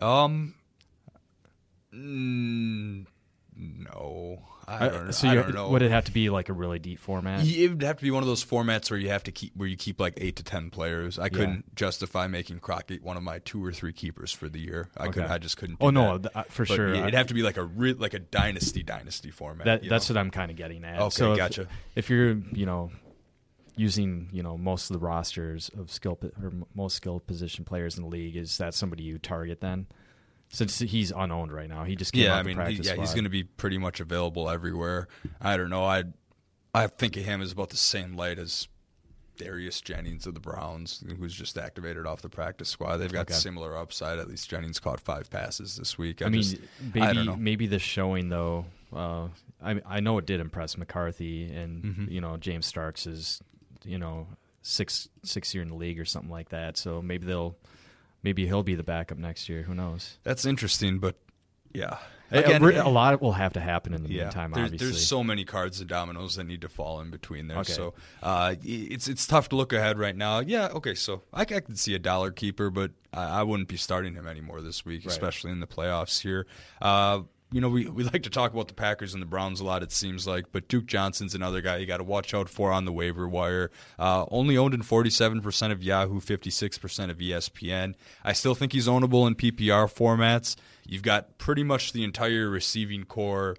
um. 0.00 0.54
mm, 1.94 3.06
no, 3.56 4.42
I 4.68 4.74
Uh, 4.86 4.88
don't, 4.88 5.12
so 5.12 5.28
I 5.28 5.34
you- 5.34 5.42
don't 5.42 5.54
know. 5.54 5.70
would 5.70 5.82
it 5.82 5.90
have 5.90 6.04
to 6.06 6.12
be 6.12 6.28
like 6.28 6.48
a 6.48 6.52
really 6.52 6.78
deep 6.78 6.98
format? 6.98 7.46
It 7.46 7.68
would 7.68 7.82
have 7.82 7.96
to 7.96 8.02
be 8.02 8.10
one 8.10 8.22
of 8.22 8.26
those 8.26 8.44
formats 8.44 8.90
where 8.90 8.98
you 9.00 9.08
have 9.08 9.22
to 9.24 9.32
keep 9.32 9.56
where 9.56 9.68
you 9.68 9.76
keep 9.76 10.00
like 10.00 10.14
eight 10.18 10.36
to 10.36 10.42
ten 10.42 10.70
players. 10.70 11.18
I 11.18 11.28
couldn't 11.28 11.74
justify 11.74 12.26
making 12.26 12.60
Crockett 12.60 13.02
one 13.02 13.16
of 13.16 13.22
my 13.22 13.38
two 13.40 13.64
or 13.64 13.72
three 13.72 13.92
keepers 13.92 14.32
for 14.32 14.48
the 14.48 14.58
year. 14.60 14.88
I 14.96 15.08
could 15.08 15.24
I 15.24 15.38
just 15.38 15.56
couldn't. 15.56 15.78
Oh, 15.80 15.90
no, 15.90 16.18
that. 16.18 16.32
th- 16.34 16.46
uh, 16.46 16.48
for 16.50 16.66
But 16.66 16.74
sure. 16.74 16.88
It'd 16.94 17.14
have 17.14 17.28
to 17.28 17.34
be 17.34 17.42
like 17.42 17.56
a 17.56 17.64
re- 17.64 17.92
like 17.94 18.14
a 18.14 18.18
dynasty 18.18 18.82
dynasty 18.82 19.30
format. 19.30 19.64
That 19.64 19.88
that's 19.88 20.10
know? 20.10 20.14
what 20.16 20.20
I'm 20.20 20.30
kind 20.30 20.50
of 20.50 20.56
getting 20.56 20.84
at. 20.84 21.00
Okay, 21.00 21.10
so 21.10 21.32
if, 21.32 21.38
gotcha. 21.38 21.66
If 21.94 22.10
you're, 22.10 22.34
you 22.52 22.66
know, 22.66 22.90
using, 23.76 24.28
you 24.32 24.42
know, 24.42 24.56
most 24.56 24.90
of 24.90 24.94
the 24.98 25.04
rosters 25.06 25.70
of 25.78 25.90
skill 25.92 26.18
or 26.42 26.52
most 26.74 26.96
skilled 26.96 27.26
position 27.26 27.64
players 27.64 27.96
in 27.96 28.02
the 28.02 28.08
league, 28.08 28.36
is 28.36 28.58
that 28.58 28.74
somebody 28.74 29.02
you 29.02 29.18
target 29.18 29.60
then? 29.60 29.86
Since 30.48 30.78
he's 30.78 31.10
unowned 31.10 31.52
right 31.52 31.68
now, 31.68 31.84
he 31.84 31.96
just 31.96 32.12
came 32.12 32.24
yeah. 32.24 32.34
out 32.34 32.38
I 32.38 32.42
the 32.42 32.54
mean, 32.54 32.66
he, 32.66 32.82
yeah, 32.82 32.94
he's 32.94 33.12
going 33.12 33.24
to 33.24 33.30
be 33.30 33.42
pretty 33.44 33.78
much 33.78 34.00
available 34.00 34.48
everywhere. 34.48 35.08
I 35.40 35.56
don't 35.56 35.70
know. 35.70 35.84
I 35.84 36.04
I 36.74 36.86
think 36.86 37.16
of 37.16 37.24
him 37.24 37.42
as 37.42 37.52
about 37.52 37.70
the 37.70 37.76
same 37.76 38.16
light 38.16 38.38
as 38.38 38.68
Darius 39.38 39.80
Jennings 39.82 40.26
of 40.26 40.34
the 40.34 40.40
Browns, 40.40 41.04
who's 41.18 41.34
just 41.34 41.58
activated 41.58 42.06
off 42.06 42.22
the 42.22 42.28
practice 42.30 42.68
squad. 42.70 42.98
They've 42.98 43.12
got 43.12 43.22
Okay. 43.30 43.34
similar 43.34 43.76
upside. 43.76 44.18
At 44.18 44.28
least 44.28 44.48
Jennings 44.48 44.78
caught 44.80 45.00
five 45.00 45.28
passes 45.30 45.76
this 45.76 45.98
week. 45.98 46.22
I, 46.22 46.26
I 46.26 46.28
mean, 46.30 46.42
just, 46.42 46.56
maybe 46.94 47.00
I 47.02 47.12
maybe 47.36 47.66
the 47.66 47.78
showing 47.78 48.28
though. 48.30 48.64
Uh, 48.94 49.28
I 49.62 49.80
I 49.84 50.00
know 50.00 50.16
it 50.18 50.26
did 50.26 50.40
impress 50.40 50.78
McCarthy, 50.78 51.52
and 51.52 51.82
Mm-hmm. 51.84 52.10
you 52.12 52.20
know 52.20 52.36
James 52.38 52.64
Starks 52.66 53.06
is, 53.06 53.42
you 53.84 53.98
know, 53.98 54.26
six 54.62 55.08
six 55.22 55.52
year 55.54 55.62
in 55.62 55.68
the 55.68 55.74
league 55.76 55.98
or 56.00 56.04
something 56.06 56.30
like 56.30 56.48
that. 56.50 56.76
So 56.78 57.02
maybe 57.02 57.26
they'll, 57.26 57.56
maybe 58.26 58.44
he'll 58.44 58.64
be 58.64 58.74
the 58.74 58.82
backup 58.82 59.18
next 59.18 59.48
year. 59.48 59.62
Who 59.62 59.72
knows? 59.72 60.18
That's 60.24 60.44
interesting, 60.44 60.98
but 60.98 61.14
yeah. 61.72 61.98
A- 62.32 62.40
Again, 62.40 62.60
a, 62.60 62.88
lot 62.88 63.22
will 63.22 63.34
have 63.34 63.52
to 63.52 63.60
happen 63.60 63.94
in 63.94 64.02
the 64.02 64.08
yeah, 64.08 64.22
meantime. 64.24 64.50
there's, 64.50 64.64
obviously, 64.64 64.86
there's 64.88 65.06
so 65.06 65.22
many 65.22 65.44
cards 65.44 65.78
and 65.78 65.88
dominoes 65.88 66.34
that 66.34 66.42
need 66.42 66.62
to 66.62 66.68
fall 66.68 67.00
in 67.00 67.12
between 67.12 67.46
there. 67.46 67.58
Okay. 67.58 67.72
So 67.72 67.94
uh, 68.20 68.56
it's 68.64 69.06
it's 69.06 69.28
tough 69.28 69.48
to 69.50 69.56
look 69.56 69.72
ahead 69.72 69.96
right 69.96 70.16
now. 70.16 70.40
Yeah, 70.40 70.66
okay, 70.74 70.96
so 70.96 71.22
I 71.32 71.44
could 71.44 71.78
see 71.78 71.94
a 71.94 72.00
dollar 72.00 72.32
keeper, 72.32 72.68
but 72.68 72.90
I, 73.14 73.40
I 73.40 73.42
wouldn't 73.44 73.68
be 73.68 73.76
starting 73.76 74.14
him 74.14 74.26
anymore 74.26 74.60
this 74.60 74.84
week, 74.84 75.04
Right. 75.04 75.12
especially 75.12 75.52
in 75.52 75.60
the 75.60 75.68
playoffs 75.68 76.20
here. 76.20 76.48
Uh, 76.82 77.20
you 77.56 77.62
know, 77.62 77.70
we, 77.70 77.86
we 77.86 78.04
like 78.04 78.22
to 78.24 78.28
talk 78.28 78.52
about 78.52 78.68
the 78.68 78.74
Packers 78.74 79.14
and 79.14 79.22
the 79.22 79.26
Browns 79.26 79.60
a 79.60 79.64
lot, 79.64 79.82
it 79.82 79.90
seems 79.90 80.26
like, 80.26 80.52
but 80.52 80.68
Duke 80.68 80.84
Johnson's 80.84 81.34
another 81.34 81.62
guy 81.62 81.78
you 81.78 81.86
got 81.86 81.96
to 81.96 82.04
watch 82.04 82.34
out 82.34 82.50
for 82.50 82.70
on 82.70 82.84
the 82.84 82.92
waiver 82.92 83.26
wire. 83.26 83.70
Uh, 83.98 84.26
only 84.30 84.58
owned 84.58 84.74
in 84.74 84.82
47% 84.82 85.72
of 85.72 85.82
Yahoo, 85.82 86.20
56% 86.20 87.10
of 87.10 87.16
ESPN. 87.16 87.94
I 88.22 88.34
still 88.34 88.54
think 88.54 88.74
he's 88.74 88.88
ownable 88.88 89.26
in 89.26 89.36
PPR 89.36 89.90
formats. 89.90 90.56
You've 90.86 91.00
got 91.00 91.38
pretty 91.38 91.64
much 91.64 91.94
the 91.94 92.04
entire 92.04 92.50
receiving 92.50 93.04
corps 93.04 93.56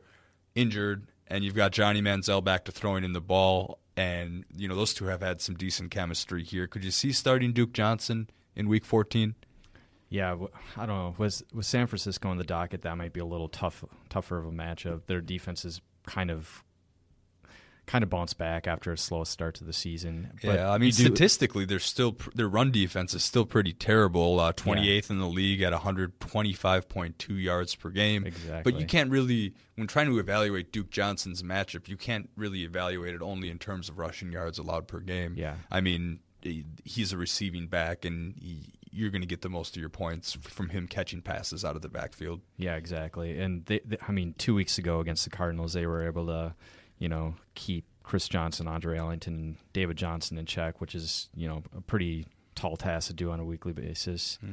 injured, 0.53 1.07
and 1.25 1.43
you've 1.43 1.55
got 1.55 1.71
Johnny 1.71 2.03
Manziel 2.03 2.43
back 2.43 2.65
to 2.65 2.71
throwing 2.71 3.03
in 3.03 3.13
the 3.13 3.19
ball. 3.19 3.79
And, 3.95 4.45
you 4.55 4.67
know, 4.67 4.75
those 4.75 4.93
two 4.93 5.05
have 5.05 5.21
had 5.21 5.41
some 5.41 5.55
decent 5.55 5.89
chemistry 5.89 6.43
here. 6.43 6.67
Could 6.67 6.83
you 6.83 6.91
see 6.91 7.11
starting 7.11 7.51
Duke 7.51 7.73
Johnson 7.73 8.29
in 8.55 8.69
week 8.69 8.85
14? 8.85 9.33
Yeah, 10.09 10.37
I 10.77 10.85
don't 10.85 10.95
know. 10.97 11.15
Was 11.17 11.43
with 11.53 11.65
San 11.65 11.87
Francisco 11.87 12.29
on 12.29 12.37
the 12.37 12.43
docket, 12.43 12.81
that 12.83 12.95
might 12.97 13.13
be 13.13 13.19
a 13.19 13.25
little 13.25 13.49
tough, 13.49 13.83
tougher 14.09 14.37
of 14.37 14.45
a 14.45 14.51
matchup. 14.51 15.01
Their 15.07 15.21
defense 15.21 15.65
is 15.65 15.81
kind 16.05 16.31
of 16.31 16.63
kind 17.87 18.03
of 18.03 18.09
bounce 18.09 18.33
back 18.33 18.67
after 18.67 18.91
a 18.91 18.97
slow 18.97 19.23
start 19.23 19.55
to 19.55 19.63
the 19.63 19.71
season. 19.71 20.29
But 20.43 20.55
yeah, 20.55 20.69
I 20.71 20.77
mean, 20.77 20.91
statistically, 20.91 21.63
they're 21.63 21.79
still 21.79 22.17
their 22.35 22.49
run 22.49 22.69
defense 22.71 23.13
is 23.13 23.23
still 23.23 23.45
pretty 23.45 23.71
terrible. 23.73 24.39
Uh, 24.41 24.51
28th 24.53 25.09
Yeah. 25.09 25.13
in 25.13 25.19
the 25.19 25.27
league 25.27 25.61
at 25.61 25.71
125.2 25.73 27.41
yards 27.41 27.75
per 27.75 27.89
game. 27.89 28.25
Exactly. 28.25 28.71
But 28.71 28.79
you 28.79 28.85
can't 28.85 29.09
really, 29.09 29.53
when 29.75 29.87
trying 29.87 30.07
to 30.07 30.19
evaluate 30.19 30.71
Duke 30.71 30.89
Johnson's 30.89 31.43
matchup, 31.43 31.87
you 31.87 31.97
can't 31.97 32.29
really 32.35 32.63
evaluate 32.63 33.13
it 33.15 33.21
only 33.21 33.49
in 33.49 33.57
terms 33.59 33.89
of 33.89 33.97
rushing 33.97 34.31
yards 34.31 34.57
allowed 34.57 34.87
per 34.87 34.99
game. 34.99 35.35
Yeah. 35.37 35.55
I 35.71 35.81
mean, 35.81 36.19
he's 36.83 37.13
a 37.13 37.17
receiving 37.17 37.67
back, 37.67 38.05
and 38.05 38.35
he, 38.39 38.73
you're 38.97 39.11
going 39.11 39.21
to 39.21 39.27
get 39.27 39.41
the 39.41 39.49
most 39.49 39.75
of 39.75 39.79
your 39.79 39.89
points 39.89 40.33
from 40.33 40.69
him 40.69 40.87
catching 40.87 41.21
passes 41.21 41.63
out 41.63 41.75
of 41.75 41.81
the 41.81 41.89
backfield. 41.89 42.41
Yeah, 42.57 42.75
exactly. 42.75 43.39
And 43.39 43.65
they, 43.65 43.79
they, 43.85 43.97
I 44.07 44.11
mean, 44.11 44.33
two 44.37 44.55
weeks 44.55 44.77
ago 44.77 44.99
against 44.99 45.23
the 45.23 45.29
Cardinals, 45.29 45.73
they 45.73 45.85
were 45.85 46.05
able 46.05 46.25
to, 46.27 46.55
you 46.97 47.07
know, 47.07 47.35
keep 47.53 47.85
Chris 48.01 48.27
Johnson, 48.27 48.67
Andre 48.67 48.97
Ellington, 48.97 49.57
David 49.73 49.97
Johnson 49.97 50.37
in 50.37 50.45
check, 50.45 50.81
which 50.81 50.95
is, 50.95 51.29
you 51.35 51.47
know, 51.47 51.61
a 51.75 51.81
pretty 51.81 52.25
tall 52.57 52.75
task 52.75 53.07
to 53.07 53.13
do 53.13 53.31
on 53.31 53.39
a 53.39 53.45
weekly 53.45 53.71
basis. 53.71 54.37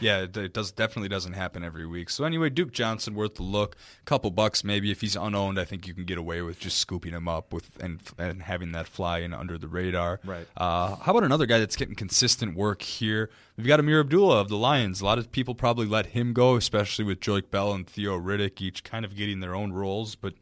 Yeah, 0.00 0.22
it, 0.22 0.36
it 0.36 0.52
does 0.52 0.72
definitely 0.72 1.08
doesn't 1.08 1.32
happen 1.34 1.62
every 1.64 1.86
week. 1.86 2.10
So 2.10 2.24
anyway, 2.24 2.48
Duke 2.50 2.72
Johnson 2.72 3.14
worth 3.14 3.34
the 3.34 3.42
look. 3.42 3.76
Couple 4.04 4.30
bucks 4.30 4.62
maybe 4.64 4.90
if 4.90 5.00
he's 5.00 5.16
unowned. 5.16 5.58
I 5.58 5.64
think 5.64 5.86
you 5.86 5.94
can 5.94 6.04
get 6.04 6.18
away 6.18 6.42
with 6.42 6.58
just 6.58 6.78
scooping 6.78 7.12
him 7.12 7.28
up 7.28 7.52
with 7.52 7.70
and 7.82 8.00
and 8.18 8.42
having 8.42 8.72
that 8.72 8.86
fly 8.86 9.18
in 9.18 9.34
under 9.34 9.58
the 9.58 9.68
radar. 9.68 10.20
Right. 10.24 10.46
Uh, 10.56 10.96
how 10.96 11.12
about 11.12 11.24
another 11.24 11.46
guy 11.46 11.58
that's 11.58 11.76
getting 11.76 11.94
consistent 11.94 12.56
work 12.56 12.82
here? 12.82 13.30
We've 13.56 13.66
got 13.66 13.80
Ameer 13.80 14.00
Abdullah 14.00 14.40
of 14.40 14.48
the 14.48 14.56
Lions. 14.56 15.00
A 15.00 15.04
lot 15.04 15.18
of 15.18 15.30
people 15.32 15.54
probably 15.54 15.86
let 15.86 16.06
him 16.06 16.32
go, 16.32 16.56
especially 16.56 17.04
with 17.04 17.20
Joique 17.20 17.50
Bell 17.50 17.72
and 17.72 17.86
Theo 17.86 18.18
Riddick, 18.18 18.60
each 18.60 18.84
kind 18.84 19.04
of 19.04 19.16
getting 19.16 19.40
their 19.40 19.54
own 19.54 19.72
roles, 19.72 20.14
but. 20.14 20.34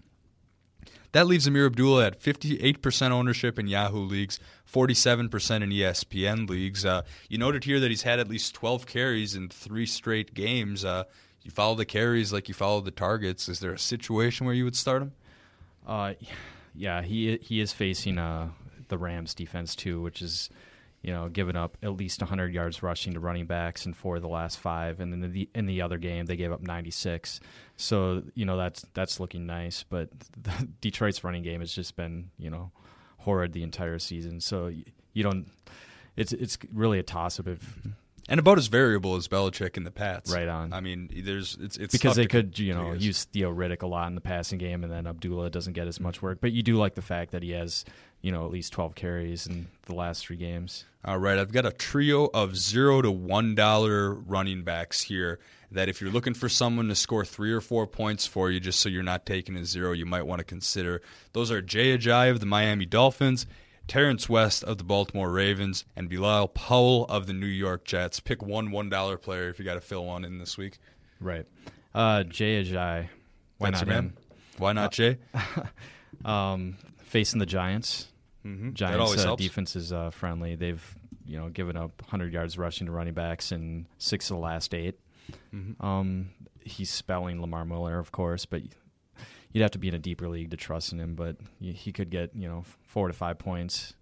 That 1.13 1.27
leaves 1.27 1.47
Ameer 1.47 1.67
Abdullah 1.67 2.07
at 2.07 2.21
58% 2.21 3.11
ownership 3.11 3.59
in 3.59 3.67
Yahoo 3.67 4.01
leagues, 4.01 4.41
47% 4.73 5.63
in 5.63 5.71
ESPN 5.71 6.49
leagues. 6.49 6.87
Uh, 6.87 7.03
you 7.29 7.37
noted 7.37 7.65
here 7.65 7.79
that 7.81 7.91
he's 7.91 8.03
had 8.03 8.19
at 8.19 8.29
least 8.29 8.55
12 8.55 8.87
carries 8.87 9.35
in 9.35 9.51
three 9.51 9.85
straight 9.85 10.33
games. 10.33 10.85
Uh, 10.85 11.05
you 11.43 11.51
follow 11.51 11.75
the 11.75 11.85
carries 11.85 12.33
like 12.33 12.49
you 12.49 12.55
follow 12.55 12.81
the 12.81 12.91
targets. 12.91 13.49
Is 13.49 13.61
there 13.61 13.73
a 13.73 13.79
situation 13.79 14.47
where 14.47 14.55
you 14.55 14.65
would 14.65 14.77
start 14.77 15.03
him? 15.03 15.13
Uh, 15.87 16.15
yeah, 16.75 17.03
he 17.03 17.37
he 17.43 17.61
is 17.61 17.73
facing 17.73 18.19
uh, 18.19 18.51
the 18.89 18.97
Rams 18.97 19.35
defense 19.35 19.75
too, 19.75 20.01
which 20.01 20.23
is 20.23 20.49
you 21.03 21.13
know 21.13 21.29
giving 21.29 21.57
up 21.57 21.77
at 21.83 21.97
least 21.97 22.21
100 22.21 22.55
yards 22.55 22.83
rushing 22.83 23.15
to 23.15 23.21
running 23.21 23.47
backs 23.47 23.87
in 23.87 23.93
four 23.93 24.17
of 24.17 24.23
the 24.23 24.29
last 24.29 24.59
five, 24.59 25.01
and 25.01 25.13
then 25.13 25.23
in 25.23 25.33
the 25.33 25.49
in 25.55 25.67
the 25.67 25.83
other 25.83 25.99
game 25.99 26.27
they 26.27 26.37
gave 26.37 26.53
up 26.53 26.63
96. 26.63 27.41
So 27.77 28.23
you 28.35 28.45
know 28.45 28.57
that's 28.57 28.87
that's 28.95 29.21
looking 29.21 29.47
nice, 29.47 29.83
but 29.83 30.09
the, 30.43 30.69
Detroit's 30.81 31.25
running 31.25 31.43
game 31.43 31.61
has 31.61 31.73
just 31.73 31.97
been 31.97 32.31
you 32.39 32.51
know 32.51 32.71
horrid 33.19 33.53
the 33.53 33.63
entire 33.63 33.99
season. 33.99 34.41
So 34.41 34.69
you, 34.69 34.85
you 35.13 35.23
don't. 35.23 35.47
It's 36.17 36.33
it's 36.33 36.59
really 36.73 36.99
a 36.99 37.03
toss 37.03 37.41
up 37.41 37.49
if 37.49 37.79
And 38.29 38.39
about 38.39 38.59
as 38.59 38.69
variable 38.69 39.17
as 39.17 39.29
Belichick 39.29 39.77
and 39.77 39.87
the 39.87 39.91
Pats. 39.91 40.33
Right 40.33 40.49
on. 40.49 40.73
I 40.73 40.81
mean, 40.81 41.11
there's 41.25 41.57
it's 41.61 41.77
it's 41.77 41.93
because 41.93 42.17
they 42.17 42.27
could, 42.27 42.59
you 42.59 42.75
know, 42.75 42.93
use 42.93 43.25
Theo 43.25 43.53
Riddick 43.53 43.83
a 43.83 43.87
lot 43.87 44.07
in 44.09 44.15
the 44.15 44.21
passing 44.21 44.59
game, 44.59 44.85
and 44.85 44.93
then 44.93 45.07
Abdullah 45.07 45.51
doesn't 45.51 45.73
get 45.73 45.89
as 45.89 45.99
much 46.01 46.23
work. 46.23 46.39
But 46.41 46.53
you 46.53 46.63
do 46.63 46.77
like 46.77 46.95
the 46.95 47.03
fact 47.03 47.33
that 47.33 47.43
he 47.43 47.51
has, 47.51 47.85
you 48.23 48.33
know, 48.33 48.45
at 48.47 48.51
least 48.51 48.73
twelve 48.73 48.95
carries 48.95 49.47
in 49.47 49.69
the 49.87 49.95
last 49.95 50.25
three 50.27 50.37
games. 50.37 50.85
All 51.05 51.19
right, 51.19 51.39
I've 51.39 51.53
got 51.53 51.67
a 51.67 51.73
trio 51.73 52.31
of 52.33 52.57
zero 52.57 53.03
to 53.03 53.11
one 53.11 53.55
dollar 53.55 54.15
running 54.15 54.63
backs 54.63 55.03
here. 55.03 55.39
That 55.71 55.89
if 55.89 56.01
you're 56.03 56.11
looking 56.11 56.35
for 56.35 56.49
someone 56.51 56.89
to 56.89 56.95
score 56.95 57.25
three 57.25 57.51
or 57.53 57.61
four 57.63 57.87
points 57.87 58.27
for 58.27 58.51
you, 58.51 58.61
just 58.61 58.79
so 58.81 58.89
you're 58.91 59.03
not 59.03 59.25
taking 59.25 59.57
a 59.57 59.65
zero, 59.65 59.93
you 59.93 60.05
might 60.05 60.27
want 60.27 60.39
to 60.41 60.45
consider. 60.45 61.01
Those 61.33 61.51
are 61.51 61.63
Jay 61.63 61.97
Ajayi 61.97 62.31
of 62.31 62.41
the 62.41 62.47
Miami 62.47 62.85
Dolphins, 62.85 63.47
Terrence 63.89 64.29
West 64.29 64.63
of 64.65 64.77
the 64.77 64.85
Baltimore 64.85 65.31
Ravens, 65.31 65.87
and 65.97 66.11
Bilal 66.11 66.49
Powell 66.49 67.07
of 67.07 67.27
the 67.27 67.33
New 67.33 67.47
York 67.47 67.85
Jets. 67.85 68.21
Pick 68.21 68.43
one 68.43 68.71
one 68.71 68.91
dollar 68.91 69.17
player 69.17 69.49
if 69.49 69.59
you 69.59 69.65
got 69.65 69.75
to 69.75 69.81
fill 69.81 70.05
one 70.05 70.25
in 70.27 70.39
this 70.39 70.59
week. 70.59 70.79
Right. 71.21 71.47
Uh, 71.95 72.23
Jay 72.25 72.63
Ajayi, 72.63 73.09
why 73.59 73.71
That's 73.71 73.87
not 73.87 73.95
him? 73.97 74.05
man. 74.05 74.13
Why 74.59 74.73
not 74.75 74.93
Jay? 74.93 75.19
Um, 76.25 76.77
facing 76.99 77.41
the 77.41 77.47
Giants. 77.47 78.09
Mm-hmm. 78.45 78.73
Giants 78.73 79.25
uh, 79.25 79.37
defense 79.37 79.77
is 79.77 79.93
uh, 79.93 80.11
friendly. 80.11 80.57
They've 80.57 80.97
you 81.25 81.39
know 81.39 81.49
given 81.49 81.77
up 81.77 82.03
100 82.03 82.33
yards 82.33 82.59
rushing 82.59 82.87
to 82.87 82.93
running 82.93 83.15
backs 83.15 83.53
in 83.53 83.87
six 83.99 84.31
of 84.31 84.37
the 84.37 84.43
last 84.43 84.75
8 84.75 84.99
Mm-hmm. 85.55 85.85
Um, 85.85 86.31
he's 86.65 86.91
spelling 86.91 87.41
Lamar 87.41 87.65
Miller, 87.65 87.99
of 87.99 88.13
course, 88.13 88.47
but 88.47 88.63
you'd 89.53 89.63
have 89.63 89.71
to 89.73 89.79
be 89.79 89.89
in 89.89 89.95
a 89.95 89.99
deeper 89.99 90.29
league 90.29 90.51
to 90.51 90.57
trust 90.57 90.93
in 90.93 90.99
him. 90.99 91.15
But 91.15 91.37
he 91.61 91.93
could 91.93 92.11
get 92.11 92.31
you 92.35 92.49
know 92.49 92.65
four 92.87 93.09
to 93.09 93.15
five 93.15 93.39
points. 93.39 93.95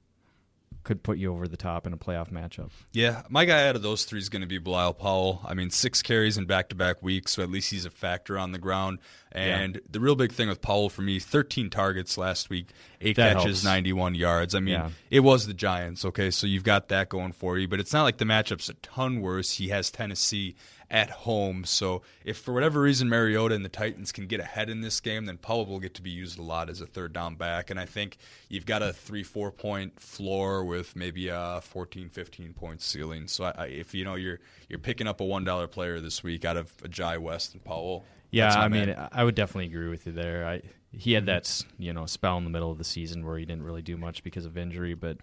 Could 0.83 1.03
put 1.03 1.19
you 1.19 1.31
over 1.31 1.47
the 1.47 1.59
top 1.59 1.87
in 1.87 1.93
a 1.93 1.99
playoff 1.99 2.31
matchup. 2.31 2.71
Yeah, 2.93 3.23
my 3.29 3.45
guy 3.45 3.69
out 3.69 3.77
of 3.77 3.83
those 3.83 4.07
three 4.07 4.19
is 4.19 4.31
going 4.31 4.41
to 4.41 4.49
be 4.49 4.57
Bilal 4.57 4.95
Powell. 4.95 5.43
I 5.45 5.53
mean, 5.53 5.69
six 5.69 6.01
carries 6.01 6.39
in 6.39 6.47
back 6.47 6.71
to 6.71 6.75
back 6.75 7.03
weeks, 7.03 7.33
so 7.33 7.43
at 7.43 7.51
least 7.51 7.71
he's 7.71 7.85
a 7.85 7.91
factor 7.91 8.39
on 8.39 8.53
the 8.53 8.59
ground. 8.59 8.99
And 9.33 9.81
the 9.89 10.01
real 10.01 10.17
big 10.17 10.33
thing 10.33 10.49
with 10.49 10.61
Powell 10.61 10.89
for 10.89 11.03
me 11.03 11.19
13 11.21 11.71
targets 11.71 12.19
last 12.19 12.51
week, 12.51 12.67
eight 13.01 13.15
That 13.17 13.37
catches, 13.37 13.63
helps. 13.63 13.65
91 13.65 14.15
yards. 14.17 14.55
I 14.57 14.61
mean, 14.61 14.75
Yeah. 14.75 14.91
it 15.11 15.21
was 15.21 15.47
the 15.47 15.55
Giants, 15.55 16.05
okay, 16.05 16.31
so 16.33 16.47
you've 16.49 16.65
got 16.65 16.89
that 16.89 17.09
going 17.09 17.33
for 17.33 17.57
you, 17.57 17.69
but 17.69 17.79
it's 17.79 17.93
not 17.93 18.03
like 18.03 18.19
the 18.19 18.25
matchup's 18.25 18.69
a 18.69 18.75
ton 18.75 19.21
worse. 19.21 19.53
He 19.59 19.69
has 19.69 19.91
Tennessee 19.91 20.57
at 20.91 21.09
home, 21.11 21.63
so 21.65 22.03
if 22.25 22.39
for 22.39 22.53
whatever 22.53 22.81
reason 22.81 23.09
Mariota 23.09 23.55
and 23.55 23.65
the 23.65 23.69
Titans 23.69 24.11
can 24.11 24.27
get 24.27 24.41
ahead 24.41 24.69
in 24.69 24.81
this 24.81 24.99
game, 24.99 25.27
then 25.27 25.39
Powell 25.39 25.65
will 25.67 25.79
get 25.79 25.95
to 25.95 26.03
be 26.03 26.11
used 26.11 26.37
a 26.37 26.43
lot 26.43 26.69
as 26.69 26.81
a 26.81 26.87
third 26.87 27.13
down 27.13 27.37
back. 27.37 27.71
And 27.71 27.79
I 27.79 27.87
think 27.87 28.17
you've 28.49 28.67
got 28.67 28.83
a 28.83 28.93
three, 28.93 29.23
four 29.23 29.53
point 29.53 30.01
floor 30.01 30.65
with 30.65 30.97
maybe 30.97 31.29
a 31.29 31.61
14, 31.63 32.09
15 32.09 32.53
point 32.55 32.83
ceiling. 32.83 33.29
So 33.29 33.45
I, 33.45 33.51
I, 33.57 33.67
if 33.67 33.95
you 33.95 34.05
know 34.05 34.17
you're 34.17 34.41
you're 34.69 34.81
picking 34.81 35.07
up 35.07 35.21
a 35.21 35.25
one 35.25 35.45
dollar 35.45 35.69
player 35.69 36.01
this 36.01 36.25
week 36.25 36.45
out 36.45 36.57
of 36.57 36.73
Jai 36.91 37.19
West 37.19 37.53
and 37.55 37.63
Powell, 37.63 38.05
Yeah, 38.31 38.53
I 38.55 38.69
mean. 38.69 38.95
I 39.13 39.25
would 39.25 39.35
definitely 39.35 39.67
agree 39.67 39.89
with 39.89 40.07
you 40.07 40.13
there. 40.13 40.47
I 40.47 40.63
he 40.93 41.13
had 41.13 41.27
that 41.27 41.65
you 41.79 41.93
know 41.93 42.07
spell 42.07 42.37
in 42.39 42.45
the 42.45 42.51
middle 42.51 42.71
of 42.71 42.79
the 42.79 42.85
season 42.85 43.25
where 43.25 43.39
he 43.39 43.45
didn't 43.45 43.63
really 43.63 43.83
do 43.83 43.97
much 43.97 44.23
because 44.23 44.45
of 44.45 44.57
injury, 44.57 44.95
but 44.95 45.19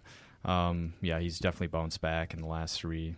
um, 0.46 0.94
yeah, 1.02 1.20
he's 1.20 1.40
definitely 1.40 1.68
bounced 1.68 2.00
back 2.00 2.34
in 2.34 2.42
the 2.42 2.48
last 2.48 2.80
three. 2.80 3.16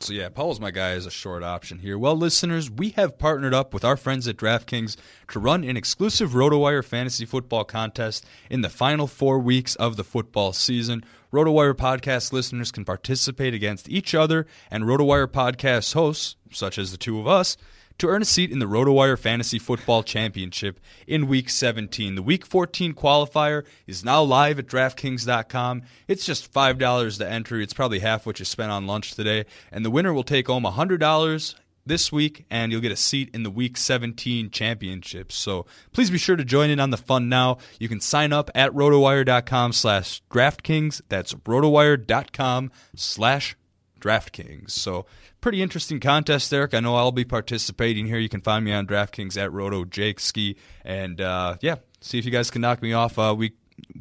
So 0.00 0.12
yeah, 0.12 0.28
Powell's 0.28 0.60
my 0.60 0.70
guy 0.70 0.90
as 0.90 1.06
a 1.06 1.10
short 1.10 1.42
option 1.42 1.78
here. 1.78 1.98
Well, 1.98 2.14
listeners, 2.14 2.70
we 2.70 2.90
have 2.90 3.18
partnered 3.18 3.54
up 3.54 3.72
with 3.72 3.84
our 3.84 3.96
friends 3.96 4.28
at 4.28 4.36
DraftKings 4.36 4.96
to 5.28 5.40
run 5.40 5.64
an 5.64 5.76
exclusive 5.76 6.30
RotoWire 6.30 6.84
fantasy 6.84 7.24
football 7.24 7.64
contest 7.64 8.26
in 8.50 8.60
the 8.60 8.68
final 8.68 9.06
four 9.06 9.38
weeks 9.38 9.76
of 9.76 9.96
the 9.96 10.04
football 10.04 10.52
season. 10.52 11.04
RotoWire 11.32 11.74
podcast 11.74 12.32
listeners 12.32 12.70
can 12.70 12.84
participate 12.84 13.54
against 13.54 13.88
each 13.88 14.14
other 14.14 14.46
and 14.70 14.84
RotoWire 14.84 15.26
podcast 15.28 15.94
hosts, 15.94 16.36
such 16.52 16.78
as 16.78 16.92
the 16.92 16.98
two 16.98 17.18
of 17.18 17.26
us, 17.26 17.56
to 17.98 18.08
earn 18.08 18.22
a 18.22 18.24
seat 18.24 18.50
in 18.50 18.58
the 18.58 18.66
RotoWire 18.66 19.18
Fantasy 19.18 19.58
Football 19.58 20.02
Championship 20.02 20.80
in 21.06 21.26
Week 21.26 21.50
17. 21.50 22.14
The 22.14 22.22
Week 22.22 22.46
14 22.46 22.94
qualifier 22.94 23.64
is 23.86 24.04
now 24.04 24.22
live 24.22 24.58
at 24.58 24.66
DraftKings.com. 24.66 25.82
It's 26.06 26.24
just 26.24 26.52
$5 26.52 27.18
to 27.18 27.28
enter. 27.28 27.60
It's 27.60 27.74
probably 27.74 27.98
half 27.98 28.24
what 28.24 28.38
you 28.38 28.44
spent 28.44 28.70
on 28.70 28.86
lunch 28.86 29.14
today. 29.14 29.46
And 29.72 29.84
the 29.84 29.90
winner 29.90 30.12
will 30.12 30.22
take 30.22 30.46
home 30.46 30.64
$100 30.64 31.54
this 31.88 32.12
week, 32.12 32.44
and 32.50 32.70
you'll 32.70 32.80
get 32.80 32.92
a 32.92 32.96
seat 32.96 33.30
in 33.34 33.42
the 33.42 33.50
Week 33.50 33.76
17 33.76 34.50
Championship. 34.50 35.32
So 35.32 35.66
please 35.92 36.10
be 36.10 36.18
sure 36.18 36.36
to 36.36 36.44
join 36.44 36.70
in 36.70 36.78
on 36.78 36.90
the 36.90 36.96
fun 36.96 37.28
now. 37.28 37.58
You 37.80 37.88
can 37.88 38.00
sign 38.00 38.32
up 38.32 38.50
at 38.54 38.72
rotowire.com 38.72 39.72
slash 39.72 40.22
DraftKings. 40.30 41.00
That's 41.08 41.34
rotowire.com 41.34 42.70
slash 42.94 43.56
DraftKings. 44.00 44.70
So, 44.70 45.06
pretty 45.40 45.62
interesting 45.62 46.00
contest, 46.00 46.52
Eric. 46.52 46.74
I 46.74 46.80
know 46.80 46.96
I'll 46.96 47.12
be 47.12 47.24
participating 47.24 48.06
here. 48.06 48.18
You 48.18 48.28
can 48.28 48.40
find 48.40 48.64
me 48.64 48.72
on 48.72 48.86
DraftKings 48.86 49.36
at 49.36 49.52
Roto 49.52 49.84
Jake 49.84 50.20
Ski, 50.20 50.56
and 50.84 51.20
uh, 51.20 51.56
yeah, 51.60 51.76
see 52.00 52.18
if 52.18 52.24
you 52.24 52.30
guys 52.30 52.50
can 52.50 52.62
knock 52.62 52.82
me 52.82 52.92
off 52.92 53.18
uh, 53.18 53.34
week 53.36 53.54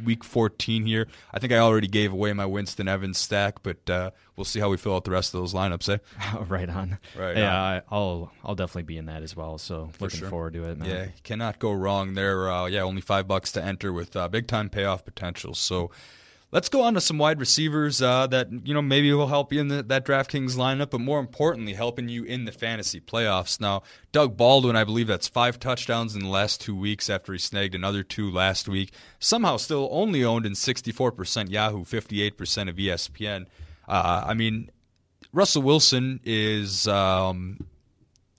week 0.03 0.23
14 0.23 0.85
here. 0.85 1.07
I 1.31 1.39
think 1.39 1.53
I 1.53 1.57
already 1.57 1.87
gave 1.87 2.11
away 2.11 2.33
my 2.33 2.45
Winston 2.45 2.87
Evans 2.87 3.17
stack, 3.17 3.63
but 3.63 3.89
uh, 3.89 4.11
we'll 4.35 4.45
see 4.45 4.59
how 4.59 4.69
we 4.69 4.77
fill 4.77 4.95
out 4.95 5.03
the 5.03 5.11
rest 5.11 5.33
of 5.33 5.39
those 5.39 5.53
lineups. 5.53 5.89
Eh? 5.93 6.37
right 6.47 6.69
on. 6.69 6.97
Right 7.17 7.37
Yeah, 7.37 7.75
on. 7.75 7.81
I'll 7.91 8.31
I'll 8.43 8.55
definitely 8.55 8.83
be 8.83 8.97
in 8.97 9.05
that 9.05 9.23
as 9.23 9.35
well. 9.35 9.57
So 9.57 9.91
looking 9.99 10.19
sure. 10.19 10.29
forward 10.29 10.53
to 10.53 10.63
it. 10.63 10.77
Man. 10.77 10.89
Yeah, 10.89 11.07
cannot 11.23 11.59
go 11.59 11.71
wrong 11.71 12.13
there. 12.13 12.51
Uh, 12.51 12.65
yeah, 12.65 12.81
only 12.81 13.01
five 13.01 13.27
bucks 13.27 13.51
to 13.53 13.63
enter 13.63 13.93
with 13.93 14.15
uh, 14.15 14.27
big 14.27 14.47
time 14.47 14.69
payoff 14.69 15.05
potential. 15.05 15.53
So 15.53 15.91
let's 16.51 16.69
go 16.69 16.81
on 16.81 16.93
to 16.93 17.01
some 17.01 17.17
wide 17.17 17.39
receivers 17.39 18.01
uh, 18.01 18.27
that 18.27 18.49
you 18.65 18.73
know 18.73 18.81
maybe 18.81 19.11
will 19.13 19.27
help 19.27 19.51
you 19.51 19.59
in 19.59 19.67
the, 19.67 19.83
that 19.83 20.05
DraftKings 20.05 20.55
lineup, 20.55 20.89
but 20.91 21.01
more 21.01 21.19
importantly, 21.19 21.73
helping 21.73 22.09
you 22.09 22.23
in 22.23 22.45
the 22.45 22.51
fantasy 22.51 22.99
playoffs. 22.99 23.59
Now, 23.59 23.83
Doug 24.11 24.37
Baldwin, 24.37 24.75
I 24.75 24.83
believe 24.83 25.07
that's 25.07 25.27
five 25.27 25.59
touchdowns 25.59 26.15
in 26.15 26.21
the 26.21 26.29
last 26.29 26.61
two 26.61 26.75
weeks 26.75 27.09
after 27.09 27.33
he 27.33 27.39
snagged 27.39 27.75
another 27.75 28.03
two 28.03 28.31
last 28.31 28.67
week. 28.67 28.91
Somehow, 29.19 29.57
still 29.57 29.89
only 29.91 30.23
owned 30.23 30.45
in 30.45 30.53
64% 30.53 31.49
Yahoo, 31.49 31.83
58% 31.83 32.69
of 32.69 32.75
ESPN. 32.75 33.45
Uh, 33.87 34.23
I 34.25 34.33
mean, 34.33 34.69
Russell 35.33 35.61
Wilson 35.61 36.19
is. 36.23 36.87
Um, 36.87 37.59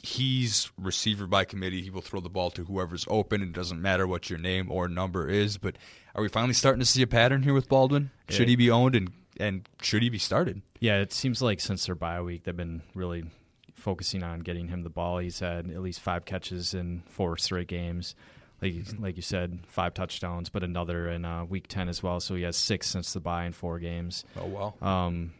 he's 0.00 0.70
receiver 0.78 1.26
by 1.26 1.44
committee. 1.44 1.82
He 1.82 1.90
will 1.90 2.00
throw 2.00 2.20
the 2.20 2.28
ball 2.28 2.50
to 2.52 2.64
whoever's 2.64 3.04
open. 3.08 3.42
It 3.42 3.52
doesn't 3.52 3.82
matter 3.82 4.06
what 4.06 4.30
your 4.30 4.38
name 4.38 4.70
or 4.70 4.88
number 4.88 5.28
is. 5.28 5.58
But 5.58 5.76
are 6.18 6.22
we 6.22 6.28
finally 6.28 6.52
starting 6.52 6.80
to 6.80 6.86
see 6.86 7.00
a 7.00 7.06
pattern 7.06 7.44
here 7.44 7.54
with 7.54 7.68
Baldwin? 7.68 8.10
Should 8.28 8.48
he 8.48 8.56
be 8.56 8.72
owned 8.72 8.96
and 8.96 9.12
and 9.38 9.68
should 9.80 10.02
he 10.02 10.08
be 10.08 10.18
started? 10.18 10.62
Yeah, 10.80 10.98
it 10.98 11.12
seems 11.12 11.40
like 11.40 11.60
since 11.60 11.86
their 11.86 11.94
bye 11.94 12.20
week, 12.20 12.42
they've 12.42 12.56
been 12.56 12.82
really 12.92 13.24
focusing 13.72 14.24
on 14.24 14.40
getting 14.40 14.66
him 14.66 14.82
the 14.82 14.90
ball. 14.90 15.18
He's 15.18 15.38
had 15.38 15.70
at 15.70 15.80
least 15.80 16.00
five 16.00 16.24
catches 16.24 16.74
in 16.74 17.04
four 17.06 17.36
straight 17.36 17.68
games. 17.68 18.16
Like 18.60 18.74
like 18.98 19.14
you 19.14 19.22
said, 19.22 19.60
five 19.68 19.94
touchdowns, 19.94 20.48
but 20.48 20.64
another 20.64 21.08
in 21.08 21.24
uh, 21.24 21.44
week 21.44 21.68
ten 21.68 21.88
as 21.88 22.02
well. 22.02 22.18
So 22.18 22.34
he 22.34 22.42
has 22.42 22.56
six 22.56 22.88
since 22.88 23.12
the 23.12 23.20
bye 23.20 23.44
in 23.44 23.52
four 23.52 23.78
games. 23.78 24.24
Oh 24.36 24.46
wow. 24.46 24.74
Um, 24.82 25.34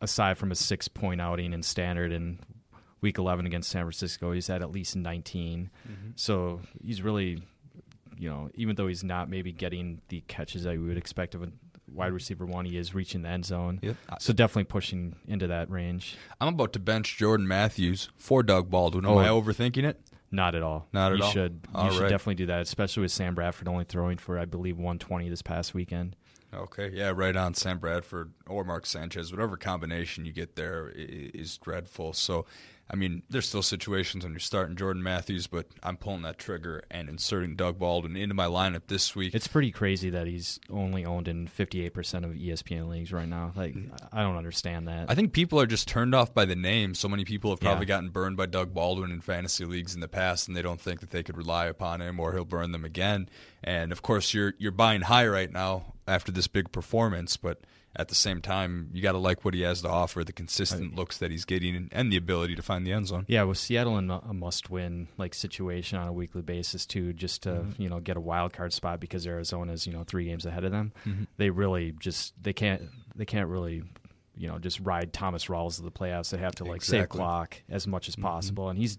aside 0.00 0.38
from 0.38 0.52
a 0.52 0.54
six 0.54 0.86
point 0.86 1.20
outing 1.20 1.52
in 1.52 1.64
standard 1.64 2.12
in 2.12 2.38
week 3.00 3.18
11 3.18 3.44
against 3.44 3.70
San 3.70 3.82
Francisco, 3.82 4.32
he's 4.32 4.46
had 4.46 4.62
at 4.62 4.70
least 4.70 4.96
19. 4.96 5.70
Mm-hmm. 5.88 6.10
So 6.14 6.60
he's 6.82 7.02
really, 7.02 7.42
you 8.22 8.28
know, 8.30 8.48
even 8.54 8.76
though 8.76 8.86
he's 8.86 9.02
not 9.02 9.28
maybe 9.28 9.50
getting 9.52 10.00
the 10.08 10.20
catches 10.28 10.62
that 10.62 10.72
we 10.78 10.86
would 10.86 10.96
expect 10.96 11.34
of 11.34 11.42
a 11.42 11.48
wide 11.92 12.12
receiver 12.12 12.46
one, 12.46 12.64
he 12.64 12.76
is 12.78 12.94
reaching 12.94 13.22
the 13.22 13.28
end 13.28 13.44
zone. 13.44 13.80
Yep. 13.82 13.96
So 14.20 14.32
definitely 14.32 14.64
pushing 14.64 15.16
into 15.26 15.48
that 15.48 15.68
range. 15.70 16.16
I'm 16.40 16.54
about 16.54 16.72
to 16.74 16.78
bench 16.78 17.16
Jordan 17.18 17.48
Matthews 17.48 18.08
for 18.16 18.44
Doug 18.44 18.70
Baldwin. 18.70 19.04
Am 19.04 19.10
Oh. 19.10 19.18
I 19.18 19.26
overthinking 19.26 19.82
it? 19.84 20.00
Not 20.30 20.54
at 20.54 20.62
all. 20.62 20.86
Not 20.92 21.12
at 21.12 21.18
you 21.18 21.24
all? 21.24 21.30
Should 21.32 21.52
you 21.66 21.70
All 21.74 21.90
should 21.90 22.02
right. 22.02 22.08
definitely 22.08 22.36
do 22.36 22.46
that, 22.46 22.62
especially 22.62 23.02
with 23.02 23.10
Sam 23.10 23.34
Bradford 23.34 23.66
only 23.68 23.84
throwing 23.84 24.16
for 24.18 24.38
I 24.38 24.44
believe 24.44 24.78
120 24.78 25.28
this 25.28 25.42
past 25.42 25.74
weekend. 25.74 26.14
Okay, 26.54 26.90
yeah, 26.94 27.12
right 27.14 27.34
on 27.34 27.54
Sam 27.54 27.78
Bradford 27.78 28.32
or 28.46 28.62
Mark 28.62 28.84
Sanchez, 28.86 29.32
whatever 29.32 29.56
combination 29.56 30.24
you 30.26 30.32
get 30.32 30.54
there 30.54 30.92
is 30.94 31.56
dreadful. 31.58 32.12
So, 32.12 32.44
I 32.92 32.96
mean, 32.96 33.22
there's 33.30 33.48
still 33.48 33.62
situations 33.62 34.22
when 34.22 34.34
you're 34.34 34.40
starting 34.40 34.76
Jordan 34.76 35.02
Matthews, 35.02 35.46
but 35.46 35.66
I'm 35.82 35.96
pulling 35.96 36.22
that 36.22 36.38
trigger 36.38 36.84
and 36.90 37.08
inserting 37.08 37.56
Doug 37.56 37.78
Baldwin 37.78 38.16
into 38.16 38.34
my 38.34 38.44
lineup 38.44 38.82
this 38.88 39.16
week. 39.16 39.34
It's 39.34 39.48
pretty 39.48 39.70
crazy 39.70 40.10
that 40.10 40.26
he's 40.26 40.60
only 40.68 41.06
owned 41.06 41.26
in 41.26 41.48
58% 41.48 42.24
of 42.24 42.32
ESPN 42.32 42.88
leagues 42.88 43.10
right 43.10 43.28
now. 43.28 43.52
Like 43.56 43.74
mm. 43.74 43.90
I 44.12 44.22
don't 44.22 44.36
understand 44.36 44.88
that. 44.88 45.10
I 45.10 45.14
think 45.14 45.32
people 45.32 45.58
are 45.58 45.66
just 45.66 45.88
turned 45.88 46.14
off 46.14 46.34
by 46.34 46.44
the 46.44 46.54
name. 46.54 46.94
So 46.94 47.08
many 47.08 47.24
people 47.24 47.50
have 47.50 47.60
probably 47.60 47.86
Yeah. 47.86 47.94
gotten 47.96 48.10
burned 48.10 48.36
by 48.36 48.44
Doug 48.46 48.74
Baldwin 48.74 49.10
in 49.10 49.22
fantasy 49.22 49.64
leagues 49.64 49.94
in 49.94 50.00
the 50.00 50.08
past, 50.08 50.46
and 50.46 50.54
they 50.56 50.62
don't 50.62 50.80
think 50.80 51.00
that 51.00 51.10
they 51.10 51.22
could 51.22 51.38
rely 51.38 51.66
upon 51.66 52.02
him 52.02 52.20
or 52.20 52.34
he'll 52.34 52.44
burn 52.44 52.72
them 52.72 52.84
again. 52.84 53.28
And 53.64 53.90
of 53.90 54.02
course, 54.02 54.34
you're 54.34 54.52
you're 54.58 54.70
buying 54.70 55.00
high 55.02 55.26
right 55.26 55.50
now 55.50 55.94
after 56.06 56.30
this 56.30 56.46
big 56.46 56.70
performance, 56.72 57.38
but 57.38 57.60
at 57.94 58.08
the 58.08 58.14
same 58.14 58.40
time, 58.40 58.88
you 58.92 59.02
got 59.02 59.12
to 59.12 59.18
like 59.18 59.44
what 59.44 59.52
he 59.54 59.60
has 59.62 59.82
to 59.82 59.88
offer, 59.88 60.24
the 60.24 60.32
consistent 60.32 60.94
looks 60.94 61.18
that 61.18 61.30
he's 61.30 61.44
getting, 61.44 61.88
and, 61.92 62.12
the 62.12 62.16
ability 62.16 62.54
to 62.56 62.62
find 62.62 62.86
the 62.86 62.92
end 62.92 63.06
zone. 63.06 63.24
Yeah, 63.28 63.42
with 63.42 63.58
Seattle 63.58 63.98
in 63.98 64.10
a 64.10 64.32
must-win 64.32 65.08
like 65.18 65.34
situation 65.34 65.98
on 65.98 66.08
a 66.08 66.12
weekly 66.12 66.42
basis 66.42 66.86
too, 66.86 67.12
just 67.12 67.42
to 67.42 67.50
Mm-hmm. 67.52 67.82
you 67.82 67.88
know 67.88 68.00
get 68.00 68.16
a 68.16 68.20
wild 68.20 68.52
card 68.52 68.72
spot 68.72 68.98
because 68.98 69.26
Arizona's 69.26 69.86
you 69.86 69.92
know 69.92 70.04
three 70.04 70.24
games 70.24 70.46
ahead 70.46 70.64
of 70.64 70.72
them. 70.72 70.92
Mm-hmm. 71.06 71.24
They 71.36 71.50
really 71.50 71.92
just 71.92 72.32
they 72.42 72.52
can't 72.52 72.82
they 73.14 73.24
can't 73.26 73.48
really 73.48 73.82
you 74.36 74.48
know 74.48 74.58
just 74.58 74.80
ride 74.80 75.12
Thomas 75.12 75.46
Rawls 75.46 75.76
to 75.76 75.82
the 75.82 75.90
playoffs. 75.90 76.30
They 76.30 76.38
have 76.38 76.54
to 76.56 76.64
like 76.64 76.82
save 76.82 77.08
clock 77.10 77.56
as 77.68 77.86
much 77.86 78.08
as 78.08 78.16
possible, 78.16 78.68
and 78.70 78.78
he's 78.78 78.98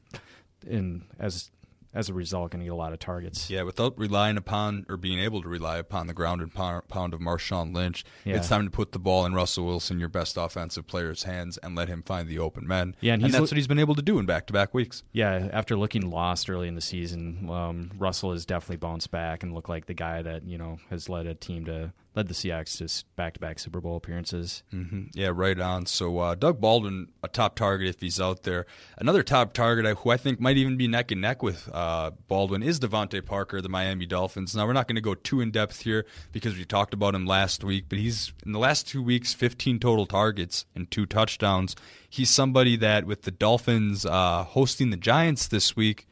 in 0.68 1.04
as 1.20 1.50
as 1.94 2.10
a 2.10 2.14
result 2.14 2.52
going 2.52 2.60
to 2.62 2.66
get 2.66 2.72
a 2.74 2.76
lot 2.76 2.94
of 2.94 3.00
targets. 3.00 3.50
Yeah, 3.50 3.64
without 3.64 3.98
relying 3.98 4.38
upon 4.38 4.86
or 4.89 4.98
being 4.98 5.20
able 5.20 5.41
to 5.41 5.48
rely 5.48 5.78
upon 5.78 6.08
the 6.08 6.14
ground 6.14 6.41
and 6.41 6.54
pound, 6.54 7.14
of 7.14 7.20
Marshawn 7.20 7.74
Lynch, 7.76 8.04
Yeah. 8.26 8.38
it's 8.38 8.50
time 8.50 8.64
to 8.66 8.72
put 8.72 8.91
the 8.94 9.00
ball 9.00 9.26
in 9.26 9.34
Russell 9.34 9.66
Wilson, 9.66 10.00
your 10.00 10.10
best 10.10 10.38
offensive 10.38 10.88
player's 10.88 11.24
hands, 11.24 11.58
and 11.58 11.76
let 11.76 11.88
him 11.89 12.02
find 12.02 12.28
the 12.28 12.39
open 12.39 12.66
men. 12.68 12.96
Yeah, 13.02 13.14
and 13.14 13.24
and, 13.24 13.34
that's 13.34 13.41
look- 13.41 13.52
what 13.52 13.58
he's 13.58 13.68
been 13.68 13.80
able 13.80 13.96
to 13.96 14.02
do 14.02 14.18
in 14.20 14.26
back-to-back 14.26 14.74
weeks. 14.74 15.04
Yeah, 15.12 15.50
after 15.54 15.76
looking 15.78 16.10
lost 16.10 16.50
early 16.50 16.68
in 16.68 16.76
the 16.76 16.82
season, 16.82 17.50
um, 17.50 17.91
Russell 17.98 18.32
has 18.32 18.46
definitely 18.46 18.78
bounced 18.78 19.12
back 19.12 19.44
and 19.44 19.54
looked 19.54 19.70
like 19.70 19.86
the 19.86 19.94
guy 19.94 20.22
that 20.22 20.44
you 20.46 20.58
know 20.58 20.80
has 20.89 21.10
led 21.10 21.28
a 21.28 21.36
team 21.36 21.66
to 21.66 21.94
led 22.16 22.28
the 22.28 22.34
Seahawks 22.36 22.78
to 22.78 23.05
back-to-back 23.16 23.57
Super 23.57 23.82
Bowl 23.82 23.95
appearances. 23.97 24.61
hmm 24.70 25.05
Yeah, 25.16 25.32
right 25.34 25.59
on. 25.59 25.88
So 25.88 26.20
uh, 26.20 26.36
Doug 26.36 26.61
Baldwin, 26.61 27.07
a 27.24 27.28
top 27.28 27.55
target 27.55 27.88
if 27.89 27.99
he's 28.01 28.22
out 28.22 28.43
there. 28.43 28.66
Another 28.99 29.24
top 29.24 29.53
target 29.53 29.86
I- 29.86 29.93
who 29.93 30.11
I 30.11 30.18
think 30.18 30.39
might 30.39 30.57
even 30.57 30.78
be 30.78 30.88
neck 30.88 31.11
and 31.11 31.22
neck 31.22 31.41
with 31.41 31.68
uh, 31.74 32.11
Baldwin 32.28 32.61
is 32.61 32.80
DeVante 32.80 33.26
Parker, 33.26 33.61
the 33.61 33.70
Miami 33.70 34.05
Dolphins. 34.05 34.55
Now 34.55 34.68
we're 34.68 34.74
not 34.74 34.88
going 34.88 34.95
to 34.95 35.01
go 35.01 35.16
too 35.16 35.41
in 35.41 35.49
depth 35.49 35.82
here 35.82 36.05
because 36.32 36.55
we 36.55 36.66
talked 36.66 36.93
about 36.93 37.16
him 37.16 37.26
last 37.26 37.64
week, 37.64 37.86
but 37.89 37.97
he's 37.97 38.32
in 38.45 38.51
the 38.51 38.59
last 38.59 38.88
two 38.88 39.01
weeks, 39.01 39.34
15 39.34 39.80
total 39.80 40.05
targets 40.05 40.66
and 40.76 40.91
two 40.91 41.07
touchdowns. 41.07 41.76
He's 42.07 42.30
somebody 42.30 42.76
that 42.76 43.05
with 43.05 43.24
the 43.24 43.32
Dolphins 43.32 44.05
uh, 44.05 44.43
hosting 44.43 44.91
the 44.91 44.97
Giants 44.97 45.47
this 45.47 45.76
week. 45.76 46.07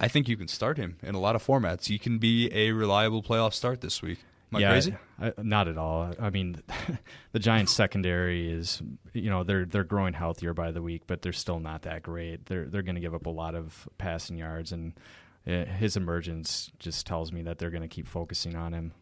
I 0.00 0.08
think 0.08 0.28
you 0.28 0.36
can 0.36 0.48
start 0.48 0.78
him 0.78 0.96
in 1.00 1.14
a 1.14 1.20
lot 1.20 1.36
of 1.36 1.46
formats. 1.46 1.86
He 1.86 1.96
can 1.96 2.18
be 2.18 2.50
a 2.52 2.72
reliable 2.72 3.22
playoff 3.22 3.52
start 3.52 3.82
this 3.82 4.02
week. 4.02 4.18
Am 4.52 4.56
I 4.56 4.60
yeah, 4.60 4.70
crazy? 4.70 4.96
I, 5.18 5.32
not 5.38 5.68
at 5.68 5.78
all. 5.78 6.12
I 6.20 6.30
mean, 6.30 6.62
the 7.32 7.38
Giants 7.38 7.74
secondary 7.74 8.52
is, 8.52 8.82
you 9.14 9.30
know, 9.30 9.44
they're 9.44 9.64
they're 9.64 9.84
growing 9.84 10.12
healthier 10.12 10.52
by 10.52 10.72
the 10.72 10.82
week, 10.82 11.02
but 11.06 11.22
they're 11.22 11.32
still 11.32 11.58
not 11.58 11.82
that 11.82 12.02
great. 12.02 12.46
They're 12.46 12.66
they're 12.66 12.82
going 12.82 12.96
to 12.96 13.00
give 13.00 13.14
up 13.14 13.26
a 13.26 13.30
lot 13.30 13.54
of 13.54 13.88
passing 13.96 14.36
yards, 14.36 14.72
and 14.72 14.92
uh, 15.46 15.64
his 15.64 15.96
emergence 15.96 16.70
just 16.78 17.06
tells 17.06 17.32
me 17.32 17.42
that 17.42 17.58
they're 17.58 17.70
going 17.70 17.82
to 17.82 17.88
keep 17.88 18.06
focusing 18.06 18.54
on 18.54 18.74
him. 18.74 18.92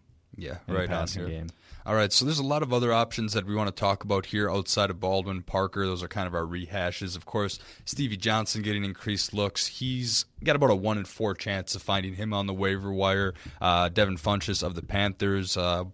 Yeah, 0.41 0.59
right 0.67 0.83
on 0.83 0.89
passing 0.89 1.27
here. 1.27 1.39
game. 1.39 1.51
All 1.87 1.95
right, 1.95 2.13
so 2.13 2.25
there's 2.25 2.39
a 2.39 2.45
lot 2.45 2.63
of 2.63 2.73
other 2.73 2.93
options 2.93 3.33
that 3.33 3.47
we 3.47 3.55
want 3.55 3.75
to 3.75 3.79
talk 3.79 4.05
about 4.05 4.27
here 4.27 4.51
outside 4.51 4.91
of 4.91 5.01
Baldwin 5.01 5.43
Parker. 5.43 5.87
Those 5.87 6.03
are 6.03 6.09
kind 6.09 6.27
of 6.27 6.35
our 6.35 6.45
rehashes. 6.45 7.17
Of 7.17 7.25
course, 7.25 7.59
Stevie 7.85 8.19
Johnson 8.19 8.63
getting 8.63 8.85
increased 8.85 9.33
looks. 9.33 9.67
He's 9.67 10.27
got 10.45 10.57
about 10.57 10.71
a 10.71 10.75
one 10.75 10.99
in 10.99 11.05
four 11.05 11.35
chance 11.35 11.75
of 11.75 11.83
finding 11.83 12.15
him 12.15 12.35
on 12.35 12.47
the 12.47 12.55
waiver 12.55 12.93
wire. 12.93 13.35
Uh, 13.61 13.89
Devin 13.89 14.17
Funchess 14.17 14.63
of 14.63 14.75
the 14.75 14.83
Panthers. 14.83 15.57
Uh, 15.57 15.85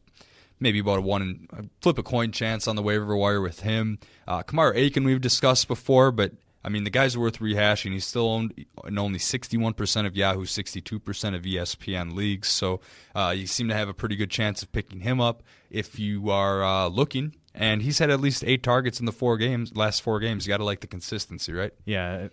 Maybe 0.59 0.79
about 0.79 0.99
a 0.99 1.03
one 1.03 1.21
in, 1.23 1.71
flip 1.83 1.99
a 1.99 2.03
coin 2.03 2.33
chance 2.33 2.67
on 2.67 2.77
the 2.77 2.83
waiver 2.83 3.15
wire 3.15 3.43
with 3.43 3.61
him. 3.61 3.99
Uh, 4.27 4.43
Kamar 4.43 4.73
Aiken 4.75 5.05
we've 5.05 5.21
discussed 5.21 5.69
before, 5.69 6.11
but 6.11 6.33
I 6.67 6.69
mean 6.69 6.83
the 6.83 6.91
guy's 6.91 7.17
worth 7.17 7.39
rehashing. 7.39 7.93
He's 7.93 8.05
still 8.05 8.29
owned 8.29 8.67
in 8.85 8.99
only 8.99 9.21
61% 9.21 10.07
of 10.07 10.17
Yahoo, 10.17 10.45
62% 10.45 11.37
of 11.37 11.43
ESPN 11.43 12.15
leagues. 12.15 12.49
So 12.49 12.81
uh, 13.15 13.33
you 13.37 13.47
seem 13.47 13.69
to 13.69 13.75
have 13.75 13.89
a 13.89 13.95
pretty 13.95 14.17
good 14.17 14.33
chance 14.33 14.65
of 14.65 14.73
picking 14.73 15.01
him 15.01 15.21
up 15.21 15.45
if 15.71 16.01
you 16.01 16.29
are 16.31 16.65
uh, 16.65 16.89
looking. 16.89 17.37
And 17.55 17.83
he's 17.83 18.01
had 18.01 18.11
at 18.11 18.21
least 18.21 18.43
eight 18.45 18.65
targets 18.65 18.99
in 18.99 19.07
the 19.07 19.13
four 19.13 19.39
games, 19.39 19.77
last 19.77 20.03
four 20.03 20.19
games. 20.19 20.45
You 20.45 20.51
got 20.53 20.57
to 20.57 20.65
like 20.65 20.81
the 20.81 20.89
consistency, 20.89 21.53
right? 21.53 21.73
Yeah. 21.85 22.29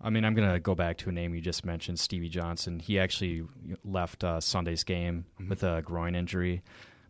I 0.00 0.10
mean, 0.10 0.24
I'm 0.24 0.34
going 0.34 0.50
to 0.50 0.60
go 0.60 0.76
back 0.76 0.98
to 0.98 1.08
a 1.08 1.12
name 1.12 1.34
you 1.34 1.40
just 1.40 1.64
mentioned, 1.64 1.98
Stevie 1.98 2.28
Johnson. 2.28 2.78
He 2.78 3.00
actually 3.00 3.42
left 3.84 4.22
uh, 4.22 4.38
Sunday's 4.40 4.84
game 4.84 5.24
with 5.48 5.64
a 5.64 5.82
groin 5.82 6.14
injury. 6.14 6.62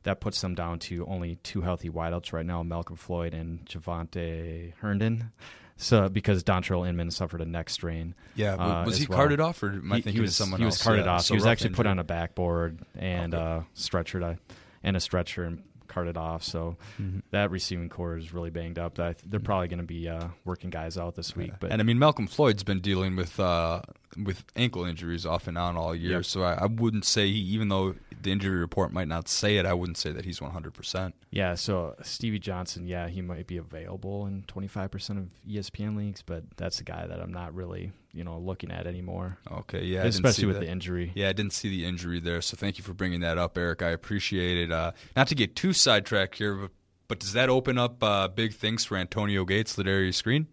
That 0.04 0.20
puts 0.20 0.40
them 0.40 0.54
down 0.54 0.78
to 0.80 1.04
only 1.06 1.36
two 1.36 1.60
healthy 1.60 1.90
wideouts 1.90 2.32
right 2.32 2.46
now, 2.46 2.62
Malcolm 2.62 2.96
Floyd 2.96 3.34
and 3.34 3.64
Javontee 3.66 4.72
Herndon. 4.80 5.32
So 5.76 6.08
because 6.08 6.44
Dontrelle 6.44 6.88
Inman 6.88 7.10
suffered 7.10 7.40
a 7.40 7.44
neck 7.44 7.68
strain. 7.68 8.14
Yeah, 8.36 8.54
uh, 8.54 8.84
was 8.84 8.98
he 8.98 9.06
well. 9.06 9.18
carted 9.18 9.40
off, 9.40 9.62
or 9.62 9.70
am 9.70 9.92
I 9.92 9.96
He- 9.96 10.02
thinking 10.02 10.14
he 10.14 10.20
was, 10.20 10.36
someone 10.36 10.60
else? 10.60 10.60
he 10.60 10.64
else? 10.66 10.78
was 10.78 10.82
carted 10.82 11.04
Yeah, 11.06 11.12
off. 11.14 11.22
so 11.22 11.34
he 11.34 11.36
was 11.36 11.46
actually 11.46 11.70
put 11.70 11.86
on 11.86 11.98
a 11.98 12.04
backboard 12.04 12.78
and 12.96 13.34
Okay. 13.34 13.42
uh, 13.44 13.60
stretchered 13.76 14.22
uh, 14.22 14.36
and 14.82 14.96
a 14.96 15.00
stretcher 15.00 15.44
and 15.44 15.62
carted 15.88 16.16
off. 16.16 16.42
So 16.44 16.76
Mm-hmm. 17.00 17.18
that 17.32 17.50
receiving 17.50 17.88
corps 17.88 18.16
is 18.16 18.32
really 18.32 18.50
banged 18.50 18.78
up. 18.78 18.94
They're 18.94 19.40
probably 19.40 19.68
going 19.68 19.78
to 19.80 19.84
be 19.84 20.08
uh, 20.08 20.28
working 20.44 20.70
guys 20.70 20.96
out 20.96 21.14
this 21.16 21.34
week. 21.36 21.52
But 21.60 21.72
and 21.72 21.80
I 21.80 21.84
mean, 21.84 21.98
Malcolm 21.98 22.26
Floyd's 22.28 22.62
been 22.64 22.80
dealing 22.80 23.16
with 23.16 23.38
uh, 23.40 23.82
with 24.16 24.44
ankle 24.56 24.84
injuries 24.84 25.24
off 25.26 25.46
and 25.46 25.56
on 25.58 25.76
all 25.76 25.94
year. 25.94 26.16
Yep. 26.16 26.24
So 26.24 26.42
I, 26.42 26.54
I 26.54 26.66
wouldn't 26.66 27.04
say, 27.04 27.26
he, 27.26 27.38
even 27.38 27.68
though 27.68 27.94
the 28.22 28.32
injury 28.32 28.58
report 28.58 28.92
might 28.92 29.08
not 29.08 29.28
say 29.28 29.56
it, 29.56 29.66
I 29.66 29.74
wouldn't 29.74 29.98
say 29.98 30.12
that 30.12 30.24
he's 30.24 30.40
100. 30.40 30.74
percent 30.74 31.14
Yeah, 31.30 31.54
so 31.54 31.94
Stevie 32.02 32.38
Johnson, 32.38 32.86
yeah, 32.86 33.08
he 33.08 33.22
might 33.22 33.46
be 33.46 33.56
available 33.56 34.26
in 34.26 34.42
25% 34.42 35.18
of 35.18 35.28
ESPN 35.48 35.96
leagues, 35.96 36.22
but 36.22 36.44
that's 36.56 36.80
a 36.80 36.84
guy 36.84 37.06
that 37.06 37.20
I'm 37.20 37.32
not 37.32 37.54
really, 37.54 37.92
you 38.12 38.24
know, 38.24 38.38
looking 38.38 38.70
at 38.70 38.86
anymore. 38.86 39.38
Okay, 39.50 39.84
yeah, 39.84 40.04
especially 40.04 40.46
with 40.46 40.56
that. 40.56 40.66
the 40.66 40.70
injury. 40.70 41.12
Yeah, 41.14 41.28
I 41.28 41.32
didn't 41.32 41.52
see 41.52 41.68
the 41.68 41.84
injury 41.84 42.20
there, 42.20 42.40
so 42.40 42.56
thank 42.56 42.78
you 42.78 42.84
for 42.84 42.94
bringing 42.94 43.20
that 43.20 43.38
up, 43.38 43.56
Eric. 43.58 43.82
I 43.82 43.90
appreciate 43.90 44.58
it. 44.58 44.72
Uh, 44.72 44.92
not 45.16 45.28
to 45.28 45.34
get 45.34 45.54
too 45.54 45.72
sidetracked 45.72 46.36
here, 46.36 46.54
but, 46.54 46.70
but 47.08 47.20
does 47.20 47.32
that 47.34 47.48
open 47.50 47.78
up 47.78 48.02
uh, 48.02 48.28
big 48.28 48.54
things 48.54 48.84
for 48.84 48.96
Antonio 48.96 49.44
Gates, 49.44 49.76
Ladarius 49.76 50.22
Green? 50.22 50.48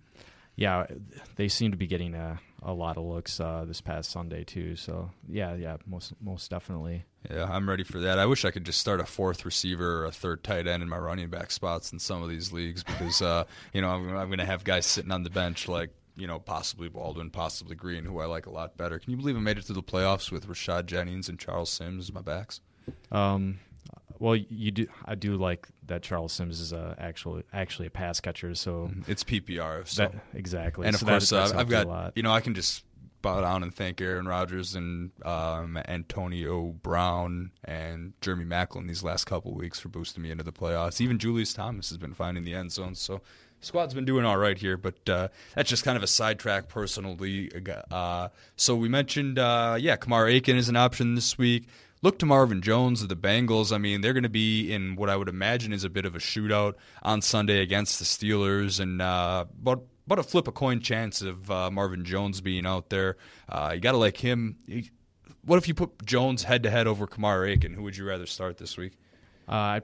Yeah, 0.55 0.85
they 1.37 1.47
seem 1.47 1.71
to 1.71 1.77
be 1.77 1.87
getting 1.87 2.13
a, 2.13 2.39
a 2.61 2.73
lot 2.73 2.97
of 2.97 3.03
looks 3.03 3.39
uh, 3.39 3.65
this 3.67 3.81
past 3.81 4.11
Sunday 4.11 4.43
too. 4.43 4.75
So 4.75 5.11
yeah, 5.27 5.55
yeah, 5.55 5.77
most 5.85 6.13
most 6.21 6.49
definitely. 6.49 7.05
Yeah, 7.29 7.45
I'm 7.45 7.69
ready 7.69 7.83
for 7.83 7.99
that. 7.99 8.17
I 8.17 8.25
wish 8.25 8.45
I 8.45 8.51
could 8.51 8.65
just 8.65 8.79
start 8.79 8.99
a 8.99 9.05
fourth 9.05 9.45
receiver 9.45 10.01
or 10.01 10.05
a 10.05 10.11
third 10.11 10.43
tight 10.43 10.67
end 10.67 10.81
in 10.81 10.89
my 10.89 10.97
running 10.97 11.29
back 11.29 11.51
spots 11.51 11.91
in 11.91 11.99
some 11.99 12.23
of 12.23 12.29
these 12.29 12.51
leagues 12.51 12.83
because, 12.83 13.21
uh, 13.21 13.43
you 13.73 13.81
know, 13.81 13.89
I'm, 13.89 14.09
I'm 14.17 14.27
going 14.27 14.39
to 14.39 14.45
have 14.45 14.63
guys 14.63 14.85
sitting 14.87 15.11
on 15.11 15.23
the 15.23 15.29
bench 15.29 15.67
like, 15.67 15.91
you 16.15 16.25
know, 16.25 16.39
possibly 16.39 16.89
Baldwin, 16.89 17.29
possibly 17.29 17.75
Green, 17.75 18.05
who 18.05 18.19
I 18.19 18.25
like 18.25 18.47
a 18.47 18.49
lot 18.49 18.75
better. 18.75 18.97
Can 18.97 19.11
you 19.11 19.17
believe 19.17 19.37
I 19.37 19.39
made 19.39 19.59
it 19.59 19.65
to 19.67 19.73
the 19.73 19.83
playoffs 19.83 20.31
with 20.31 20.47
Rashad 20.47 20.87
Jennings 20.87 21.29
and 21.29 21.37
Charles 21.37 21.69
Sims 21.69 22.05
as 22.09 22.13
my 22.13 22.21
backs? 22.21 22.59
Um, 23.11 23.59
well, 24.21 24.35
you 24.35 24.71
do. 24.71 24.87
I 25.05 25.15
do 25.15 25.35
like 25.35 25.67
that 25.87 26.03
Charles 26.03 26.31
Sims 26.31 26.59
is 26.61 26.71
a 26.71 26.95
actual 26.99 27.41
actually 27.51 27.87
a 27.87 27.89
pass 27.89 28.19
catcher. 28.21 28.53
So 28.55 28.91
It's 29.07 29.23
PPR. 29.23 29.87
So. 29.87 30.03
that 30.03 30.13
exactly. 30.33 30.85
and 30.85 30.93
of 30.93 30.99
So 30.99 31.05
that- 31.07 31.11
course, 31.13 31.29
that's 31.31 31.51
uh, 31.53 31.57
I've 31.57 31.67
got 31.69 32.15
you 32.15 32.23
know 32.23 32.31
I 32.31 32.39
can 32.39 32.53
just 32.53 32.85
bow 33.23 33.41
down 33.41 33.61
and 33.63 33.73
thank 33.73 34.01
Aaron 34.01 34.27
Rodgers 34.27 34.73
and 34.75 35.11
um, 35.25 35.77
Antonio 35.87 36.67
Brown 36.81 37.51
and 37.63 38.13
Jeremy 38.21 38.45
Maclin 38.45 38.87
these 38.87 39.03
last 39.03 39.25
couple 39.25 39.53
weeks 39.53 39.79
for 39.79 39.89
boosting 39.89 40.23
me 40.23 40.31
into 40.31 40.43
the 40.43 40.51
playoffs. 40.51 40.99
Even 41.01 41.19
Julius 41.19 41.53
Thomas 41.53 41.89
has 41.89 41.97
been 41.99 42.13
finding 42.15 42.43
the 42.43 42.53
end 42.55 42.71
zone. 42.71 42.95
So 42.95 43.21
squad's 43.59 43.93
been 43.93 44.05
doing 44.05 44.25
all 44.25 44.37
right 44.37 44.57
here, 44.57 44.75
but 44.75 45.07
uh, 45.07 45.27
that's 45.55 45.69
just 45.69 45.83
kind 45.83 45.97
of 45.97 46.03
a 46.03 46.07
sidetrack 46.07 46.67
personally. 46.67 47.51
Uh, 47.91 48.29
so 48.55 48.75
we 48.75 48.89
mentioned, 48.89 49.37
uh, 49.37 49.77
yeah, 49.79 49.95
Kamar 49.97 50.27
Aiken 50.27 50.57
is 50.57 50.67
an 50.69 50.75
option 50.75 51.13
this 51.15 51.37
week. 51.37 51.67
Look 52.03 52.17
to 52.19 52.25
Marvin 52.25 52.63
Jones 52.63 53.03
of 53.03 53.09
the 53.09 53.15
Bengals. 53.15 53.71
I 53.71 53.77
mean, 53.77 54.01
they're 54.01 54.13
going 54.13 54.23
to 54.23 54.29
be 54.29 54.73
in 54.73 54.95
what 54.95 55.07
I 55.07 55.15
would 55.15 55.29
imagine 55.29 55.71
is 55.71 55.83
a 55.83 55.89
bit 55.89 56.03
of 56.03 56.15
a 56.15 56.19
shootout 56.19 56.73
on 57.03 57.21
Sunday 57.21 57.61
against 57.61 57.99
the 57.99 58.05
Steelers, 58.05 58.79
and 58.79 58.99
uh, 58.99 59.45
but 59.61 59.81
but 60.07 60.17
a 60.17 60.23
flip 60.23 60.47
a 60.47 60.51
coin 60.51 60.79
chance 60.79 61.21
of 61.21 61.51
uh, 61.51 61.69
Marvin 61.69 62.03
Jones 62.03 62.41
being 62.41 62.65
out 62.65 62.89
there. 62.89 63.17
Uh, 63.47 63.73
you 63.75 63.81
got 63.81 63.91
to 63.91 63.99
like 63.99 64.17
him. 64.17 64.57
What 65.45 65.57
if 65.57 65.67
you 65.67 65.75
put 65.75 66.03
Jones 66.03 66.43
head 66.43 66.63
to 66.63 66.71
head 66.71 66.87
over 66.87 67.05
Kamar 67.05 67.45
Aiken? 67.45 67.75
Who 67.75 67.83
would 67.83 67.95
you 67.95 68.05
rather 68.05 68.25
start 68.25 68.57
this 68.57 68.77
week? 68.77 68.93
I 69.47 69.81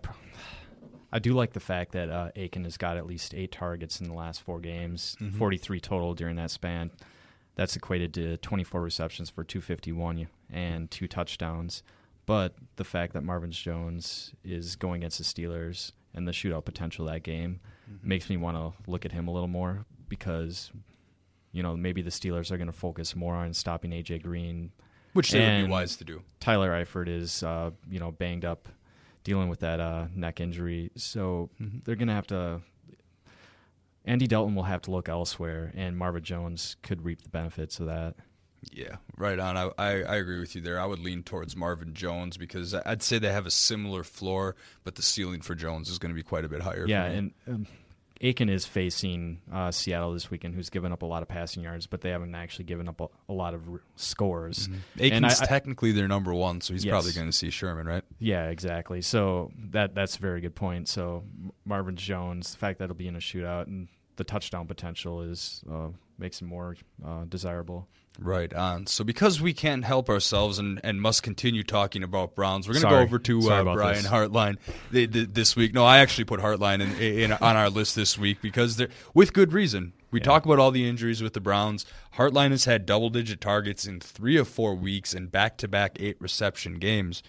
I 1.13 1.20
do 1.20 1.34
like 1.34 1.53
the 1.53 1.59
fact 1.59 1.91
that 1.91 2.09
uh, 2.09 2.32
Aiken 2.36 2.63
has 2.63 2.78
got 2.78 2.97
at 2.97 3.05
least 3.05 3.36
eight 3.36 3.51
targets 3.51 4.01
in 4.01 4.07
the 4.07 4.15
last 4.15 4.41
four 4.41 4.59
games, 4.59 5.15
mm-hmm. 5.22 5.38
43 5.38 5.80
total 5.80 6.13
during 6.15 6.36
that 6.38 6.49
span. 6.49 6.89
That's 7.55 7.76
equated 7.76 8.13
to 8.15 8.38
24 8.38 8.82
receptions 8.82 9.30
for 9.30 9.43
251 9.43 10.28
and 10.51 10.89
two 10.89 11.07
touchdowns. 11.07 11.84
But 12.28 12.56
the 12.76 12.84
fact 12.84 13.14
that 13.14 13.24
Marvin 13.24 13.52
Jones 13.52 14.34
is 14.44 14.76
going 14.76 15.02
against 15.02 15.18
the 15.18 15.24
Steelers 15.24 15.94
and 16.14 16.28
the 16.28 16.34
shootout 16.34 16.66
potential 16.66 17.08
of 17.08 17.14
that 17.14 17.24
game 17.24 17.62
mm-hmm. 17.90 18.08
makes 18.08 18.30
me 18.30 18.38
want 18.38 18.58
to 18.58 18.92
look 18.92 19.06
at 19.06 19.14
him 19.14 19.28
a 19.28 19.32
little 19.32 19.48
more 19.48 19.86
because, 20.10 20.72
you 21.54 21.64
know, 21.64 21.76
maybe 21.76 22.02
the 22.02 22.12
Steelers 22.12 22.52
are 22.52 22.58
going 22.58 22.68
to 22.68 22.74
focus 22.74 23.16
more 23.16 23.34
on 23.34 23.54
stopping 23.54 23.92
AJ 23.92 24.24
Green, 24.24 24.72
which 25.14 25.32
they 25.32 25.40
would 25.40 25.68
be 25.68 25.72
wise 25.72 25.96
to 25.96 26.04
do. 26.04 26.22
Tyler 26.42 26.72
Eifert 26.72 27.08
is, 27.08 27.44
uh, 27.44 27.72
you 27.90 28.00
know, 28.00 28.12
banged 28.12 28.44
up 28.44 28.68
dealing 29.24 29.48
with 29.48 29.62
that 29.62 29.80
uh, 29.80 30.08
neck 30.14 30.42
injury. 30.42 30.92
So 30.98 31.50
mm-hmm. 31.62 31.80
they're 31.86 31.96
going 31.96 32.10
to 32.10 32.14
have 32.14 32.28
to. 32.28 32.62
Andy 34.04 34.28
Dalton 34.28 34.56
will 34.56 34.64
have 34.64 34.82
to 34.84 34.92
look 34.92 35.10
elsewhere, 35.10 35.72
and 35.76 35.98
Marvin 35.98 36.24
Jones 36.24 36.76
could 36.82 37.04
reap 37.04 37.22
the 37.22 37.30
benefits 37.30 37.80
of 37.80 37.88
that. 37.88 38.16
Yeah, 38.72 38.97
right 39.18 39.39
on. 39.39 39.58
I, 39.58 39.70
I, 39.78 39.89
I, 40.03 40.16
agree 40.16 40.39
with 40.39 40.55
you 40.55 40.62
there. 40.62 40.80
I 40.80 40.86
would 40.86 40.99
lean 40.99 41.24
towards 41.24 41.55
Marvin 41.55 41.93
Jones 41.93 42.38
because 42.38 42.74
I'd 42.74 43.03
say 43.03 43.20
they 43.20 43.32
have 43.32 43.45
a 43.45 43.51
similar 43.51 44.03
floor, 44.03 44.55
but 44.84 44.95
the 44.95 45.01
ceiling 45.01 45.41
for 45.41 45.55
Jones 45.55 45.89
is 45.89 45.99
going 45.99 46.12
to 46.12 46.16
be 46.16 46.24
quite 46.24 46.43
a 46.43 46.49
bit 46.49 46.62
higher. 46.62 46.86
Yeah, 46.88 47.05
and 47.05 47.32
um, 47.47 47.68
Aiken 48.22 48.49
is 48.49 48.66
facing 48.66 49.41
uh, 49.51 49.72
Seattle 49.72 50.14
this 50.14 50.32
weekend, 50.32 50.55
who's 50.55 50.70
given 50.70 50.91
up 50.91 51.01
a 51.01 51.05
lot 51.05 51.22
of 51.22 51.28
passing 51.28 51.64
yards, 51.64 51.88
but 51.88 52.01
they 52.01 52.10
haven't 52.10 52.34
actually 52.34 52.66
given 52.66 52.88
up 52.88 52.99
a, 52.99 53.08
a 53.30 53.34
lot 53.34 53.53
of 53.53 53.70
r- 53.70 53.82
scores. 53.95 54.68
Mm-hmm. 54.68 55.03
Aiken's 55.03 55.41
I, 55.41 55.45
technically 55.45 55.91
their 55.91 56.08
number 56.08 56.34
one, 56.34 56.62
so 56.62 56.74
he's 56.74 56.84
yes. 56.84 56.91
probably 56.91 57.12
going 57.12 57.28
to 57.28 57.34
see 57.34 57.49
Sherman, 57.49 57.88
right? 57.88 58.03
Yeah, 58.20 58.49
exactly. 58.49 59.01
So 59.01 59.51
that 59.72 59.93
that's 59.93 60.16
a 60.16 60.20
very 60.20 60.41
good 60.41 60.55
point. 60.55 60.88
So 60.88 61.24
Marvin 61.66 61.95
Jones, 61.95 62.51
the 62.51 62.58
fact 62.58 62.80
that 62.80 62.86
it'll 62.86 62.95
be 62.95 63.08
in 63.08 63.16
a 63.16 63.20
shootout 63.20 63.68
and 63.68 63.88
the 64.18 64.24
touchdown 64.24 64.68
potential 64.68 65.22
is 65.22 65.63
uh, 65.72 65.88
makes 66.18 66.41
him 66.41 66.47
more 66.47 66.76
uh, 67.05 67.26
desirable. 67.26 67.88
Right 68.20 68.51
on. 68.51 68.88
So 68.88 69.03
because 69.03 69.39
we 69.39 69.53
can't 69.53 69.86
help 69.86 70.09
ourselves 70.09 70.57
and, 70.57 70.82
and 70.84 70.99
must 70.99 71.22
continue 71.22 71.63
talking 71.63 72.03
about 72.03 72.36
Browns, 72.36 72.68
we're 72.68 72.74
going 72.74 72.86
to 72.86 72.89
go 72.89 72.99
over 72.99 73.20
to 73.20 73.51
uh, 73.51 73.63
Brian 73.76 74.01
this. 74.01 74.07
Hartline 74.07 74.57
this 74.91 75.55
week. 75.55 75.74
No, 75.74 75.86
I 75.86 75.99
actually 75.99 76.26
put 76.26 76.39
Hartline 76.39 76.82
in, 76.82 76.95
in, 76.97 77.32
on 77.32 77.55
our 77.55 77.70
list 77.70 77.95
this 77.95 78.18
week 78.18 78.41
because 78.41 78.84
with 79.13 79.34
good 79.34 79.53
reason. 79.53 79.93
We 80.09 80.20
yeah. 80.20 80.26
talk 80.26 80.45
about 80.45 80.57
all 80.57 80.72
the 80.72 80.88
injuries 80.88 81.22
with 81.22 81.34
the 81.34 81.41
Browns. 81.41 81.86
Hartline 82.15 82.51
has 82.51 82.65
had 82.65 82.86
double 82.86 83.09
digit 83.09 83.41
targets 83.41 83.86
in 83.86 83.99
three 83.99 84.38
of 84.38 84.47
four 84.47 84.74
weeks 84.74 85.13
and 85.13 85.30
back 85.30 85.57
to 85.57 85.68
back 85.68 85.97
eight 85.99 86.15
reception 86.20 86.76
games. 86.76 87.22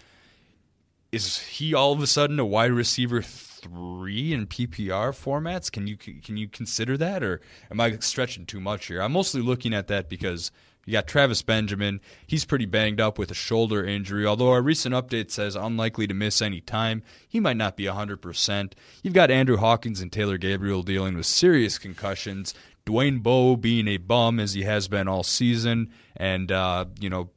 Is 1.10 1.38
he 1.38 1.72
all 1.72 1.92
of 1.92 2.02
a 2.02 2.06
sudden 2.06 2.38
a 2.38 2.44
wide 2.44 2.72
receiver 2.72 3.22
three 3.22 4.32
in 4.32 4.46
PPR 4.46 5.10
formats? 5.12 5.72
Can 5.72 5.86
you 5.86 5.96
can 5.96 6.36
you 6.36 6.48
consider 6.48 6.98
that, 6.98 7.22
or 7.22 7.40
am 7.70 7.80
I 7.80 7.96
stretching 7.98 8.44
too 8.44 8.60
much 8.60 8.86
here? 8.86 9.00
I'm 9.00 9.12
mostly 9.12 9.40
looking 9.40 9.72
at 9.72 9.88
that 9.88 10.10
because 10.10 10.50
you 10.84 10.92
got 10.92 11.06
Travis 11.06 11.42
Benjamin. 11.42 12.00
He's 12.26 12.44
pretty 12.44 12.66
banged 12.66 13.00
up 13.00 13.18
with 13.18 13.30
a 13.30 13.34
shoulder 13.34 13.84
injury, 13.84 14.26
although 14.26 14.50
our 14.50 14.62
recent 14.62 14.94
update 14.94 15.30
says 15.30 15.56
unlikely 15.56 16.06
to 16.06 16.14
miss 16.14 16.40
any 16.40 16.60
time. 16.60 17.02
He 17.28 17.40
might 17.40 17.56
not 17.58 17.76
be 17.76 17.84
100%. 17.84 18.72
You've 19.02 19.14
got 19.14 19.30
Andrew 19.30 19.58
Hawkins 19.58 20.00
and 20.00 20.10
Taylor 20.10 20.38
Gabriel 20.38 20.82
dealing 20.82 21.14
with 21.14 21.26
serious 21.26 21.78
concussions. 21.78 22.54
Dwayne 22.88 23.22
Bowe 23.22 23.54
being 23.54 23.86
a 23.86 23.98
bum 23.98 24.40
as 24.40 24.54
he 24.54 24.62
has 24.62 24.88
been 24.88 25.08
all 25.08 25.22
season, 25.22 25.90
and 26.16 26.50
uh, 26.50 26.86
you 26.98 27.10
know 27.10 27.28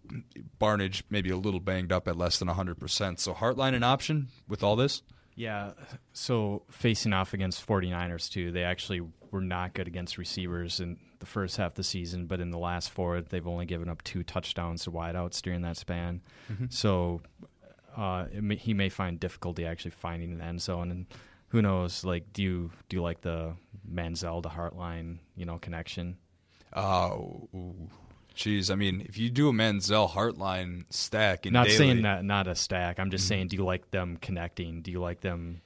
Barnidge 0.61 1.03
maybe 1.09 1.29
a 1.29 1.35
little 1.35 1.59
banged 1.59 1.91
up 1.91 2.07
at 2.07 2.15
less 2.15 2.39
than 2.39 2.47
100%. 2.47 3.19
So 3.19 3.33
Hartline 3.33 3.75
an 3.75 3.83
option 3.83 4.29
with 4.47 4.63
all 4.63 4.77
this? 4.77 5.01
Yeah. 5.35 5.71
So 6.13 6.63
facing 6.69 7.11
off 7.11 7.33
against 7.33 7.67
49ers 7.67 8.31
too, 8.31 8.51
they 8.51 8.63
actually 8.63 9.01
were 9.31 9.41
not 9.41 9.73
good 9.73 9.87
against 9.87 10.17
receivers 10.17 10.79
in 10.79 10.97
the 11.19 11.25
first 11.25 11.57
half 11.57 11.71
of 11.71 11.75
the 11.75 11.83
season, 11.83 12.27
but 12.27 12.39
in 12.39 12.51
the 12.51 12.57
last 12.57 12.89
four, 12.89 13.19
they've 13.21 13.47
only 13.47 13.65
given 13.65 13.89
up 13.89 14.03
two 14.03 14.23
touchdowns 14.23 14.85
to 14.85 14.91
wideouts 14.91 15.41
during 15.41 15.63
that 15.63 15.75
span. 15.77 16.21
Mm-hmm. 16.51 16.65
So 16.69 17.21
uh, 17.97 18.27
may, 18.33 18.55
he 18.55 18.73
may 18.73 18.87
find 18.87 19.19
difficulty 19.19 19.65
actually 19.65 19.91
finding 19.91 20.31
an 20.31 20.41
end 20.41 20.61
zone, 20.61 20.91
and 20.91 21.05
who 21.49 21.61
knows? 21.61 22.05
Like, 22.05 22.31
do 22.31 22.41
you 22.41 22.71
do 22.87 22.97
you 22.97 23.03
like 23.03 23.21
the 23.21 23.55
Manziel 23.89 24.43
to 24.43 24.49
Hartline, 24.49 25.19
you 25.36 25.45
know, 25.45 25.57
connection? 25.57 26.17
Oh, 26.73 27.49
Jeez, 28.36 28.71
I 28.71 28.75
mean, 28.75 29.01
if 29.07 29.17
you 29.17 29.29
do 29.29 29.49
a 29.49 29.51
Manziel 29.51 30.09
Hartline 30.09 30.86
stack, 30.89 31.45
not 31.45 31.65
daily, 31.65 31.77
saying 31.77 32.01
that 32.03 32.23
not 32.23 32.47
a 32.47 32.55
stack. 32.55 32.99
I'm 32.99 33.11
just 33.11 33.25
mm-hmm. 33.25 33.29
saying, 33.29 33.47
do 33.49 33.57
you 33.57 33.65
like 33.65 33.91
them 33.91 34.17
connecting? 34.21 34.82
Do 34.82 34.91
you 34.91 35.01
like 35.01 35.21
them? 35.21 35.61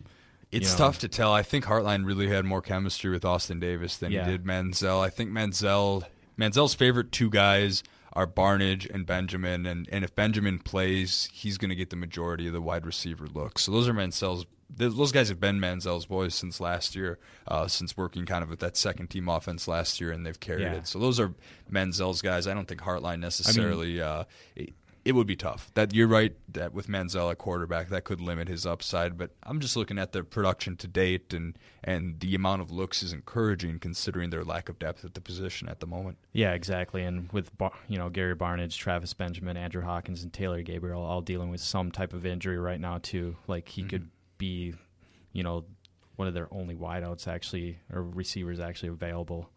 It's 0.51 0.71
know? 0.73 0.85
tough 0.85 0.99
to 0.99 1.07
tell. 1.07 1.31
I 1.31 1.43
think 1.43 1.65
Hartline 1.65 2.05
really 2.05 2.27
had 2.27 2.43
more 2.43 2.61
chemistry 2.61 3.11
with 3.11 3.23
Austin 3.23 3.59
Davis 3.59 3.97
than 3.97 4.11
yeah. 4.11 4.25
he 4.25 4.31
did 4.31 4.45
Manziel. 4.45 4.99
I 4.99 5.09
think 5.09 5.31
Manziel, 5.31 6.03
Manziel's 6.39 6.73
favorite 6.73 7.11
two 7.11 7.29
guys 7.29 7.83
are 8.13 8.25
Barnidge 8.25 8.89
and 8.89 9.05
Benjamin, 9.05 9.65
and, 9.65 9.87
and 9.91 10.03
if 10.03 10.15
Benjamin 10.15 10.57
plays, 10.59 11.29
he's 11.33 11.57
going 11.57 11.69
to 11.69 11.75
get 11.75 11.89
the 11.89 11.97
majority 11.97 12.47
of 12.47 12.53
the 12.53 12.61
wide 12.61 12.85
receiver 12.85 13.27
looks. 13.27 13.63
So 13.63 13.71
those 13.71 13.87
are 13.87 13.93
Manziel's 13.93 14.45
those 14.69 15.11
guys 15.11 15.29
have 15.29 15.39
been 15.39 15.59
Manziel's 15.59 16.05
boys 16.05 16.33
since 16.33 16.59
last 16.59 16.95
year, 16.95 17.19
uh, 17.47 17.67
since 17.67 17.95
working 17.95 18.25
kind 18.25 18.43
of 18.43 18.49
with 18.49 18.59
that 18.59 18.75
second 18.75 19.09
team 19.09 19.29
offense 19.29 19.67
last 19.67 20.01
year, 20.01 20.11
and 20.11 20.25
they've 20.25 20.39
carried 20.39 20.63
yeah. 20.63 20.73
it. 20.73 20.87
So 20.87 20.99
those 20.99 21.19
are 21.19 21.33
Manziel's 21.71 22.21
guys. 22.21 22.47
I 22.47 22.53
don't 22.53 22.67
think 22.67 22.81
Hartline 22.81 23.19
necessarily. 23.19 24.01
I 24.01 24.05
mean, 24.05 24.13
uh, 24.13 24.23
it, 24.55 24.73
it, 25.05 25.11
would 25.13 25.27
be 25.27 25.35
tough. 25.35 25.71
That 25.75 25.93
you're 25.93 26.07
right 26.07 26.35
that 26.51 26.73
with 26.73 26.87
Manziel 26.87 27.31
at 27.31 27.37
quarterback, 27.37 27.89
that 27.89 28.03
could 28.03 28.19
limit 28.19 28.47
his 28.47 28.65
upside. 28.65 29.17
But 29.17 29.31
I'm 29.43 29.59
just 29.59 29.77
looking 29.77 29.99
at 29.99 30.13
the 30.13 30.23
production 30.23 30.75
to 30.77 30.87
date, 30.87 31.31
and 31.33 31.57
and 31.83 32.19
the 32.19 32.33
amount 32.33 32.63
of 32.63 32.71
looks 32.71 33.03
is 33.03 33.13
encouraging 33.13 33.79
considering 33.79 34.31
their 34.31 34.43
lack 34.43 34.67
of 34.67 34.79
depth 34.79 35.05
at 35.05 35.13
the 35.13 35.21
position 35.21 35.69
at 35.69 35.79
the 35.79 35.87
moment. 35.87 36.17
Yeah, 36.33 36.53
exactly. 36.53 37.03
And 37.03 37.31
with 37.31 37.51
you 37.87 37.99
know 37.99 38.09
Gary 38.09 38.35
Barnidge, 38.35 38.77
Travis 38.77 39.13
Benjamin, 39.13 39.57
Andrew 39.57 39.83
Hawkins, 39.83 40.23
and 40.23 40.33
Taylor 40.33 40.63
Gabriel 40.63 41.03
all 41.03 41.21
dealing 41.21 41.49
with 41.49 41.61
some 41.61 41.91
type 41.91 42.13
of 42.13 42.25
injury 42.25 42.57
right 42.57 42.81
now 42.81 42.99
too. 43.01 43.37
Like 43.47 43.69
he 43.69 43.81
mm-hmm. 43.81 43.89
could 43.89 44.09
be, 44.37 44.73
you 45.33 45.43
know, 45.43 45.65
one 46.15 46.27
of 46.27 46.33
their 46.33 46.47
only 46.51 46.75
wideouts 46.75 47.27
actually 47.27 47.79
or 47.91 48.03
receivers 48.03 48.59
actually 48.59 48.89
available. 48.89 49.49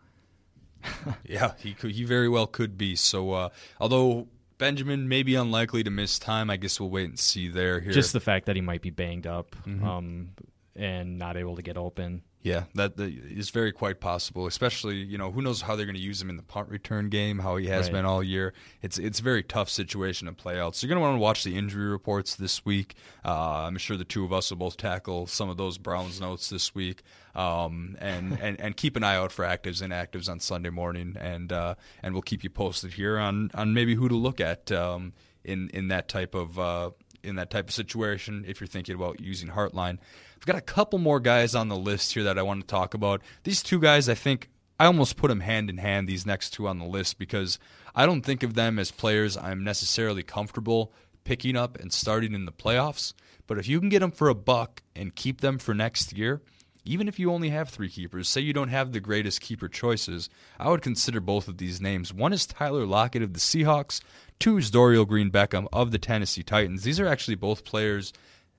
yeah, 1.25 1.53
he 1.59 1.75
could, 1.75 1.93
he 1.93 2.05
very 2.05 2.29
well 2.29 2.47
could 2.47 2.79
be. 2.79 2.97
So, 2.97 3.33
uh, 3.33 3.49
although 3.81 4.29
Benjamin 4.59 5.09
may 5.09 5.23
be 5.23 5.35
unlikely 5.35 5.85
to 5.85 5.91
miss 5.91 6.19
time, 6.19 6.51
I 6.51 6.57
guess 6.57 6.81
we'll 6.81 6.91
wait 6.91 7.09
and 7.09 7.19
see 7.19 7.49
there. 7.49 7.81
Here, 7.81 7.93
just 7.93 8.13
the 8.13 8.21
fact 8.21 8.47
that 8.47 8.57
he 8.57 8.63
might 8.63 8.83
be 8.83 8.91
banged 8.91 9.27
up 9.27 9.57
mm-hmm. 9.67 9.85
um, 9.85 10.31
and 10.77 11.19
not 11.19 11.37
able 11.37 11.57
to 11.57 11.63
get 11.63 11.77
open. 11.77 12.23
Yeah, 12.43 12.65
that, 12.75 12.97
that 12.97 13.11
is 13.11 13.51
very 13.51 13.73
quite 13.73 13.99
possible. 13.99 14.47
Especially, 14.47 14.97
you 14.97 15.19
know, 15.19 15.33
who 15.33 15.43
knows 15.43 15.61
how 15.63 15.75
they're 15.75 15.87
going 15.87 15.97
to 15.97 16.01
use 16.01 16.23
him 16.23 16.31
in 16.31 16.37
the 16.37 16.43
punt 16.43 16.69
return 16.69 17.09
game, 17.09 17.41
how 17.41 17.57
he 17.57 17.67
has 17.67 17.87
right. 17.87 17.95
been 17.95 18.05
all 18.05 18.23
year. 18.23 18.55
It's 18.81 18.97
it's 18.97 19.19
a 19.19 19.23
very 19.23 19.43
tough 19.43 19.69
situation 19.69 20.27
to 20.29 20.33
play 20.33 20.61
out. 20.61 20.77
So 20.77 20.87
you're 20.87 20.95
going 20.95 21.03
to 21.03 21.09
want 21.09 21.19
to 21.19 21.23
watch 21.23 21.43
the 21.43 21.57
injury 21.57 21.89
reports 21.89 22.37
this 22.37 22.65
week. 22.65 22.95
Uh, 23.25 23.65
I'm 23.67 23.77
sure 23.77 23.97
the 23.97 24.05
two 24.05 24.25
of 24.25 24.33
us 24.33 24.51
will 24.51 24.59
both 24.59 24.77
tackle 24.77 25.27
some 25.27 25.49
of 25.49 25.57
those 25.57 25.79
Browns 25.79 26.21
notes 26.21 26.49
this 26.49 26.75
week, 26.77 27.03
um, 27.35 27.97
and, 28.01 28.39
and 28.41 28.61
and 28.61 28.77
keep 28.77 28.95
an 28.95 29.03
eye 29.03 29.17
out 29.17 29.33
for 29.33 29.45
actives 29.45 29.83
and 29.83 29.93
inactives 29.93 30.29
on 30.29 30.39
Sunday 30.39 30.71
morning, 30.71 31.17
and 31.19 31.53
uh, 31.53 31.75
and 32.05 32.15
we'll 32.15 32.23
keep 32.23 32.45
you 32.45 32.51
posted 32.51 32.93
here 32.93 33.19
on 33.19 33.51
on 33.55 33.75
maybe 33.75 33.97
who 33.97 34.09
to 34.09 34.17
look 34.17 34.41
at 34.41 34.71
um, 34.71 35.13
in 35.45 35.71
in 35.71 35.89
that 35.89 36.09
type 36.09 36.37
of 36.37 36.57
uh, 36.57 36.91
in 37.23 37.37
that 37.37 37.51
type 37.51 37.69
of 37.69 37.75
situation 37.75 38.45
if 38.47 38.61
you're 38.61 38.69
thinking 38.69 38.95
about 38.95 39.21
using 39.21 39.49
Hartline. 39.49 39.99
I've 40.39 40.47
got 40.47 40.57
a 40.57 40.61
couple 40.61 41.01
more 41.01 41.19
guys 41.19 41.57
on 41.57 41.69
the 41.69 41.77
list 41.77 42.15
here 42.15 42.23
that 42.23 42.39
I 42.39 42.43
want 42.43 42.61
to 42.61 42.67
talk 42.67 42.95
about. 42.95 43.23
These 43.43 43.63
two 43.63 43.81
guys, 43.81 44.09
I 44.09 44.15
think 44.15 44.49
I 44.79 44.87
almost 44.87 45.17
put 45.17 45.29
them 45.29 45.41
hand 45.41 45.69
in 45.69 45.79
hand, 45.79 46.09
these 46.09 46.25
next 46.25 46.51
two 46.51 46.69
on 46.69 46.79
the 46.79 46.85
list, 46.85 47.19
because 47.19 47.59
I 47.93 48.07
don't 48.07 48.23
think 48.23 48.45
of 48.45 48.55
them 48.55 48.79
as 48.79 48.93
players 48.93 49.37
I'm 49.37 49.65
necessarily 49.65 50.23
comfortable 50.23 50.93
picking 51.25 51.57
up 51.57 51.77
and 51.79 51.93
starting 51.93 52.35
in 52.35 52.45
the 52.45 52.53
playoffs. 52.53 53.15
But 53.49 53.59
if 53.59 53.67
you 53.67 53.81
can 53.81 53.89
get 53.89 53.99
them 53.99 54.13
for 54.13 54.29
a 54.29 54.35
buck 54.35 54.83
and 54.95 55.15
keep 55.15 55.41
them 55.41 55.59
for 55.59 55.75
next 55.75 56.13
year, 56.13 56.41
even 56.85 57.09
if 57.09 57.19
you 57.19 57.33
only 57.33 57.51
have 57.51 57.69
three 57.69 57.89
keepers, 57.89 58.29
say 58.29 58.41
you 58.41 58.53
don't 58.53 58.69
have 58.69 58.93
the 58.93 59.01
greatest 59.01 59.41
keeper 59.41 59.69
choices, 59.69 60.31
I 60.59 60.71
would 60.71 60.83
consider 60.83 61.21
both 61.21 61.49
of 61.49 61.59
these 61.59 61.81
names. 61.81 62.15
One 62.15 62.33
is 62.33 62.47
Tyler 62.47 62.87
Lockett 62.87 63.23
of 63.23 63.35
the 63.35 63.41
Seahawks, 63.41 64.01
two 64.39 64.57
is 64.57 64.71
Dorial 64.71 65.07
Green 65.07 65.31
Beckham 65.31 65.67
of 65.73 65.91
the 65.91 65.99
Tennessee 65.99 66.45
Titans. 66.45 66.85
These 66.85 67.01
are 67.01 67.09
actually 67.09 67.35
both 67.35 67.65
players 67.65 68.13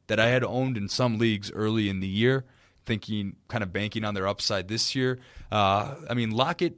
that 0.09 0.19
I 0.19 0.27
had 0.27 0.43
owned 0.43 0.75
in 0.75 0.89
some 0.89 1.17
leagues 1.17 1.51
early 1.51 1.87
in 1.87 2.01
the 2.01 2.07
year, 2.07 2.43
thinking 2.85 3.37
kind 3.47 3.63
of 3.63 3.71
banking 3.71 4.03
on 4.03 4.15
their 4.15 4.27
upside 4.27 4.67
this 4.67 4.95
year. 4.95 5.19
Uh, 5.51 5.95
I 6.09 6.15
mean, 6.15 6.31
Lockett 6.31 6.77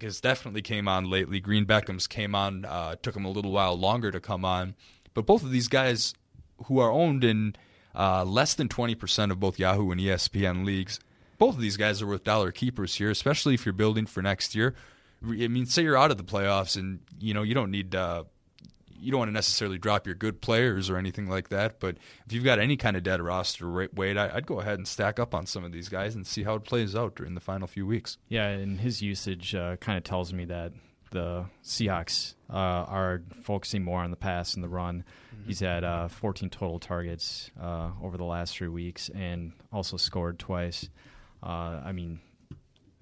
has 0.00 0.20
definitely 0.20 0.62
came 0.62 0.86
on 0.86 1.10
lately. 1.10 1.40
Green 1.40 1.64
Beckham's 1.64 2.06
came 2.06 2.34
on, 2.34 2.66
uh, 2.66 2.96
took 3.02 3.16
him 3.16 3.24
a 3.24 3.30
little 3.30 3.50
while 3.50 3.76
longer 3.76 4.10
to 4.10 4.20
come 4.20 4.44
on. 4.44 4.74
But 5.14 5.24
both 5.24 5.42
of 5.42 5.50
these 5.50 5.68
guys 5.68 6.14
who 6.66 6.78
are 6.78 6.90
owned 6.92 7.24
in 7.24 7.56
uh, 7.94 8.24
less 8.24 8.52
than 8.54 8.68
20% 8.68 9.30
of 9.30 9.40
both 9.40 9.58
Yahoo 9.58 9.90
and 9.90 10.00
ESPN 10.00 10.64
leagues. 10.66 11.00
Both 11.38 11.54
of 11.54 11.60
these 11.60 11.78
guys 11.78 12.02
are 12.02 12.06
worth 12.06 12.24
dollar 12.24 12.52
keepers 12.52 12.94
here, 12.96 13.10
especially 13.10 13.54
if 13.54 13.64
you're 13.64 13.72
building 13.72 14.06
for 14.06 14.22
next 14.22 14.54
year. 14.54 14.74
I 15.26 15.48
mean, 15.48 15.66
say 15.66 15.82
you're 15.82 15.96
out 15.96 16.10
of 16.10 16.18
the 16.18 16.24
playoffs 16.24 16.76
and 16.76 17.00
you 17.18 17.32
know 17.32 17.42
you 17.42 17.54
don't 17.54 17.70
need 17.70 17.94
uh, 17.94 18.24
you 19.00 19.10
don't 19.10 19.18
want 19.18 19.28
to 19.28 19.34
necessarily 19.34 19.78
drop 19.78 20.06
your 20.06 20.14
good 20.14 20.40
players 20.40 20.90
or 20.90 20.96
anything 20.96 21.28
like 21.28 21.48
that. 21.50 21.80
But 21.80 21.96
if 22.26 22.32
you've 22.32 22.44
got 22.44 22.58
any 22.58 22.76
kind 22.76 22.96
of 22.96 23.02
dead 23.02 23.20
roster 23.20 23.88
weight, 23.92 24.16
I'd 24.16 24.46
go 24.46 24.60
ahead 24.60 24.78
and 24.78 24.86
stack 24.86 25.18
up 25.18 25.34
on 25.34 25.46
some 25.46 25.64
of 25.64 25.72
these 25.72 25.88
guys 25.88 26.14
and 26.14 26.26
see 26.26 26.42
how 26.42 26.54
it 26.54 26.64
plays 26.64 26.94
out 26.94 27.16
during 27.16 27.34
the 27.34 27.40
final 27.40 27.66
few 27.66 27.86
weeks. 27.86 28.18
Yeah, 28.28 28.48
and 28.48 28.80
his 28.80 29.02
usage 29.02 29.54
uh, 29.54 29.76
kind 29.76 29.98
of 29.98 30.04
tells 30.04 30.32
me 30.32 30.44
that 30.46 30.72
the 31.10 31.46
Seahawks 31.64 32.34
uh, 32.50 32.54
are 32.54 33.22
focusing 33.42 33.82
more 33.82 34.00
on 34.00 34.10
the 34.10 34.16
pass 34.16 34.54
and 34.54 34.62
the 34.62 34.68
run. 34.68 35.04
Mm-hmm. 35.34 35.48
He's 35.48 35.60
had 35.60 35.84
uh, 35.84 36.08
14 36.08 36.50
total 36.50 36.78
targets 36.78 37.50
uh, 37.60 37.90
over 38.02 38.16
the 38.16 38.24
last 38.24 38.56
three 38.56 38.68
weeks 38.68 39.08
and 39.14 39.52
also 39.72 39.96
scored 39.96 40.38
twice. 40.38 40.88
Uh, 41.42 41.80
I 41.84 41.92
mean, 41.92 42.20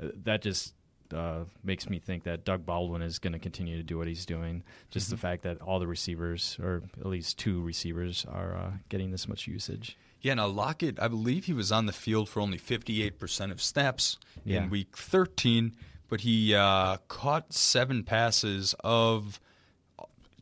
uh, 0.03 0.09
that 0.25 0.43
just 0.43 0.75
uh, 1.15 1.45
makes 1.63 1.89
me 1.89 1.99
think 1.99 2.25
that 2.25 2.45
Doug 2.45 2.67
Baldwin 2.67 3.03
is 3.03 3.19
going 3.19 3.33
to 3.33 3.39
continue 3.39 3.77
to 3.77 3.83
do 3.83 3.97
what 3.97 4.07
he's 4.07 4.27
doing. 4.27 4.63
Just 4.91 5.07
mm-hmm. 5.07 5.15
the 5.15 5.21
fact 5.21 5.43
that 5.43 5.61
all 5.63 5.79
the 5.79 5.87
receivers, 5.87 6.59
or 6.63 6.83
at 6.99 7.07
least 7.07 7.39
two 7.39 7.63
receivers, 7.63 8.27
are 8.29 8.81
getting 8.89 9.11
this 9.11 9.29
much 9.29 9.47
usage. 9.47 9.97
Yeah, 10.21 10.35
now 10.35 10.47
Lockett, 10.47 10.99
I 10.99 11.09
believe 11.09 11.45
he 11.45 11.53
was 11.53 11.71
on 11.71 11.87
the 11.87 11.93
field 11.93 12.29
for 12.29 12.41
only 12.41 12.59
58% 12.59 13.51
of 13.51 13.63
snaps 13.63 14.19
yeah. 14.45 14.65
in 14.65 14.71
week 14.71 14.97
13 14.97 15.75
but 16.09 16.21
he 16.21 16.55
uh, 16.55 16.99
caught 17.09 17.53
seven 17.53 18.05
passes 18.05 18.75
of. 18.85 19.41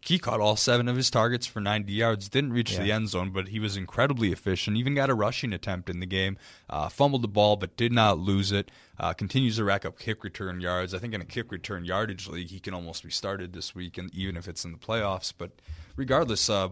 He 0.04 0.18
caught 0.18 0.40
all 0.40 0.56
seven 0.56 0.88
of 0.88 0.96
his 0.96 1.10
targets 1.10 1.46
for 1.46 1.60
90 1.60 1.92
yards. 1.92 2.28
Didn't 2.28 2.52
reach 2.52 2.72
yeah. 2.72 2.82
the 2.82 2.90
end 2.92 3.08
zone, 3.08 3.30
but 3.30 3.48
he 3.48 3.60
was 3.60 3.76
incredibly 3.76 4.32
efficient. 4.32 4.76
Even 4.76 4.96
got 4.96 5.10
a 5.10 5.14
rushing 5.14 5.52
attempt 5.52 5.88
in 5.88 6.00
the 6.00 6.06
game. 6.06 6.38
Uh, 6.68 6.88
fumbled 6.88 7.22
the 7.22 7.28
ball, 7.28 7.54
but 7.54 7.76
did 7.76 7.92
not 7.92 8.18
lose 8.18 8.50
it. 8.50 8.72
Uh, 8.98 9.12
continues 9.12 9.56
to 9.56 9.64
rack 9.64 9.84
up 9.84 9.98
kick 9.98 10.24
return 10.24 10.60
yards. 10.60 10.92
I 10.92 10.98
think 10.98 11.14
in 11.14 11.20
a 11.20 11.24
kick 11.24 11.52
return 11.52 11.84
yardage 11.84 12.26
league, 12.26 12.48
he 12.48 12.58
can 12.58 12.74
almost 12.74 13.04
be 13.04 13.10
started 13.10 13.52
this 13.52 13.76
week, 13.76 13.96
and 13.96 14.12
even 14.12 14.36
if 14.36 14.48
it's 14.48 14.64
in 14.64 14.72
the 14.72 14.78
playoffs. 14.78 15.32
But 15.36 15.52
regardless, 15.94 16.50
uh, 16.50 16.70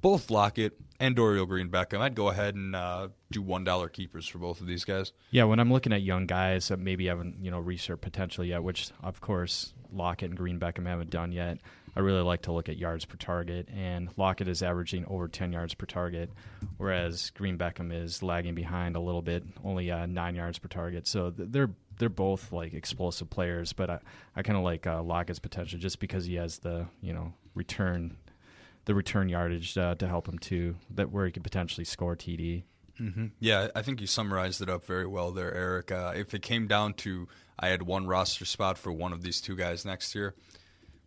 both 0.00 0.30
Lockett 0.30 0.78
and 1.00 1.16
Dorial 1.16 1.48
Green 1.48 1.70
Beckham, 1.70 2.00
I'd 2.00 2.14
go 2.14 2.28
ahead 2.28 2.54
and 2.54 2.76
uh, 2.76 3.08
do 3.32 3.42
one 3.42 3.64
dollar 3.64 3.88
keepers 3.88 4.28
for 4.28 4.38
both 4.38 4.60
of 4.60 4.66
these 4.66 4.84
guys. 4.84 5.12
Yeah, 5.30 5.44
when 5.44 5.58
I'm 5.58 5.72
looking 5.72 5.92
at 5.92 6.02
young 6.02 6.26
guys 6.26 6.68
that 6.68 6.78
maybe 6.78 7.06
haven't 7.06 7.38
you 7.42 7.50
know 7.50 7.58
reached 7.58 7.88
their 7.88 7.96
potential 7.96 8.44
yet, 8.44 8.62
which 8.62 8.90
of 9.02 9.20
course 9.20 9.74
Lockett 9.92 10.30
and 10.30 10.38
Green 10.38 10.60
Beckham 10.60 10.86
haven't 10.86 11.10
done 11.10 11.32
yet. 11.32 11.58
I 11.96 12.00
really 12.00 12.22
like 12.22 12.42
to 12.42 12.52
look 12.52 12.68
at 12.68 12.76
yards 12.76 13.04
per 13.04 13.16
target, 13.16 13.68
and 13.74 14.08
Lockett 14.16 14.48
is 14.48 14.62
averaging 14.62 15.04
over 15.06 15.28
10 15.28 15.52
yards 15.52 15.74
per 15.74 15.86
target, 15.86 16.30
whereas 16.76 17.30
Green 17.30 17.56
Beckham 17.56 17.92
is 17.92 18.22
lagging 18.22 18.54
behind 18.54 18.96
a 18.96 19.00
little 19.00 19.22
bit, 19.22 19.44
only 19.64 19.90
uh, 19.90 20.06
nine 20.06 20.34
yards 20.34 20.58
per 20.58 20.68
target. 20.68 21.06
So 21.06 21.30
they're 21.30 21.70
they're 21.98 22.08
both 22.08 22.50
like 22.50 22.74
explosive 22.74 23.30
players, 23.30 23.72
but 23.72 23.88
I, 23.88 23.98
I 24.34 24.42
kind 24.42 24.58
of 24.58 24.64
like 24.64 24.86
uh, 24.86 25.02
Lockett's 25.02 25.38
potential 25.38 25.78
just 25.78 26.00
because 26.00 26.24
he 26.24 26.34
has 26.34 26.58
the 26.58 26.86
you 27.00 27.12
know 27.12 27.32
return 27.54 28.16
the 28.86 28.94
return 28.94 29.28
yardage 29.28 29.78
uh, 29.78 29.94
to 29.94 30.08
help 30.08 30.28
him 30.28 30.38
too, 30.38 30.76
that 30.90 31.10
where 31.10 31.26
he 31.26 31.32
could 31.32 31.44
potentially 31.44 31.84
score 31.84 32.16
TD. 32.16 32.64
Mm-hmm. 33.00 33.26
Yeah, 33.40 33.68
I 33.74 33.82
think 33.82 34.00
you 34.00 34.06
summarized 34.06 34.60
it 34.60 34.68
up 34.68 34.84
very 34.84 35.06
well 35.06 35.32
there, 35.32 35.52
Eric. 35.52 35.90
Uh, 35.90 36.12
if 36.14 36.34
it 36.34 36.42
came 36.42 36.66
down 36.66 36.94
to 36.94 37.28
I 37.58 37.68
had 37.68 37.82
one 37.82 38.06
roster 38.06 38.44
spot 38.44 38.78
for 38.78 38.92
one 38.92 39.12
of 39.12 39.22
these 39.22 39.40
two 39.40 39.56
guys 39.56 39.84
next 39.84 40.14
year, 40.14 40.34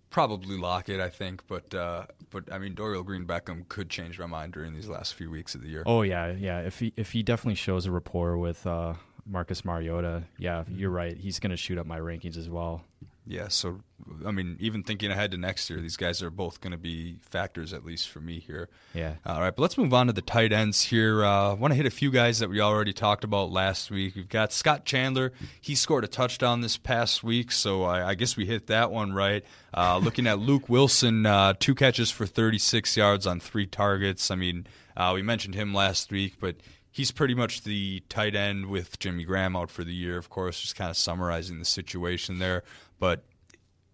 probably 0.10 0.58
Lockett, 0.58 0.99
I 0.99 1.10
think. 1.10 1.43
But 1.47 1.74
uh, 1.74 2.05
but 2.30 2.51
I 2.51 2.58
mean, 2.58 2.76
Dorial 2.76 3.05
Green 3.05 3.26
Beckham 3.26 3.68
could 3.68 3.89
change 3.89 4.20
my 4.20 4.26
mind 4.26 4.53
during 4.53 4.74
these 4.74 4.88
last 4.88 5.14
few 5.14 5.30
weeks 5.30 5.55
of 5.55 5.62
the 5.62 5.70
year. 5.70 5.84
Oh 5.86 6.01
yeah, 6.01 6.32
yeah. 6.32 6.60
If 6.60 6.80
he 6.80 6.93
if 6.95 7.12
he 7.12 7.24
definitely 7.24 7.55
shows 7.55 7.86
a 7.86 7.91
rapport 7.91 8.38
with 8.38 8.66
uh, 8.66 8.93
Marcus 9.26 9.64
Mariota, 9.66 10.24
yeah, 10.38 10.62
mm-hmm. 10.62 10.78
you're 10.78 10.89
right. 10.89 11.18
He's 11.18 11.39
going 11.39 11.51
to 11.51 11.58
shoot 11.58 11.78
up 11.78 11.86
my 11.86 11.99
rankings 11.99 12.38
as 12.38 12.49
well. 12.49 12.84
Yeah, 13.28 13.49
so 13.49 13.82
I 14.25 14.32
mean, 14.32 14.55
even 14.59 14.84
thinking 14.84 15.11
ahead 15.11 15.32
to 15.32 15.38
next 15.38 15.69
year, 15.69 15.82
these 15.82 15.97
guys 15.97 16.23
are 16.23 16.30
both 16.30 16.61
going 16.61 16.71
to 16.71 16.78
be 16.78 17.17
factors, 17.21 17.73
at 17.73 17.84
least 17.84 18.07
for 18.09 18.21
me 18.21 18.39
here. 18.39 18.69
Yeah. 18.93 19.15
All 19.25 19.41
right, 19.41 19.53
but 19.53 19.61
let's 19.61 19.78
move 19.78 19.93
on 19.93 20.07
to 20.07 20.13
the 20.13 20.21
tight 20.21 20.53
ends 20.53 20.82
here. 20.84 21.25
I 21.25 21.47
uh, 21.47 21.55
want 21.55 21.71
to 21.71 21.75
hit 21.75 21.86
a 21.86 21.91
few 21.91 22.09
guys 22.09 22.39
that 22.39 22.49
we 22.49 22.61
already 22.61 22.93
talked 22.93 23.23
about 23.23 23.51
last 23.51 23.91
week. 23.91 24.15
We've 24.15 24.30
got 24.30 24.53
Scott 24.53 24.86
Chandler. 24.86 25.34
He 25.59 25.75
scored 25.75 26.05
a 26.05 26.07
touchdown 26.07 26.61
this 26.61 26.78
past 26.78 27.23
week, 27.23 27.51
so 27.51 27.84
I, 27.84 28.09
I 28.09 28.13
guess 28.15 28.38
we 28.38 28.45
hit 28.45 28.67
that 28.67 28.91
one 28.91 29.11
right. 29.13 29.43
Uh, 29.73 29.97
looking 30.03 30.25
at 30.25 30.39
Luke 30.39 30.69
Wilson, 30.69 31.25
uh, 31.25 31.53
two 31.59 31.75
catches 31.75 32.09
for 32.09 32.25
36 32.25 32.95
yards 32.95 33.28
on 33.28 33.39
three 33.39 33.67
targets. 33.67 34.32
I 34.32 34.36
mean, 34.36 34.67
uh, 34.95 35.11
we 35.13 35.21
mentioned 35.21 35.55
him 35.55 35.73
last 35.73 36.11
week, 36.11 36.36
but 36.39 36.55
he's 36.98 37.12
pretty 37.12 37.36
much 37.36 37.62
the 37.62 38.02
tight 38.10 38.34
end 38.34 38.66
with 38.66 38.98
Jimmy 38.98 39.24
Graham 39.24 39.56
out 39.56 39.70
for 39.70 39.84
the 39.84 39.93
year, 39.93 40.18
of 40.18 40.32
course, 40.32 40.60
just 40.60 40.76
kind 40.76 40.89
of 40.89 40.98
summarizing 40.98 41.60
the 41.60 41.66
situation 41.66 42.39
there. 42.39 42.64
But 42.98 43.24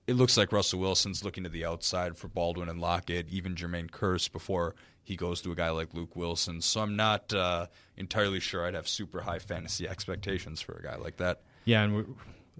it 0.07 0.13
looks 0.13 0.37
like 0.37 0.53
Russell 0.53 0.79
Wilson's 0.79 1.21
looking 1.21 1.43
to 1.43 1.49
the 1.49 1.65
outside 1.65 2.15
for 2.15 2.29
Baldwin 2.29 2.69
and 2.69 2.79
Lockett, 2.79 3.27
even 3.27 3.55
Jermaine 3.55 3.91
Kearse 3.91 4.31
before 4.31 4.75
he 5.03 5.17
goes 5.17 5.41
to 5.41 5.51
a 5.51 5.55
guy 5.55 5.69
like 5.71 5.93
Luke 5.93 6.15
Wilson. 6.15 6.61
So 6.61 6.79
I'm 6.79 6.95
not 6.95 7.33
uh, 7.33 7.67
entirely 7.97 8.39
sure 8.39 8.65
I'd 8.65 8.73
have 8.73 8.87
super 8.87 9.19
high 9.19 9.39
fantasy 9.39 9.85
expectations 9.89 10.61
for 10.61 10.71
a 10.71 10.81
guy 10.81 10.95
like 10.95 11.17
that. 11.17 11.41
Yeah, 11.65 11.83
and 11.83 12.15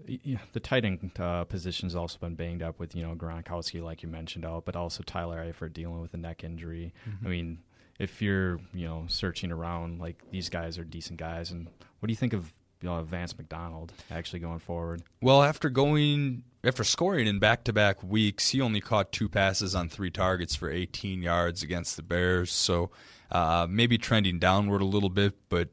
yeah, 0.06 0.39
the 0.52 0.60
tight 0.60 0.84
end 0.84 1.10
uh, 1.18 1.46
position's 1.46 1.96
also 1.96 2.18
been 2.20 2.36
banged 2.36 2.64
up 2.64 2.82
with 2.82 2.98
you 2.98 3.04
know 3.04 3.16
Gronkowski, 3.16 3.82
like 3.82 4.04
you 4.04 4.10
mentioned, 4.10 4.44
out, 4.44 4.66
but 4.66 4.76
also 4.76 5.04
Tyler 5.04 5.38
Eifert 5.38 5.72
dealing 5.72 6.02
with 6.02 6.14
a 6.14 6.18
neck 6.18 6.44
injury. 6.44 6.94
Mm-hmm. 7.08 7.26
I 7.26 7.30
mean, 7.30 7.60
if 8.04 8.22
you're 8.22 8.60
you 8.74 8.88
know 8.88 9.06
searching 9.08 9.51
around, 9.51 9.99
like 9.99 10.22
these 10.32 10.49
guys 10.49 10.78
are 10.78 10.84
decent 10.84 11.20
guys, 11.20 11.51
and 11.51 11.68
what 11.99 12.08
do 12.08 12.12
you 12.12 12.18
think 12.18 12.34
of 12.34 12.54
you 12.84 12.89
know, 12.89 13.01
Vance 13.01 13.38
McDonald 13.38 13.93
actually 14.12 14.39
going 14.39 14.60
forward? 14.60 15.04
Well, 15.22 15.41
after 15.41 15.70
going 15.70 16.43
after 16.66 16.84
scoring 16.84 17.28
in 17.28 17.39
back-to-back 17.39 18.04
weeks, 18.04 18.49
he 18.49 18.62
only 18.62 18.82
caught 18.82 19.12
two 19.12 19.30
passes 19.30 19.74
on 19.74 19.89
three 19.89 20.12
targets 20.12 20.54
for 20.56 20.70
18 20.70 21.22
yards 21.22 21.64
against 21.64 21.95
the 21.95 22.04
Bears. 22.04 22.51
So 22.51 22.91
uh, 23.32 23.68
maybe 23.70 23.97
trending 23.97 24.38
downward 24.38 24.82
a 24.82 24.86
little 24.86 25.10
bit, 25.10 25.34
but 25.49 25.70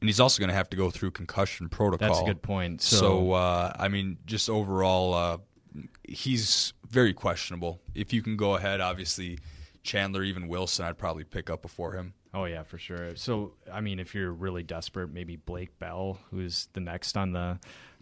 and 0.00 0.08
he's 0.08 0.20
also 0.20 0.40
going 0.40 0.48
to 0.48 0.54
have 0.54 0.70
to 0.70 0.76
go 0.76 0.90
through 0.90 1.12
concussion 1.12 1.68
protocol. 1.68 2.08
That's 2.08 2.20
a 2.20 2.24
good 2.24 2.42
point. 2.42 2.82
So, 2.82 2.96
so 2.96 3.32
uh, 3.32 3.72
I 3.78 3.88
mean, 3.88 4.18
just 4.26 4.50
overall, 4.50 5.14
uh, 5.14 5.38
he's 6.02 6.72
very 6.88 7.14
questionable. 7.14 7.80
If 7.94 8.12
you 8.12 8.22
can 8.22 8.36
go 8.36 8.56
ahead, 8.56 8.80
obviously 8.80 9.38
Chandler, 9.82 10.22
even 10.22 10.48
Wilson, 10.48 10.84
I'd 10.84 10.98
probably 10.98 11.24
pick 11.24 11.50
up 11.50 11.62
before 11.62 11.92
him. 11.92 12.14
Oh 12.34 12.44
yeah, 12.44 12.62
for 12.62 12.78
sure. 12.78 13.14
So 13.16 13.54
I 13.70 13.80
mean, 13.80 13.98
if 13.98 14.14
you're 14.14 14.32
really 14.32 14.62
desperate, 14.62 15.12
maybe 15.12 15.36
Blake 15.36 15.78
Bell, 15.78 16.18
who's 16.30 16.68
the 16.72 16.80
next 16.80 17.16
on 17.16 17.32
the 17.32 17.58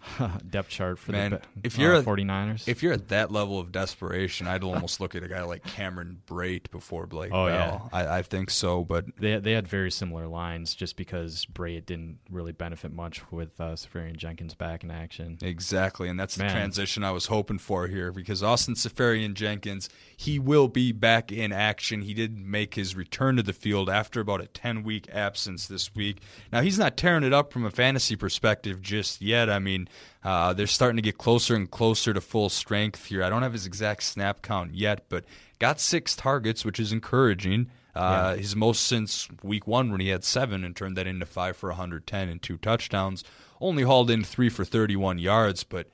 depth 0.50 0.68
chart 0.68 0.98
for 0.98 1.12
Man, 1.12 1.32
the 1.32 1.40
if 1.62 1.78
you're 1.78 1.96
uh, 1.96 2.02
49ers. 2.02 2.66
If 2.68 2.82
you're 2.82 2.92
at 2.92 3.08
that 3.08 3.30
level 3.30 3.58
of 3.58 3.72
desperation, 3.72 4.46
I'd 4.46 4.62
almost 4.62 5.00
look 5.00 5.14
at 5.14 5.22
a 5.22 5.28
guy 5.28 5.42
like 5.42 5.64
Cameron 5.64 6.22
Brate 6.26 6.70
before 6.70 7.06
Blake 7.06 7.32
oh, 7.32 7.46
Bell. 7.46 7.90
Yeah. 7.92 7.98
I, 7.98 8.18
I, 8.18 8.22
think 8.22 8.50
so, 8.50 8.84
but 8.84 9.04
they 9.18 9.38
they 9.38 9.52
had 9.52 9.68
very 9.68 9.90
similar 9.90 10.26
lines 10.26 10.74
just 10.74 10.96
because 10.96 11.46
Brate 11.46 11.86
didn't 11.86 12.18
really 12.30 12.52
benefit 12.52 12.92
much 12.92 13.20
with 13.30 13.60
uh, 13.60 13.76
Seferian-Jenkins 13.76 14.54
back 14.54 14.84
in 14.84 14.90
action. 14.90 15.38
Exactly, 15.42 16.08
and 16.08 16.18
that's 16.18 16.38
Man. 16.38 16.48
the 16.48 16.54
transition 16.54 17.04
I 17.04 17.10
was 17.12 17.26
hoping 17.26 17.58
for 17.58 17.86
here 17.86 18.12
because 18.12 18.42
Austin 18.42 18.74
Seferian-Jenkins 18.74 19.88
he 20.16 20.38
will 20.38 20.68
be 20.68 20.92
back 20.92 21.32
in 21.32 21.52
action. 21.52 22.02
He 22.02 22.14
did 22.14 22.38
make 22.38 22.74
his 22.74 22.94
return 22.94 23.36
to 23.36 23.42
the 23.42 23.52
field 23.52 23.88
after 23.88 24.20
about 24.20 24.40
a 24.40 24.46
10 24.46 24.82
week 24.82 25.08
absence 25.12 25.66
this 25.66 25.94
week. 25.94 26.18
Now 26.52 26.60
he's 26.60 26.78
not 26.78 26.96
tearing 26.96 27.24
it 27.24 27.32
up 27.32 27.52
from 27.52 27.64
a 27.64 27.70
fantasy 27.70 28.16
perspective 28.16 28.82
just 28.82 29.22
yet. 29.22 29.48
I 29.48 29.58
mean, 29.58 29.88
uh, 30.24 30.52
they're 30.52 30.66
starting 30.66 30.96
to 30.96 31.02
get 31.02 31.18
closer 31.18 31.54
and 31.54 31.70
closer 31.70 32.12
to 32.12 32.20
full 32.20 32.48
strength 32.48 33.06
here. 33.06 33.22
I 33.22 33.30
don't 33.30 33.42
have 33.42 33.52
his 33.52 33.66
exact 33.66 34.02
snap 34.02 34.42
count 34.42 34.74
yet, 34.74 35.04
but 35.08 35.24
got 35.58 35.80
six 35.80 36.14
targets, 36.14 36.64
which 36.64 36.78
is 36.78 36.92
encouraging. 36.92 37.70
Uh, 37.94 38.34
yeah. 38.34 38.40
His 38.40 38.54
most 38.54 38.82
since 38.86 39.28
week 39.42 39.66
one 39.66 39.90
when 39.90 40.00
he 40.00 40.08
had 40.08 40.24
seven 40.24 40.62
and 40.64 40.76
turned 40.76 40.96
that 40.96 41.06
into 41.06 41.26
five 41.26 41.56
for 41.56 41.70
110 41.70 42.28
and 42.28 42.40
two 42.40 42.56
touchdowns. 42.58 43.24
Only 43.60 43.82
hauled 43.82 44.10
in 44.10 44.22
three 44.24 44.48
for 44.48 44.64
31 44.64 45.18
yards, 45.18 45.64
but 45.64 45.88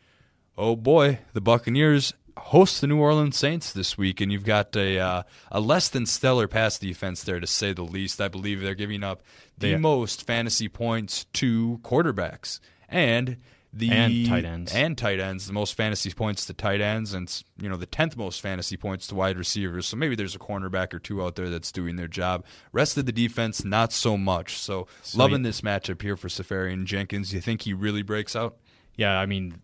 oh 0.59 0.77
boy, 0.77 1.21
the 1.33 1.41
Buccaneers 1.41 2.13
host 2.39 2.81
the 2.81 2.87
New 2.87 2.99
Orleans 2.99 3.37
Saints 3.37 3.73
this 3.73 3.97
week, 3.97 4.21
and 4.21 4.31
you've 4.31 4.45
got 4.45 4.77
a 4.77 4.99
uh, 4.99 5.23
a 5.51 5.59
less 5.61 5.89
than 5.89 6.07
stellar 6.07 6.47
pass 6.47 6.79
defense 6.79 7.23
there, 7.23 7.41
to 7.41 7.47
say 7.47 7.73
the 7.73 7.83
least. 7.83 8.21
I 8.21 8.29
believe 8.29 8.61
they're 8.61 8.75
giving 8.75 9.03
up 9.03 9.23
the 9.57 9.73
They- 9.73 9.77
most 9.77 10.27
fantasy 10.27 10.69
points 10.69 11.25
to 11.35 11.81
quarterbacks 11.83 12.61
and 12.89 13.39
the 13.79 13.91
And 13.91 14.27
tight 14.27 14.45
ends. 14.45 14.73
and 14.75 14.97
tight 14.97 15.21
ends. 15.21 15.47
The 15.47 15.53
most 15.53 15.75
fantasy 15.75 16.11
points 16.13 16.47
to 16.47 16.55
tight 16.55 16.81
ends, 16.81 17.13
and 17.13 17.43
you 17.61 17.69
know 17.69 17.77
the 17.77 17.87
tenth 17.87 18.17
most 18.17 18.41
fantasy 18.41 18.77
points 18.77 19.07
to 19.09 19.15
wide 19.15 19.37
receivers. 19.39 19.87
So 19.87 19.97
maybe 19.97 20.15
there's 20.17 20.35
a 20.35 20.39
cornerback 20.39 20.95
or 20.95 20.99
two 20.99 21.23
out 21.23 21.37
there 21.37 21.51
that's 21.51 21.71
doing 21.71 21.97
their 21.97 22.09
job. 22.09 22.45
Rest 22.73 22.97
of 22.97 23.07
the 23.07 23.13
defense, 23.13 23.65
not 23.65 23.93
so 23.93 24.17
much. 24.17 24.57
So, 24.59 24.87
So 25.03 25.19
loving 25.19 25.39
you- 25.41 25.45
this 25.45 25.61
matchup 25.61 26.01
here 26.03 26.17
for 26.17 26.29
Seferian-Jenkins. 26.29 27.33
You 27.35 27.41
think 27.41 27.63
he 27.63 27.73
really 27.75 28.03
breaks 28.03 28.35
out? 28.35 28.57
Yeah, 28.97 29.19
I 29.19 29.27
mean, 29.27 29.61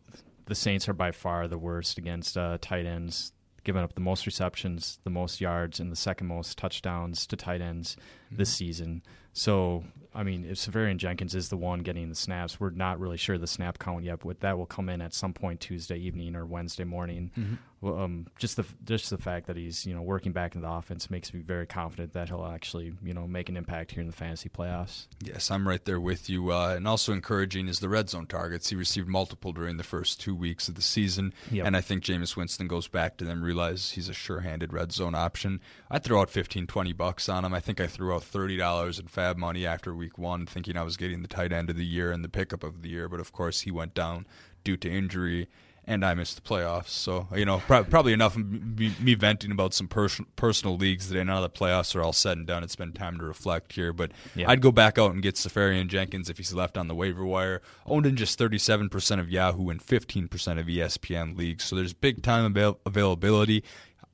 the 0.47 0.55
Saints 0.55 0.89
are 0.89 0.93
by 0.93 1.11
far 1.13 1.49
the 1.49 1.59
worst 1.59 1.97
against 1.99 2.37
uh, 2.37 2.59
tight 2.61 2.85
ends, 2.85 3.33
giving 3.65 3.83
up 3.83 3.95
the 3.95 4.01
most 4.01 4.27
receptions, 4.27 4.99
the 5.05 5.11
most 5.11 5.41
yards, 5.41 5.81
and 5.81 5.91
the 5.91 5.97
second 5.97 6.27
most 6.27 6.59
touchdowns 6.59 7.27
to 7.29 7.37
tight 7.37 7.61
ends 7.63 7.97
this 8.31 8.53
season. 8.53 9.03
So, 9.33 9.85
I 10.15 10.23
mean, 10.23 10.45
if 10.45 10.59
Seferian-Jenkins 10.59 11.35
is 11.35 11.49
the 11.49 11.57
one 11.57 11.81
getting 11.81 12.09
the 12.09 12.15
snaps, 12.15 12.61
we're 12.61 12.71
not 12.71 13.01
really 13.01 13.17
sure 13.17 13.39
the 13.39 13.47
snap 13.47 13.79
count 13.79 14.05
yet, 14.05 14.21
but 14.25 14.41
that 14.41 14.59
will 14.59 14.67
come 14.67 14.89
in 14.89 15.01
at 15.01 15.15
some 15.15 15.33
point 15.33 15.61
Tuesday 15.61 15.97
evening 15.97 16.37
or 16.37 16.45
Wednesday 16.45 16.85
morning. 16.85 17.31
Mm-hmm. 17.39 17.55
Well, 17.83 17.99
um, 17.99 18.29
just 18.39 18.57
the 18.57 18.65
just 18.85 19.11
the 19.11 19.19
fact 19.19 19.49
that 19.49 19.57
he's 19.57 19.85
you 19.85 19.93
know 19.93 20.03
working 20.03 20.31
back 20.31 20.55
in 20.55 20.63
the 20.63 20.71
offense 20.71 21.11
makes 21.11 21.35
me 21.35 21.41
very 21.41 21.67
confident 21.67 22.13
that 22.13 22.29
he'll 22.29 22.45
actually 22.45 22.95
you 23.03 23.13
know 23.13 23.27
make 23.27 23.49
an 23.49 23.57
impact 23.57 23.91
here 23.91 24.01
in 24.01 24.07
the 24.07 24.13
fantasy 24.13 24.49
playoffs. 24.49 25.09
Yes, 25.21 25.51
I'm 25.51 25.67
right 25.67 25.85
there 25.85 26.01
with 26.01 26.31
you. 26.31 26.53
Uh, 26.53 26.75
and 26.77 26.87
also 26.87 27.13
encouraging 27.13 27.67
is 27.67 27.81
the 27.81 27.89
red 27.89 28.09
zone 28.09 28.27
targets. 28.27 28.71
He 28.71 28.77
received 28.77 29.09
multiple 29.09 29.53
during 29.53 29.79
the 29.79 29.83
first 29.83 30.21
two 30.21 30.35
weeks 30.35 30.69
of 30.69 30.77
the 30.77 30.83
season. 30.83 31.35
Yep. 31.51 31.67
And 31.67 31.77
I 31.77 31.81
think 31.81 32.05
Jameis 32.05 32.37
Winston 32.37 32.69
goes 32.69 32.87
back 32.87 33.17
to 33.17 33.25
them, 33.25 33.43
realizes 33.43 33.91
he's 33.91 34.09
a 34.09 34.15
sure 34.15 34.41
handed 34.41 34.73
red 34.73 34.93
zone 34.93 35.17
option. 35.17 35.61
I 35.91 35.99
throw 35.99 36.21
out 36.21 36.31
15, 36.31 36.69
20 36.69 36.93
bucks 36.93 37.29
on 37.29 37.45
him. 37.45 37.53
I 37.53 37.59
think 37.59 37.81
I 37.81 37.89
threw 37.89 38.15
out 38.15 38.23
$30 38.23 39.01
in 39.01 39.07
FAAB 39.07 39.37
money 39.37 39.67
after 39.67 39.93
week 39.93 40.17
one, 40.19 40.47
thinking 40.47 40.77
I 40.77 40.85
was 40.85 40.97
getting 40.97 41.23
the 41.23 41.29
tight 41.29 41.53
end 41.53 41.69
of 41.69 41.77
the 41.77 41.85
year 41.85 42.13
and 42.13 42.23
the 42.23 42.29
pickup 42.29 42.63
of 42.63 42.83
the 42.83 42.91
year. 42.91 43.09
But 43.09 43.19
of 43.19 43.33
course, 43.33 43.63
he 43.63 43.73
went 43.73 43.93
down 43.93 44.27
due 44.63 44.77
to 44.77 44.89
injury. 44.89 45.49
And 45.85 46.05
I 46.05 46.15
missed 46.15 46.37
the 46.37 46.43
playoffs, 46.43 46.91
so 46.91 47.27
you 47.35 47.45
know 47.45 47.59
pro- 47.59 47.83
probably 47.83 48.13
enough 48.13 48.37
of 48.37 48.49
me, 48.49 48.95
me 49.01 49.15
venting 49.15 49.51
about 49.51 49.75
some 49.75 49.89
pers- 49.89 50.21
personal 50.37 50.77
leagues 50.77 51.09
today. 51.09 51.25
Now 51.25 51.41
the 51.41 51.51
playoffs 51.51 51.97
are 51.97 52.03
all 52.03 52.13
said 52.13 52.39
and 52.39 52.47
done, 52.47 52.63
it's 52.63 52.77
been 52.77 52.93
time 52.93 53.19
to 53.19 53.25
reflect 53.25 53.73
here. 53.73 53.93
But 53.93 54.13
Yeah. 54.37 54.49
I'd 54.49 54.63
go 54.63 54.71
back 54.71 54.97
out 54.97 55.13
and 55.13 55.21
get 55.21 55.35
Seferian-Jenkins 55.35 56.31
if 56.31 56.37
he's 56.37 56.55
left 56.55 56.79
on 56.79 56.87
the 56.87 56.95
waiver 56.95 57.25
wire. 57.25 57.63
Owned 57.85 58.07
in 58.07 58.15
just 58.15 58.39
37% 58.39 59.19
of 59.19 59.29
Yahoo 59.29 59.71
and 59.71 59.83
15% 59.83 60.61
of 60.61 60.67
ESPN 60.67 61.37
leagues. 61.37 61.65
So 61.65 61.75
there's 61.75 61.93
big 61.95 62.23
time 62.23 62.45
avail- 62.45 62.79
availability. 62.87 63.65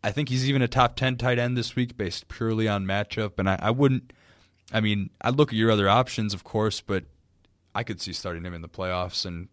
I 0.02 0.10
think 0.10 0.30
he's 0.30 0.48
even 0.48 0.62
a 0.62 0.68
top 0.68 0.96
10 0.96 1.18
tight 1.18 1.38
end 1.38 1.54
this 1.54 1.76
week 1.76 1.98
based 1.98 2.28
purely 2.28 2.66
on 2.66 2.86
matchup. 2.86 3.32
And 3.38 3.46
I, 3.50 3.58
I 3.60 3.70
wouldn't, 3.72 4.14
I 4.72 4.80
mean, 4.80 5.10
I'd 5.20 5.36
look 5.36 5.50
at 5.52 5.56
your 5.58 5.70
other 5.70 5.88
options, 5.90 6.32
of 6.32 6.44
course, 6.44 6.80
but 6.80 7.04
I 7.74 7.82
could 7.82 8.00
see 8.00 8.14
starting 8.14 8.44
him 8.44 8.54
in 8.54 8.62
the 8.62 8.68
playoffs 8.70 9.26
and 9.26 9.48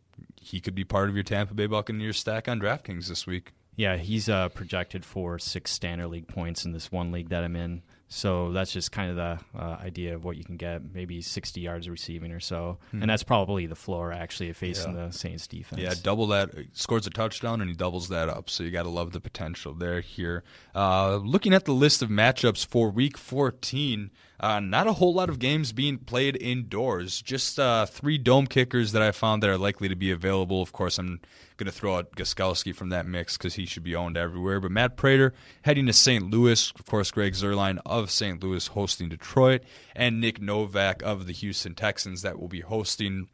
he 0.46 0.60
could 0.62 0.76
be 0.76 0.84
part 0.84 1.10
of 1.10 1.16
your 1.16 1.24
Tampa 1.24 1.54
Bay 1.54 1.66
Buccaneers 1.68 2.18
stack 2.20 2.48
on 2.48 2.60
DraftKings 2.60 3.08
this 3.08 3.26
week. 3.26 3.54
Yeah, 3.78 3.98
he's 3.98 4.30
uh, 4.30 4.50
projected 4.50 5.04
for 5.04 5.38
six 5.38 5.72
standard 5.72 6.08
league 6.08 6.28
points 6.30 6.64
in 6.66 6.72
this 6.72 6.92
one 6.92 7.12
league 7.12 7.30
that 7.30 7.44
I'm 7.44 7.56
in. 7.58 7.82
So 8.08 8.52
that's 8.54 8.72
just 8.72 8.92
kind 8.92 9.10
of 9.10 9.16
the 9.18 9.60
uh, 9.60 9.78
idea 9.84 10.14
of 10.16 10.24
what 10.24 10.38
you 10.38 10.44
can 10.46 10.56
get, 10.58 10.94
maybe 10.94 11.22
60 11.22 11.60
yards 11.60 11.90
receiving 11.90 12.32
or 12.32 12.40
so. 12.40 12.78
And 12.94 13.10
that's 13.10 13.24
probably 13.24 13.66
the 13.66 13.76
floor 13.76 14.14
actually 14.14 14.54
facing 14.54 14.92
Hmm. 14.92 14.98
Yeah. 15.00 15.06
the 15.08 15.12
Saints 15.14 15.48
defense. 15.48 15.82
Yeah, 15.82 15.94
double 16.04 16.28
that. 16.28 16.52
Scores 16.74 17.08
a 17.08 17.10
touchdown 17.10 17.60
and 17.62 17.70
he 17.70 17.76
doubles 17.76 18.08
that 18.10 18.30
up. 18.30 18.50
So 18.50 18.64
you 18.64 18.70
got 18.72 18.84
to 18.84 18.90
love 18.90 19.12
the 19.12 19.20
potential 19.20 19.74
there 19.74 20.00
here. 20.02 20.44
Uh, 20.76 21.16
looking 21.18 21.54
at 21.54 21.66
the 21.66 21.74
list 21.74 22.02
of 22.04 22.10
matchups 22.10 22.66
for 22.66 22.90
Week 22.92 23.18
14, 23.18 24.12
uh, 24.40 24.60
not 24.60 24.88
a 24.88 24.94
whole 24.94 25.14
lot 25.14 25.30
of 25.30 25.40
games 25.40 25.72
being 25.72 25.98
played 25.98 26.42
indoors. 26.42 27.22
Just 27.22 27.60
uh, 27.60 27.86
three 27.86 28.18
dome 28.18 28.48
kickers 28.48 28.92
that 28.92 29.02
I 29.02 29.12
found 29.12 29.42
that 29.44 29.50
are 29.50 29.58
likely 29.58 29.88
to 29.90 29.96
be 29.96 30.12
available. 30.12 30.62
Of 30.62 30.74
course, 30.74 30.98
I'm 30.98 31.20
going 31.58 31.68
to 31.68 31.72
throw 31.72 31.98
out 31.98 32.16
Gostkowski 32.16 32.76
from 32.76 32.90
that 32.90 33.06
mix 33.06 33.38
because 33.38 33.56
he 33.56 33.66
should 33.66 33.84
be 33.84 33.96
owned 33.96 34.18
everywhere. 34.18 34.60
But 34.60 34.72
Matt 34.72 34.98
Prater 34.98 35.34
heading 35.64 35.86
to 35.86 35.94
St. 35.94 36.30
Louis. 36.30 36.72
Of 36.78 36.86
course, 36.86 37.12
Greg 37.12 37.34
Zuerlein 37.34 37.80
of 37.86 38.12
St. 38.12 38.44
Louis 38.44 38.68
hosting 38.68 39.10
Detroit, 39.10 39.62
and 39.96 40.20
Nick 40.20 40.42
Novak 40.42 41.02
of 41.04 41.28
the 41.28 41.34
Houston 41.34 41.76
Texans 41.76 42.22
that 42.22 42.40
will 42.40 42.50
be 42.50 42.62
hosting 42.62 43.28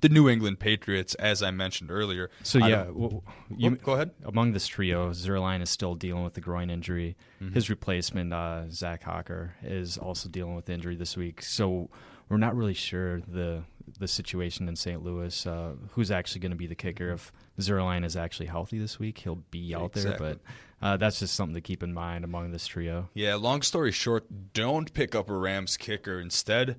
the 0.00 0.08
New 0.08 0.28
England 0.28 0.58
Patriots, 0.60 1.14
as 1.16 1.42
I 1.42 1.50
mentioned 1.50 1.90
earlier. 1.90 2.30
So 2.42 2.58
yeah, 2.58 2.84
don't- 2.84 2.94
w- 2.94 3.22
Oh, 3.62 3.70
go 3.82 3.92
ahead. 3.94 4.10
Among 4.24 4.52
this 4.52 4.66
trio, 4.66 5.10
Zuerlein 5.10 5.62
is 5.62 5.70
still 5.70 5.94
dealing 5.94 6.24
with 6.24 6.34
the 6.34 6.40
groin 6.40 6.70
injury. 6.70 7.16
Mm-hmm. 7.42 7.54
His 7.54 7.70
replacement, 7.70 8.32
uh, 8.32 8.64
Zach 8.70 9.02
Hocker, 9.04 9.54
is 9.62 9.96
also 9.98 10.28
dealing 10.28 10.54
with 10.56 10.68
injury 10.68 10.96
this 10.96 11.16
week. 11.16 11.42
So 11.42 11.90
we're 12.28 12.36
not 12.38 12.56
really 12.56 12.74
sure 12.74 13.20
the 13.20 13.62
the 14.00 14.08
situation 14.08 14.66
in 14.68 14.74
St. 14.74 15.00
Louis. 15.04 15.46
Uh, 15.46 15.74
who's 15.92 16.10
actually 16.10 16.40
going 16.40 16.50
to 16.50 16.56
be 16.56 16.66
the 16.66 16.74
kicker? 16.74 17.12
If 17.12 17.32
Zuerlein 17.60 18.04
is 18.04 18.16
actually 18.16 18.46
healthy 18.46 18.78
this 18.80 18.98
week, 18.98 19.18
he'll 19.18 19.44
be 19.52 19.74
out 19.76 19.92
Exactly. 19.96 20.26
there. 20.26 20.36
But 20.80 20.86
uh, 20.86 20.96
that's 20.96 21.20
just 21.20 21.34
something 21.34 21.54
to 21.54 21.60
keep 21.60 21.84
in 21.84 21.94
mind 21.94 22.24
among 22.24 22.50
this 22.50 22.66
trio. 22.66 23.08
Yeah, 23.14 23.36
long 23.36 23.62
story 23.62 23.92
short, 23.92 24.26
don't 24.52 24.92
pick 24.92 25.14
up 25.14 25.30
a 25.30 25.36
Rams 25.36 25.76
kicker. 25.76 26.18
Instead, 26.20 26.76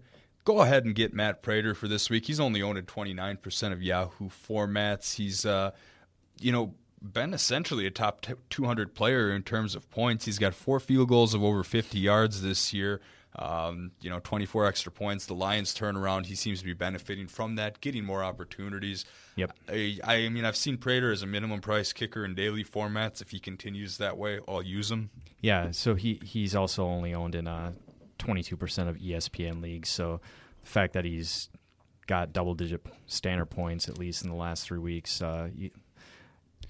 go 0.47 0.61
ahead 0.61 0.85
and 0.85 0.95
get 0.95 1.13
Matt 1.13 1.41
Prater 1.41 1.75
for 1.75 1.89
this 1.89 2.09
week. 2.09 2.27
He's 2.27 2.39
only 2.39 2.61
owned 2.61 2.77
at 2.77 2.85
29% 2.85 3.73
of 3.73 3.83
Yahoo 3.83 4.29
formats. 4.29 5.15
He's, 5.15 5.45
uh, 5.45 5.71
you 6.39 6.53
know, 6.53 6.73
been 7.01 7.33
essentially 7.33 7.85
a 7.85 7.91
top 7.91 8.25
200 8.49 8.95
player 8.95 9.29
in 9.29 9.43
terms 9.43 9.75
of 9.75 9.91
points. 9.91 10.23
He's 10.23 10.39
got 10.39 10.53
four 10.53 10.79
field 10.79 11.09
goals 11.09 11.33
of 11.33 11.43
over 11.43 11.65
50 11.65 11.99
yards 11.99 12.41
this 12.41 12.73
year. 12.73 13.01
Um, 13.35 13.91
you 13.99 14.09
know, 14.09 14.21
24 14.23 14.65
extra 14.65 14.89
points. 14.89 15.25
The 15.25 15.33
Lions 15.33 15.73
turn 15.73 15.97
around. 15.97 16.27
He 16.27 16.35
seems 16.35 16.59
to 16.59 16.65
be 16.65 16.73
benefiting 16.73 17.27
from 17.27 17.55
that, 17.57 17.81
getting 17.81 18.05
more 18.05 18.23
opportunities. 18.23 19.03
Yep. 19.35 19.51
I, 19.67 19.99
I 20.01 20.29
mean, 20.29 20.45
I've 20.45 20.55
seen 20.55 20.77
Prater 20.77 21.11
as 21.11 21.23
a 21.23 21.27
minimum 21.27 21.59
price 21.59 21.91
kicker 21.91 22.23
in 22.23 22.35
daily 22.35 22.63
formats. 22.63 23.21
If 23.21 23.31
he 23.31 23.39
continues 23.41 23.97
that 23.97 24.17
way, 24.17 24.39
I'll 24.47 24.63
use 24.63 24.89
him. 24.89 25.09
Yeah, 25.41 25.71
so 25.71 25.93
he 25.95 26.21
he's 26.23 26.55
also 26.55 26.85
only 26.85 27.13
owned 27.13 27.35
in 27.35 27.47
uh, 27.47 27.73
22% 28.17 28.87
of 28.87 28.95
ESPN 28.97 29.61
leagues. 29.61 29.89
So 29.89 30.19
the 30.63 30.69
fact 30.69 30.93
that 30.93 31.05
he's 31.05 31.49
got 32.07 32.31
double 32.33 32.53
digit 32.55 32.85
standard 33.05 33.47
points 33.47 33.89
at 33.89 33.97
least 33.97 34.23
in 34.23 34.29
the 34.29 34.35
last 34.35 34.65
three 34.65 34.79
weeks, 34.79 35.21
uh, 35.21 35.49
you, 35.55 35.71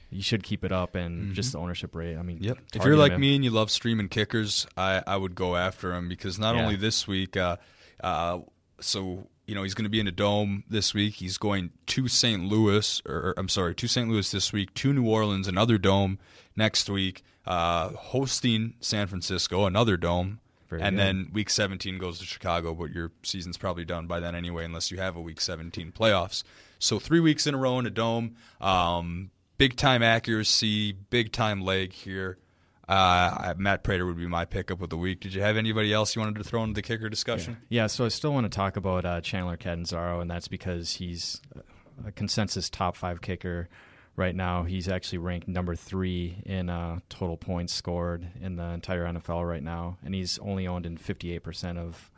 you 0.10 0.22
should 0.22 0.42
keep 0.44 0.64
it 0.64 0.72
up 0.72 0.96
and 0.96 1.34
just 1.34 1.52
the 1.52 1.60
ownership 1.60 1.94
rate. 1.96 2.18
I 2.18 2.22
mean, 2.22 2.38
Mm-hmm. 2.38 2.46
Yep. 2.46 2.58
If 2.76 2.86
you're 2.86 2.96
like 2.96 3.12
him- 3.14 3.22
me 3.22 3.36
and 3.36 3.44
you 3.44 3.52
love 3.52 3.70
streaming 3.72 4.10
kickers, 4.10 4.66
I, 4.78 5.04
I 5.06 5.18
would 5.18 5.36
go 5.36 5.56
after 5.56 5.94
him 5.94 6.08
because 6.10 6.40
not 6.40 6.56
Yeah. 6.56 6.64
only 6.64 6.76
this 6.76 7.08
week, 7.08 7.36
uh, 7.38 7.58
uh, 8.04 8.40
so 8.80 9.28
you 9.48 9.56
know 9.56 9.64
he's 9.64 9.74
going 9.74 9.86
to 9.86 9.90
be 9.90 10.00
in 10.00 10.08
a 10.08 10.12
dome 10.12 10.64
this 10.70 10.94
week. 10.94 11.16
He's 11.16 11.38
going 11.38 11.72
to 11.88 12.08
St. 12.08 12.44
Louis, 12.46 13.02
or, 13.06 13.16
or, 13.16 13.34
I'm 13.38 13.50
sorry, 13.50 13.74
to 13.76 13.88
St. 13.88 14.08
Louis 14.10 14.30
this 14.30 14.52
week, 14.54 14.74
to 14.76 14.94
New 14.94 15.08
Orleans, 15.08 15.48
another 15.48 15.78
dome 15.78 16.20
next 16.56 16.90
week, 16.90 17.24
uh, 17.46 17.90
hosting 17.90 18.76
San 18.82 19.08
Francisco, 19.08 19.66
another 19.66 19.98
dome. 19.98 20.40
Very 20.70 20.82
and 20.82 20.96
good. 20.98 21.02
then 21.02 21.30
week 21.34 21.50
17 21.50 21.98
goes 21.98 22.20
to 22.20 22.26
Chicago, 22.26 22.74
but 22.74 22.92
your 22.92 23.12
season's 23.24 23.58
probably 23.58 23.86
done 23.86 24.08
by 24.08 24.20
then 24.20 24.36
anyway, 24.36 24.66
unless 24.66 24.92
you 24.92 24.98
have 24.98 25.16
a 25.16 25.22
week 25.22 25.40
17 25.40 25.92
playoffs. 25.92 26.44
So 26.80 27.00
three 27.00 27.20
weeks 27.20 27.48
in 27.48 27.56
a 27.56 27.58
row 27.58 27.80
in 27.80 27.86
a 27.86 27.90
dome. 27.90 28.36
Um, 28.60 29.32
big 29.58 29.76
time 29.76 30.04
accuracy, 30.04 30.92
big 30.92 31.32
time 31.32 31.62
leg 31.62 31.94
here. 31.94 32.38
Uh, 32.88 33.54
Matt 33.58 33.84
Prater 33.84 34.06
would 34.06 34.18
be 34.18 34.28
my 34.28 34.46
pickup 34.46 34.82
of 34.82 34.90
the 34.90 34.98
week. 34.98 35.20
Did 35.20 35.34
you 35.34 35.42
have 35.42 35.58
anybody 35.58 35.92
else 35.92 36.16
you 36.16 36.22
wanted 36.22 36.36
to 36.36 36.44
throw 36.44 36.64
into 36.64 36.76
the 36.76 36.82
kicker 36.82 37.10
discussion? 37.10 37.58
Yeah, 37.68 37.88
so 37.88 38.06
I 38.06 38.08
still 38.08 38.34
want 38.34 38.50
to 38.50 38.56
talk 38.56 38.78
about 38.78 39.06
uh, 39.06 39.20
Chandler 39.20 39.58
Catanzaro, 39.58 40.22
and 40.22 40.32
that's 40.32 40.48
because 40.48 40.94
he's 40.94 41.42
a 42.06 42.12
consensus 42.14 42.70
top 42.70 42.96
five 42.96 43.22
kicker 43.22 43.68
right 44.18 44.36
now. 44.36 44.64
He's 44.64 44.90
actually 44.90 45.20
ranked 45.20 45.48
number 45.48 45.76
three 45.76 46.42
in 46.46 46.70
uh, 46.70 47.00
total 47.08 47.38
points 47.38 47.72
scored 47.72 48.28
in 48.42 48.58
the 48.58 48.66
entire 48.66 49.06
NFL 49.06 49.48
right 49.48 49.64
now, 49.64 49.98
and 50.04 50.14
he's 50.14 50.38
only 50.40 50.68
owned 50.68 50.86
in 50.86 50.98
58% 50.98 51.78
of 51.78 52.12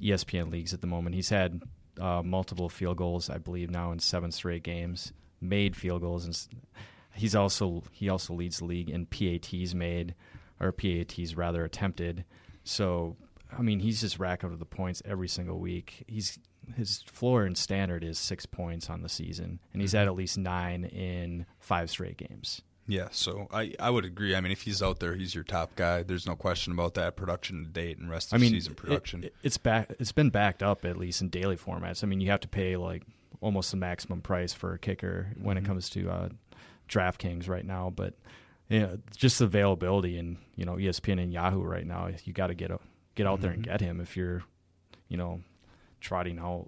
ESPN 0.00 0.50
leagues 0.50 0.72
at 0.72 0.80
the 0.80 0.86
moment. 0.86 1.16
He's 1.16 1.28
had 1.28 1.60
uh, 2.00 2.22
multiple 2.22 2.70
field 2.70 2.96
goals, 2.96 3.28
I 3.28 3.36
believe, 3.36 3.68
now 3.68 3.92
in 3.92 3.98
seven 3.98 4.32
straight 4.32 4.62
games. 4.62 5.12
Made 5.42 5.74
field 5.74 6.02
goals, 6.02 6.24
and 6.24 6.38
he's 7.14 7.34
also 7.34 7.82
he 7.92 8.08
also 8.08 8.34
leads 8.34 8.58
the 8.58 8.66
league 8.66 8.90
in 8.90 9.06
PATs 9.06 9.74
made, 9.74 10.14
or 10.60 10.70
PATs 10.70 11.34
rather 11.34 11.64
attempted. 11.64 12.24
So 12.62 13.16
I 13.56 13.62
mean, 13.62 13.80
he's 13.80 14.02
just 14.02 14.18
racking 14.18 14.52
up 14.52 14.58
the 14.58 14.66
points 14.66 15.02
every 15.04 15.28
single 15.28 15.58
week. 15.58 16.04
He's 16.06 16.38
his 16.76 17.02
floor 17.02 17.44
and 17.44 17.56
standard 17.56 18.02
is 18.04 18.18
six 18.18 18.46
points 18.46 18.88
on 18.90 19.02
the 19.02 19.08
season, 19.08 19.60
and 19.72 19.80
he's 19.82 19.94
at 19.94 20.06
at 20.06 20.14
least 20.14 20.38
nine 20.38 20.84
in 20.84 21.46
five 21.58 21.90
straight 21.90 22.16
games. 22.16 22.62
Yeah, 22.86 23.08
so 23.12 23.46
I, 23.52 23.74
I 23.78 23.90
would 23.90 24.04
agree. 24.04 24.34
I 24.34 24.40
mean, 24.40 24.50
if 24.50 24.62
he's 24.62 24.82
out 24.82 24.98
there, 24.98 25.14
he's 25.14 25.32
your 25.32 25.44
top 25.44 25.76
guy. 25.76 26.02
There's 26.02 26.26
no 26.26 26.34
question 26.34 26.72
about 26.72 26.94
that. 26.94 27.14
Production 27.14 27.62
to 27.64 27.70
date 27.70 27.98
and 27.98 28.10
rest 28.10 28.32
I 28.32 28.36
of 28.36 28.42
mean, 28.42 28.50
season 28.50 28.74
production. 28.74 29.24
it- 29.24 29.34
it's 29.44 29.58
back. 29.58 29.92
It's 30.00 30.10
been 30.12 30.30
backed 30.30 30.62
up 30.62 30.84
at 30.84 30.96
least 30.96 31.20
in 31.20 31.28
daily 31.28 31.56
formats. 31.56 32.02
I 32.02 32.08
mean, 32.08 32.20
you 32.20 32.30
have 32.30 32.40
to 32.40 32.48
pay 32.48 32.76
like 32.76 33.04
almost 33.40 33.70
the 33.70 33.76
maximum 33.76 34.22
price 34.22 34.52
for 34.52 34.72
a 34.74 34.78
kicker 34.78 35.28
when 35.40 35.56
Mm-hmm. 35.56 35.64
it 35.64 35.68
comes 35.68 35.88
to 35.90 36.10
uh, 36.10 36.28
DraftKings 36.88 37.48
right 37.48 37.64
now. 37.64 37.92
But 37.94 38.14
yeah, 38.68 38.96
just 39.16 39.40
availability 39.40 40.18
and 40.18 40.38
you 40.56 40.64
know 40.64 40.74
ESPN 40.74 41.22
and 41.22 41.32
Yahoo 41.32 41.62
right 41.62 41.86
now. 41.86 42.08
You 42.24 42.32
got 42.32 42.48
to 42.48 42.54
get 42.54 42.72
a, 42.72 42.80
get 43.14 43.26
out 43.26 43.34
mm-hmm. 43.34 43.42
there 43.42 43.52
and 43.52 43.62
mm-hmm. 43.62 43.70
get 43.70 43.80
him 43.80 44.00
if 44.00 44.16
you're, 44.16 44.42
you 45.08 45.16
know, 45.16 45.42
trotting 46.00 46.38
out. 46.38 46.66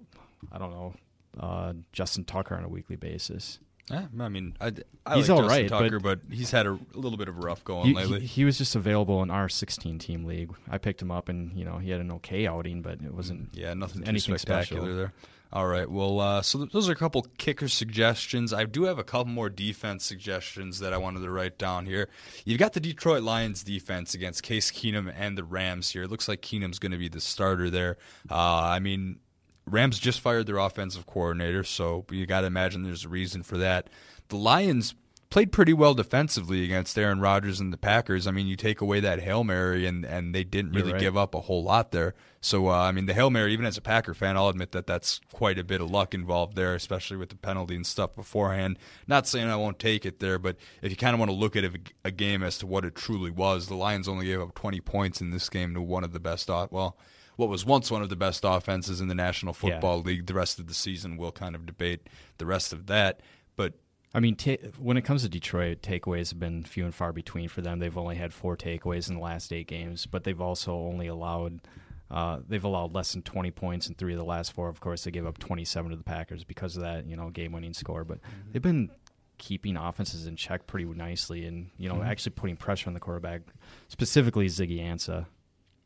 I 0.51 0.57
don't 0.57 0.71
know, 0.71 0.93
uh, 1.39 1.73
Justin 1.91 2.25
Tucker 2.25 2.55
on 2.55 2.63
a 2.63 2.69
weekly 2.69 2.95
basis. 2.95 3.59
Yeah, 3.91 4.05
I 4.17 4.29
mean, 4.29 4.55
I, 4.61 4.71
I 5.05 5.17
he's 5.17 5.29
like 5.29 5.39
all 5.39 5.47
right, 5.47 5.67
Tucker, 5.67 5.99
but, 5.99 6.27
but, 6.29 6.35
he's 6.35 6.51
had 6.51 6.65
a, 6.67 6.71
a, 6.71 6.97
little 6.97 7.17
bit 7.17 7.27
of 7.27 7.37
a 7.37 7.41
rough 7.41 7.65
going 7.65 7.87
he, 7.87 7.93
lately. 7.93 8.21
He, 8.21 8.27
he, 8.27 8.45
was 8.45 8.57
just 8.57 8.75
available 8.75 9.21
in 9.21 9.29
our 9.29 9.49
16 9.49 9.99
team 9.99 10.23
league. 10.23 10.53
I 10.69 10.77
picked 10.77 11.01
him 11.01 11.11
up, 11.11 11.27
and 11.27 11.57
you 11.57 11.65
know 11.65 11.79
he 11.79 11.89
had 11.89 11.99
an 11.99 12.09
okay 12.13 12.47
outing, 12.47 12.81
but 12.81 13.01
it 13.01 13.13
wasn't. 13.13 13.49
Yeah, 13.53 13.73
nothing 13.73 14.07
anything 14.07 14.37
spectacular 14.37 14.83
special. 14.83 14.95
there. 14.95 15.13
All 15.53 15.67
right. 15.67 15.89
Well, 15.89 16.19
uh, 16.19 16.41
so 16.41 16.65
those 16.65 16.89
are 16.89 16.93
a 16.93 16.95
couple 16.95 17.27
kicker 17.37 17.67
suggestions. 17.67 18.53
I 18.53 18.63
do 18.63 18.85
have 18.85 18.97
a 18.97 19.03
couple 19.03 19.31
more 19.31 19.49
defense 19.51 20.03
suggestions 20.03 20.79
that 20.79 20.93
I 20.93 20.97
wanted 20.97 21.19
to 21.19 21.29
write 21.29 21.59
down 21.59 21.85
here. 21.85 22.09
You've 22.43 22.57
got 22.57 22.73
the 22.73 22.79
Detroit 22.79 23.21
Lions 23.21 23.63
defense 23.63 24.15
against 24.15 24.41
Case 24.41 24.71
Keenum 24.71 25.13
and 25.15 25.37
the 25.37 25.43
Rams 25.43 25.91
here. 25.91 26.03
It 26.03 26.09
looks 26.09 26.27
like 26.27 26.41
Keenum's 26.41 26.79
going 26.79 26.91
to 26.91 26.97
be 26.97 27.07
the 27.07 27.21
starter 27.21 27.69
there. 27.69 27.97
Uh, 28.31 28.61
I 28.63 28.79
mean, 28.79 29.19
Rams 29.65 29.99
just 29.99 30.19
fired 30.19 30.45
their 30.45 30.57
offensive 30.57 31.05
coordinator, 31.05 31.63
so 31.63 32.05
you 32.11 32.25
got 32.25 32.41
to 32.41 32.47
imagine 32.47 32.83
there's 32.83 33.05
a 33.05 33.09
reason 33.09 33.43
for 33.43 33.57
that. 33.57 33.89
The 34.29 34.37
Lions 34.37 34.95
played 35.33 35.51
pretty 35.51 35.73
well 35.73 35.95
defensively 35.95 36.63
against 36.63 36.95
Aaron 36.95 37.19
Rodgers 37.19 37.59
and 37.59 37.73
the 37.73 37.77
Packers. 37.77 38.27
I 38.27 38.31
mean, 38.31 38.45
you 38.45 38.55
take 38.55 38.81
away 38.81 38.99
that 38.99 39.19
Hail 39.21 39.43
Mary, 39.43 39.87
and, 39.87 40.05
and 40.05 40.35
they 40.35 40.43
didn't 40.43 40.73
really 40.73 40.91
right. 40.91 41.01
give 41.01 41.17
up 41.17 41.33
a 41.33 41.41
whole 41.41 41.63
lot 41.63 41.91
there. 41.91 42.13
So, 42.39 42.67
uh, 42.67 42.73
I 42.73 42.91
mean, 42.91 43.07
the 43.07 43.15
Hail 43.15 43.31
Mary, 43.31 43.51
even 43.51 43.65
as 43.65 43.75
a 43.75 43.81
Packer 43.81 44.13
fan, 44.13 44.37
I'll 44.37 44.49
admit 44.49 44.73
that 44.73 44.85
that's 44.85 45.21
quite 45.31 45.57
a 45.57 45.63
bit 45.63 45.81
of 45.81 45.89
luck 45.89 46.13
involved 46.13 46.55
there, 46.55 46.75
especially 46.75 47.17
with 47.17 47.29
the 47.29 47.35
penalty 47.35 47.75
and 47.75 47.87
stuff 47.87 48.15
beforehand. 48.15 48.77
Not 49.07 49.25
saying 49.25 49.49
I 49.49 49.55
won't 49.55 49.79
take 49.79 50.05
it 50.05 50.19
there, 50.19 50.37
but 50.37 50.57
if 50.83 50.91
you 50.91 50.97
kind 50.97 51.15
of 51.15 51.19
want 51.19 51.31
to 51.31 51.35
look 51.35 51.55
at 51.55 51.63
a, 51.63 51.79
a 52.05 52.11
game 52.11 52.43
as 52.43 52.59
to 52.59 52.67
what 52.67 52.85
it 52.85 52.93
truly 52.93 53.31
was, 53.31 53.67
the 53.67 53.75
Lions 53.75 54.07
only 54.07 54.27
gave 54.27 54.39
up 54.39 54.53
20 54.53 54.81
points 54.81 55.19
in 55.19 55.31
this 55.31 55.49
game 55.49 55.73
to 55.73 55.81
one 55.81 56.03
of 56.03 56.13
the 56.13 56.19
best, 56.19 56.47
well, 56.47 56.95
what 57.35 57.49
was 57.49 57.65
once 57.65 57.89
one 57.89 58.01
of 58.01 58.09
the 58.09 58.15
best 58.15 58.41
offenses 58.43 59.01
in 59.01 59.07
the 59.07 59.15
National 59.15 59.53
Football 59.53 59.97
yeah. 59.97 60.03
League. 60.03 60.25
The 60.27 60.33
rest 60.33 60.59
of 60.59 60.67
the 60.67 60.73
season, 60.73 61.17
we'll 61.17 61.31
kind 61.31 61.55
of 61.55 61.65
debate 61.65 62.07
the 62.37 62.45
rest 62.45 62.73
of 62.73 62.87
that. 62.87 63.21
But 63.55 63.73
I 64.13 64.19
mean, 64.19 64.35
t- 64.35 64.59
when 64.77 64.97
it 64.97 65.01
comes 65.01 65.23
to 65.23 65.29
Detroit, 65.29 65.81
takeaways 65.81 66.29
have 66.29 66.39
been 66.39 66.63
few 66.63 66.85
and 66.85 66.93
far 66.93 67.11
between 67.11 67.49
for 67.49 67.61
them. 67.61 67.79
They've 67.79 67.97
only 67.97 68.15
had 68.15 68.33
four 68.33 68.55
takeaways 68.55 69.09
in 69.09 69.15
the 69.15 69.21
last 69.21 69.51
eight 69.51 69.67
games, 69.67 70.05
but 70.05 70.23
they've 70.23 70.41
also 70.41 70.73
only 70.73 71.07
allowed 71.07 71.61
uh, 72.11 72.39
they've 72.47 72.63
allowed 72.63 72.93
less 72.93 73.13
than 73.13 73.23
20 73.23 73.49
points 73.51 73.87
in 73.87 73.95
three 73.95 74.13
of 74.13 74.19
the 74.19 74.25
last 74.25 74.53
four. 74.53 74.69
Of 74.69 74.79
course, 74.79 75.03
they 75.03 75.09
gave 75.09 75.25
up 75.25 75.39
27 75.39 75.89
to 75.89 75.97
the 75.97 76.03
Packers 76.03 76.43
because 76.43 76.77
of 76.77 76.83
that, 76.83 77.07
you 77.07 77.15
know, 77.15 77.31
game-winning 77.31 77.73
score. 77.73 78.03
But 78.03 78.19
mm-hmm. 78.19 78.51
they've 78.51 78.61
been 78.61 78.91
keeping 79.39 79.75
offenses 79.75 80.27
in 80.27 80.35
check 80.35 80.67
pretty 80.67 80.85
nicely, 80.85 81.45
and 81.45 81.71
you 81.77 81.89
know, 81.89 81.95
mm-hmm. 81.95 82.05
actually 82.05 82.33
putting 82.33 82.55
pressure 82.55 82.87
on 82.87 82.93
the 82.93 82.99
quarterback, 82.99 83.41
specifically 83.87 84.47
Ziggy 84.47 84.79
Ansah. 84.79 85.25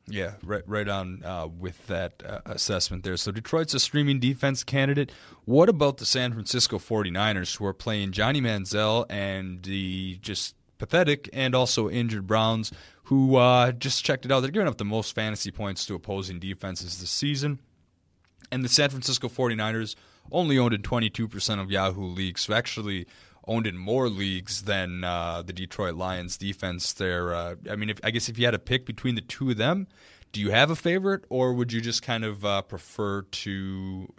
Yeah, 0.10 0.34
right, 0.42 0.64
right 0.66 0.88
on 0.88 1.22
uh, 1.26 1.48
with 1.48 1.86
that 1.88 2.24
uh, 2.26 2.40
assessment 2.46 3.04
there. 3.04 3.18
So 3.18 3.32
Detroit's 3.32 3.74
a 3.74 3.80
streaming 3.80 4.20
defense 4.20 4.64
candidate. 4.64 5.12
What 5.44 5.68
about 5.68 5.98
the 5.98 6.06
San 6.06 6.32
Francisco 6.32 6.78
49ers 6.80 7.58
who 7.58 7.66
are 7.66 7.74
playing 7.74 8.14
Johnny 8.14 8.42
Manziel 8.42 9.06
and 9.10 9.64
the 9.64 10.18
just 10.22 10.56
pathetic 10.78 11.30
and 11.34 11.54
also 11.56 11.90
injured 11.90 12.28
Browns 12.28 12.72
who 13.04 13.36
uh, 13.36 13.72
just 13.72 14.04
checked 14.04 14.26
it 14.26 14.32
out. 14.32 14.42
They're 14.42 14.52
giving 14.52 14.68
up 14.68 14.78
the 14.78 14.86
most 14.86 15.16
fantasy 15.16 15.52
points 15.52 15.86
to 15.86 15.96
opposing 15.96 16.40
defenses 16.40 17.00
this 17.00 17.10
season. 17.10 17.60
And 18.52 18.64
the 18.64 18.70
San 18.70 18.90
Francisco 18.90 19.28
49ers 19.28 19.96
only 20.32 20.58
owned 20.58 20.74
in 20.74 20.82
22% 20.82 21.62
of 21.62 21.72
Yahoo 21.72 22.06
leagues. 22.06 22.42
So 22.42 22.54
actually 22.54 23.08
owned 23.48 23.68
in 23.68 23.78
more 23.78 24.10
leagues 24.10 24.64
than 24.64 25.04
uh, 25.04 25.42
the 25.42 25.54
Detroit 25.54 25.96
Lions 25.96 26.38
defense. 26.38 26.94
There, 26.94 27.34
uh, 27.34 27.56
I 27.70 27.76
mean, 27.76 27.90
if, 27.90 28.00
I 28.04 28.12
guess 28.12 28.30
if 28.30 28.38
you 28.38 28.46
had 28.46 28.52
to 28.52 28.60
pick 28.60 28.86
between 28.86 29.16
the 29.16 29.22
two 29.22 29.50
of 29.50 29.58
them, 29.58 29.88
do 30.32 30.42
you 30.42 30.52
have 30.52 30.70
a 30.70 30.76
favorite, 30.76 31.24
or 31.30 31.54
would 31.54 31.72
you 31.72 31.82
just 31.82 32.04
kind 32.04 32.26
of 32.26 32.46
uh, 32.46 32.62
prefer 32.62 33.22
to, 33.24 34.14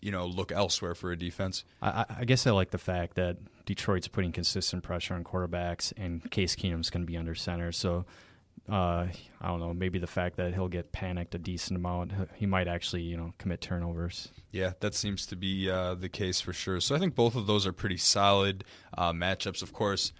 you 0.00 0.10
know, 0.10 0.26
look 0.26 0.52
elsewhere 0.52 0.94
for 0.94 1.12
a 1.12 1.16
defense? 1.16 1.64
I, 1.80 2.04
I, 2.18 2.24
guess 2.24 2.46
I 2.46 2.50
like 2.50 2.70
the 2.70 2.78
fact 2.78 3.14
that 3.14 3.36
Detroit's 3.64 4.08
putting 4.08 4.32
consistent 4.32 4.82
pressure 4.82 5.14
on 5.14 5.24
quarterbacks, 5.24 5.92
and 5.96 6.28
Case 6.30 6.56
Keenum's 6.56 6.90
going 6.90 7.02
to 7.02 7.06
be 7.06 7.16
under 7.16 7.34
center, 7.34 7.72
so 7.72 8.04
uh, 8.68 9.06
I 9.40 9.46
don't 9.48 9.60
know, 9.60 9.74
maybe 9.74 9.98
the 9.98 10.06
fact 10.06 10.36
that 10.36 10.54
he'll 10.54 10.68
get 10.68 10.92
panicked 10.92 11.34
a 11.34 11.38
decent 11.38 11.76
amount, 11.76 12.12
he 12.34 12.46
might 12.46 12.68
actually, 12.68 13.02
you 13.02 13.16
know, 13.16 13.34
commit 13.38 13.60
turnovers. 13.60 14.28
Yeah, 14.50 14.72
that 14.80 14.94
seems 14.94 15.26
to 15.26 15.36
be 15.36 15.68
uh, 15.68 15.94
the 15.94 16.08
case 16.08 16.40
for 16.40 16.52
sure. 16.52 16.80
So 16.80 16.94
I 16.94 16.98
think 16.98 17.14
both 17.14 17.34
of 17.34 17.46
those 17.46 17.66
are 17.66 17.72
pretty 17.72 17.96
solid 17.96 18.64
uh, 18.96 19.12
matchups. 19.12 19.62
Of 19.62 19.72
course, 19.72 20.12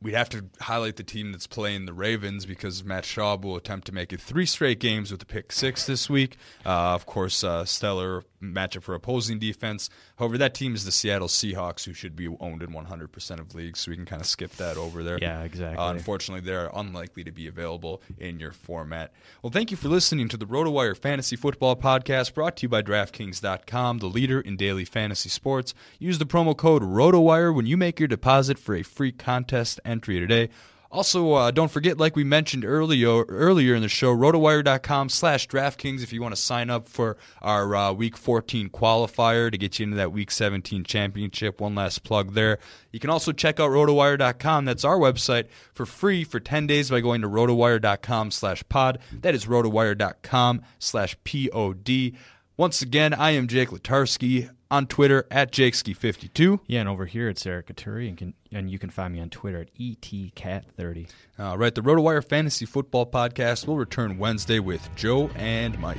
we'd 0.00 0.14
have 0.14 0.28
to 0.30 0.46
highlight 0.60 0.96
the 0.96 1.02
team 1.02 1.32
that's 1.32 1.46
playing 1.46 1.86
the 1.86 1.92
Ravens 1.92 2.46
because 2.46 2.84
Matt 2.84 3.04
Schaub 3.04 3.42
will 3.42 3.56
attempt 3.56 3.86
to 3.86 3.92
make 3.92 4.12
it 4.12 4.20
three 4.20 4.46
straight 4.46 4.80
games 4.80 5.10
with 5.10 5.20
the 5.20 5.26
pick 5.26 5.52
six 5.52 5.86
this 5.86 6.08
week. 6.08 6.36
Uh, 6.64 6.94
of 6.94 7.06
course, 7.06 7.42
uh, 7.44 7.64
stellar 7.64 8.24
matchup 8.42 8.82
for 8.82 8.94
opposing 8.94 9.38
defense. 9.38 9.90
However, 10.16 10.38
that 10.38 10.54
team 10.54 10.74
is 10.74 10.84
the 10.84 10.92
Seattle 10.92 11.28
Seahawks, 11.28 11.84
who 11.84 11.92
should 11.92 12.16
be 12.16 12.28
owned 12.40 12.62
in 12.62 12.70
100% 12.70 13.40
of 13.40 13.54
leagues, 13.54 13.80
so 13.80 13.90
we 13.90 13.96
can 13.96 14.04
kind 14.06 14.20
of 14.22 14.26
skip 14.26 14.52
that 14.56 14.76
over 14.76 15.02
there. 15.02 15.18
Yeah, 15.20 15.42
exactly. 15.42 15.78
Uh, 15.78 15.90
unfortunately, 15.90 16.44
they're 16.44 16.70
unlikely 16.74 17.24
to 17.24 17.32
be 17.32 17.46
available 17.46 18.02
in 18.18 18.38
your 18.38 18.52
format. 18.52 19.12
Well, 19.42 19.50
thank 19.50 19.70
you 19.70 19.76
for 19.76 19.88
listening 19.88 20.28
to 20.28 20.36
the 20.36 20.46
RotoWire 20.46 20.96
Fantasy 20.96 21.36
Football 21.36 21.76
Podcast 21.76 22.34
brought 22.34 22.56
to 22.58 22.62
you 22.62 22.68
by 22.68 22.82
DraftKings.com, 22.82 23.98
the 23.98 24.06
leader 24.06 24.40
in 24.40 24.56
daily 24.56 24.84
fantasy 24.84 25.28
sports. 25.28 25.74
Use 25.98 26.18
the 26.18 26.26
promo 26.26 26.56
code 26.56 26.82
RotoWire 26.82 27.54
when 27.54 27.66
you 27.66 27.76
make 27.76 27.98
your 28.00 28.08
deposit 28.08 28.58
for 28.58 28.74
a 28.74 28.82
free 28.82 29.12
contest 29.12 29.80
entry 29.84 30.20
today. 30.20 30.48
Also, 30.90 31.32
uh, 31.34 31.50
don't 31.50 31.70
forget, 31.70 31.98
like 31.98 32.16
we 32.16 32.24
mentioned 32.24 32.64
earlier 32.64 33.24
earlier 33.24 33.74
in 33.74 33.82
the 33.82 33.88
show, 33.88 34.14
rotowire.com 34.16 35.10
slash 35.10 35.46
DraftKings 35.46 36.02
if 36.02 36.14
you 36.14 36.22
want 36.22 36.34
to 36.34 36.40
sign 36.40 36.70
up 36.70 36.88
for 36.88 37.18
our 37.42 37.76
uh, 37.76 37.92
Week 37.92 38.16
14 38.16 38.70
qualifier 38.70 39.52
to 39.52 39.58
get 39.58 39.78
you 39.78 39.84
into 39.84 39.96
that 39.98 40.12
Week 40.12 40.30
17 40.30 40.84
championship. 40.84 41.60
One 41.60 41.74
last 41.74 42.04
plug 42.04 42.32
there. 42.32 42.58
You 42.90 43.00
can 43.00 43.10
also 43.10 43.32
check 43.32 43.60
out 43.60 43.70
rotowire.com. 43.70 44.64
That's 44.64 44.84
our 44.84 44.96
website 44.98 45.48
for 45.74 45.84
free 45.84 46.24
for 46.24 46.40
10 46.40 46.66
days 46.66 46.90
by 46.90 47.00
going 47.00 47.20
to 47.20 47.28
rotowire.com 47.28 48.30
slash 48.30 48.64
pod. 48.70 48.98
That 49.12 49.34
is 49.34 49.44
rotowire.com 49.44 50.62
slash 50.78 51.16
P-O-D. 51.22 52.14
Once 52.56 52.80
again, 52.80 53.12
I 53.12 53.32
am 53.32 53.46
Jake 53.46 53.68
Letarski 53.68 54.48
on 54.70 54.86
Twitter 54.86 55.26
at 55.30 55.52
JakeSki52. 55.52 56.60
Yeah, 56.66 56.80
and 56.80 56.88
over 56.88 57.06
here 57.06 57.28
it's 57.28 57.46
Eric 57.46 57.68
Katuri, 57.68 58.08
and, 58.08 58.16
can, 58.16 58.34
and 58.52 58.70
you 58.70 58.78
can 58.78 58.90
find 58.90 59.14
me 59.14 59.20
on 59.20 59.30
Twitter 59.30 59.60
at 59.60 59.74
ETCat30. 59.74 61.08
All 61.38 61.58
right, 61.58 61.74
the 61.74 61.82
RotoWire 61.82 62.24
Fantasy 62.24 62.66
Football 62.66 63.06
Podcast 63.06 63.66
will 63.66 63.78
return 63.78 64.18
Wednesday 64.18 64.58
with 64.58 64.88
Joe 64.96 65.28
and 65.36 65.78
Mike. 65.78 65.98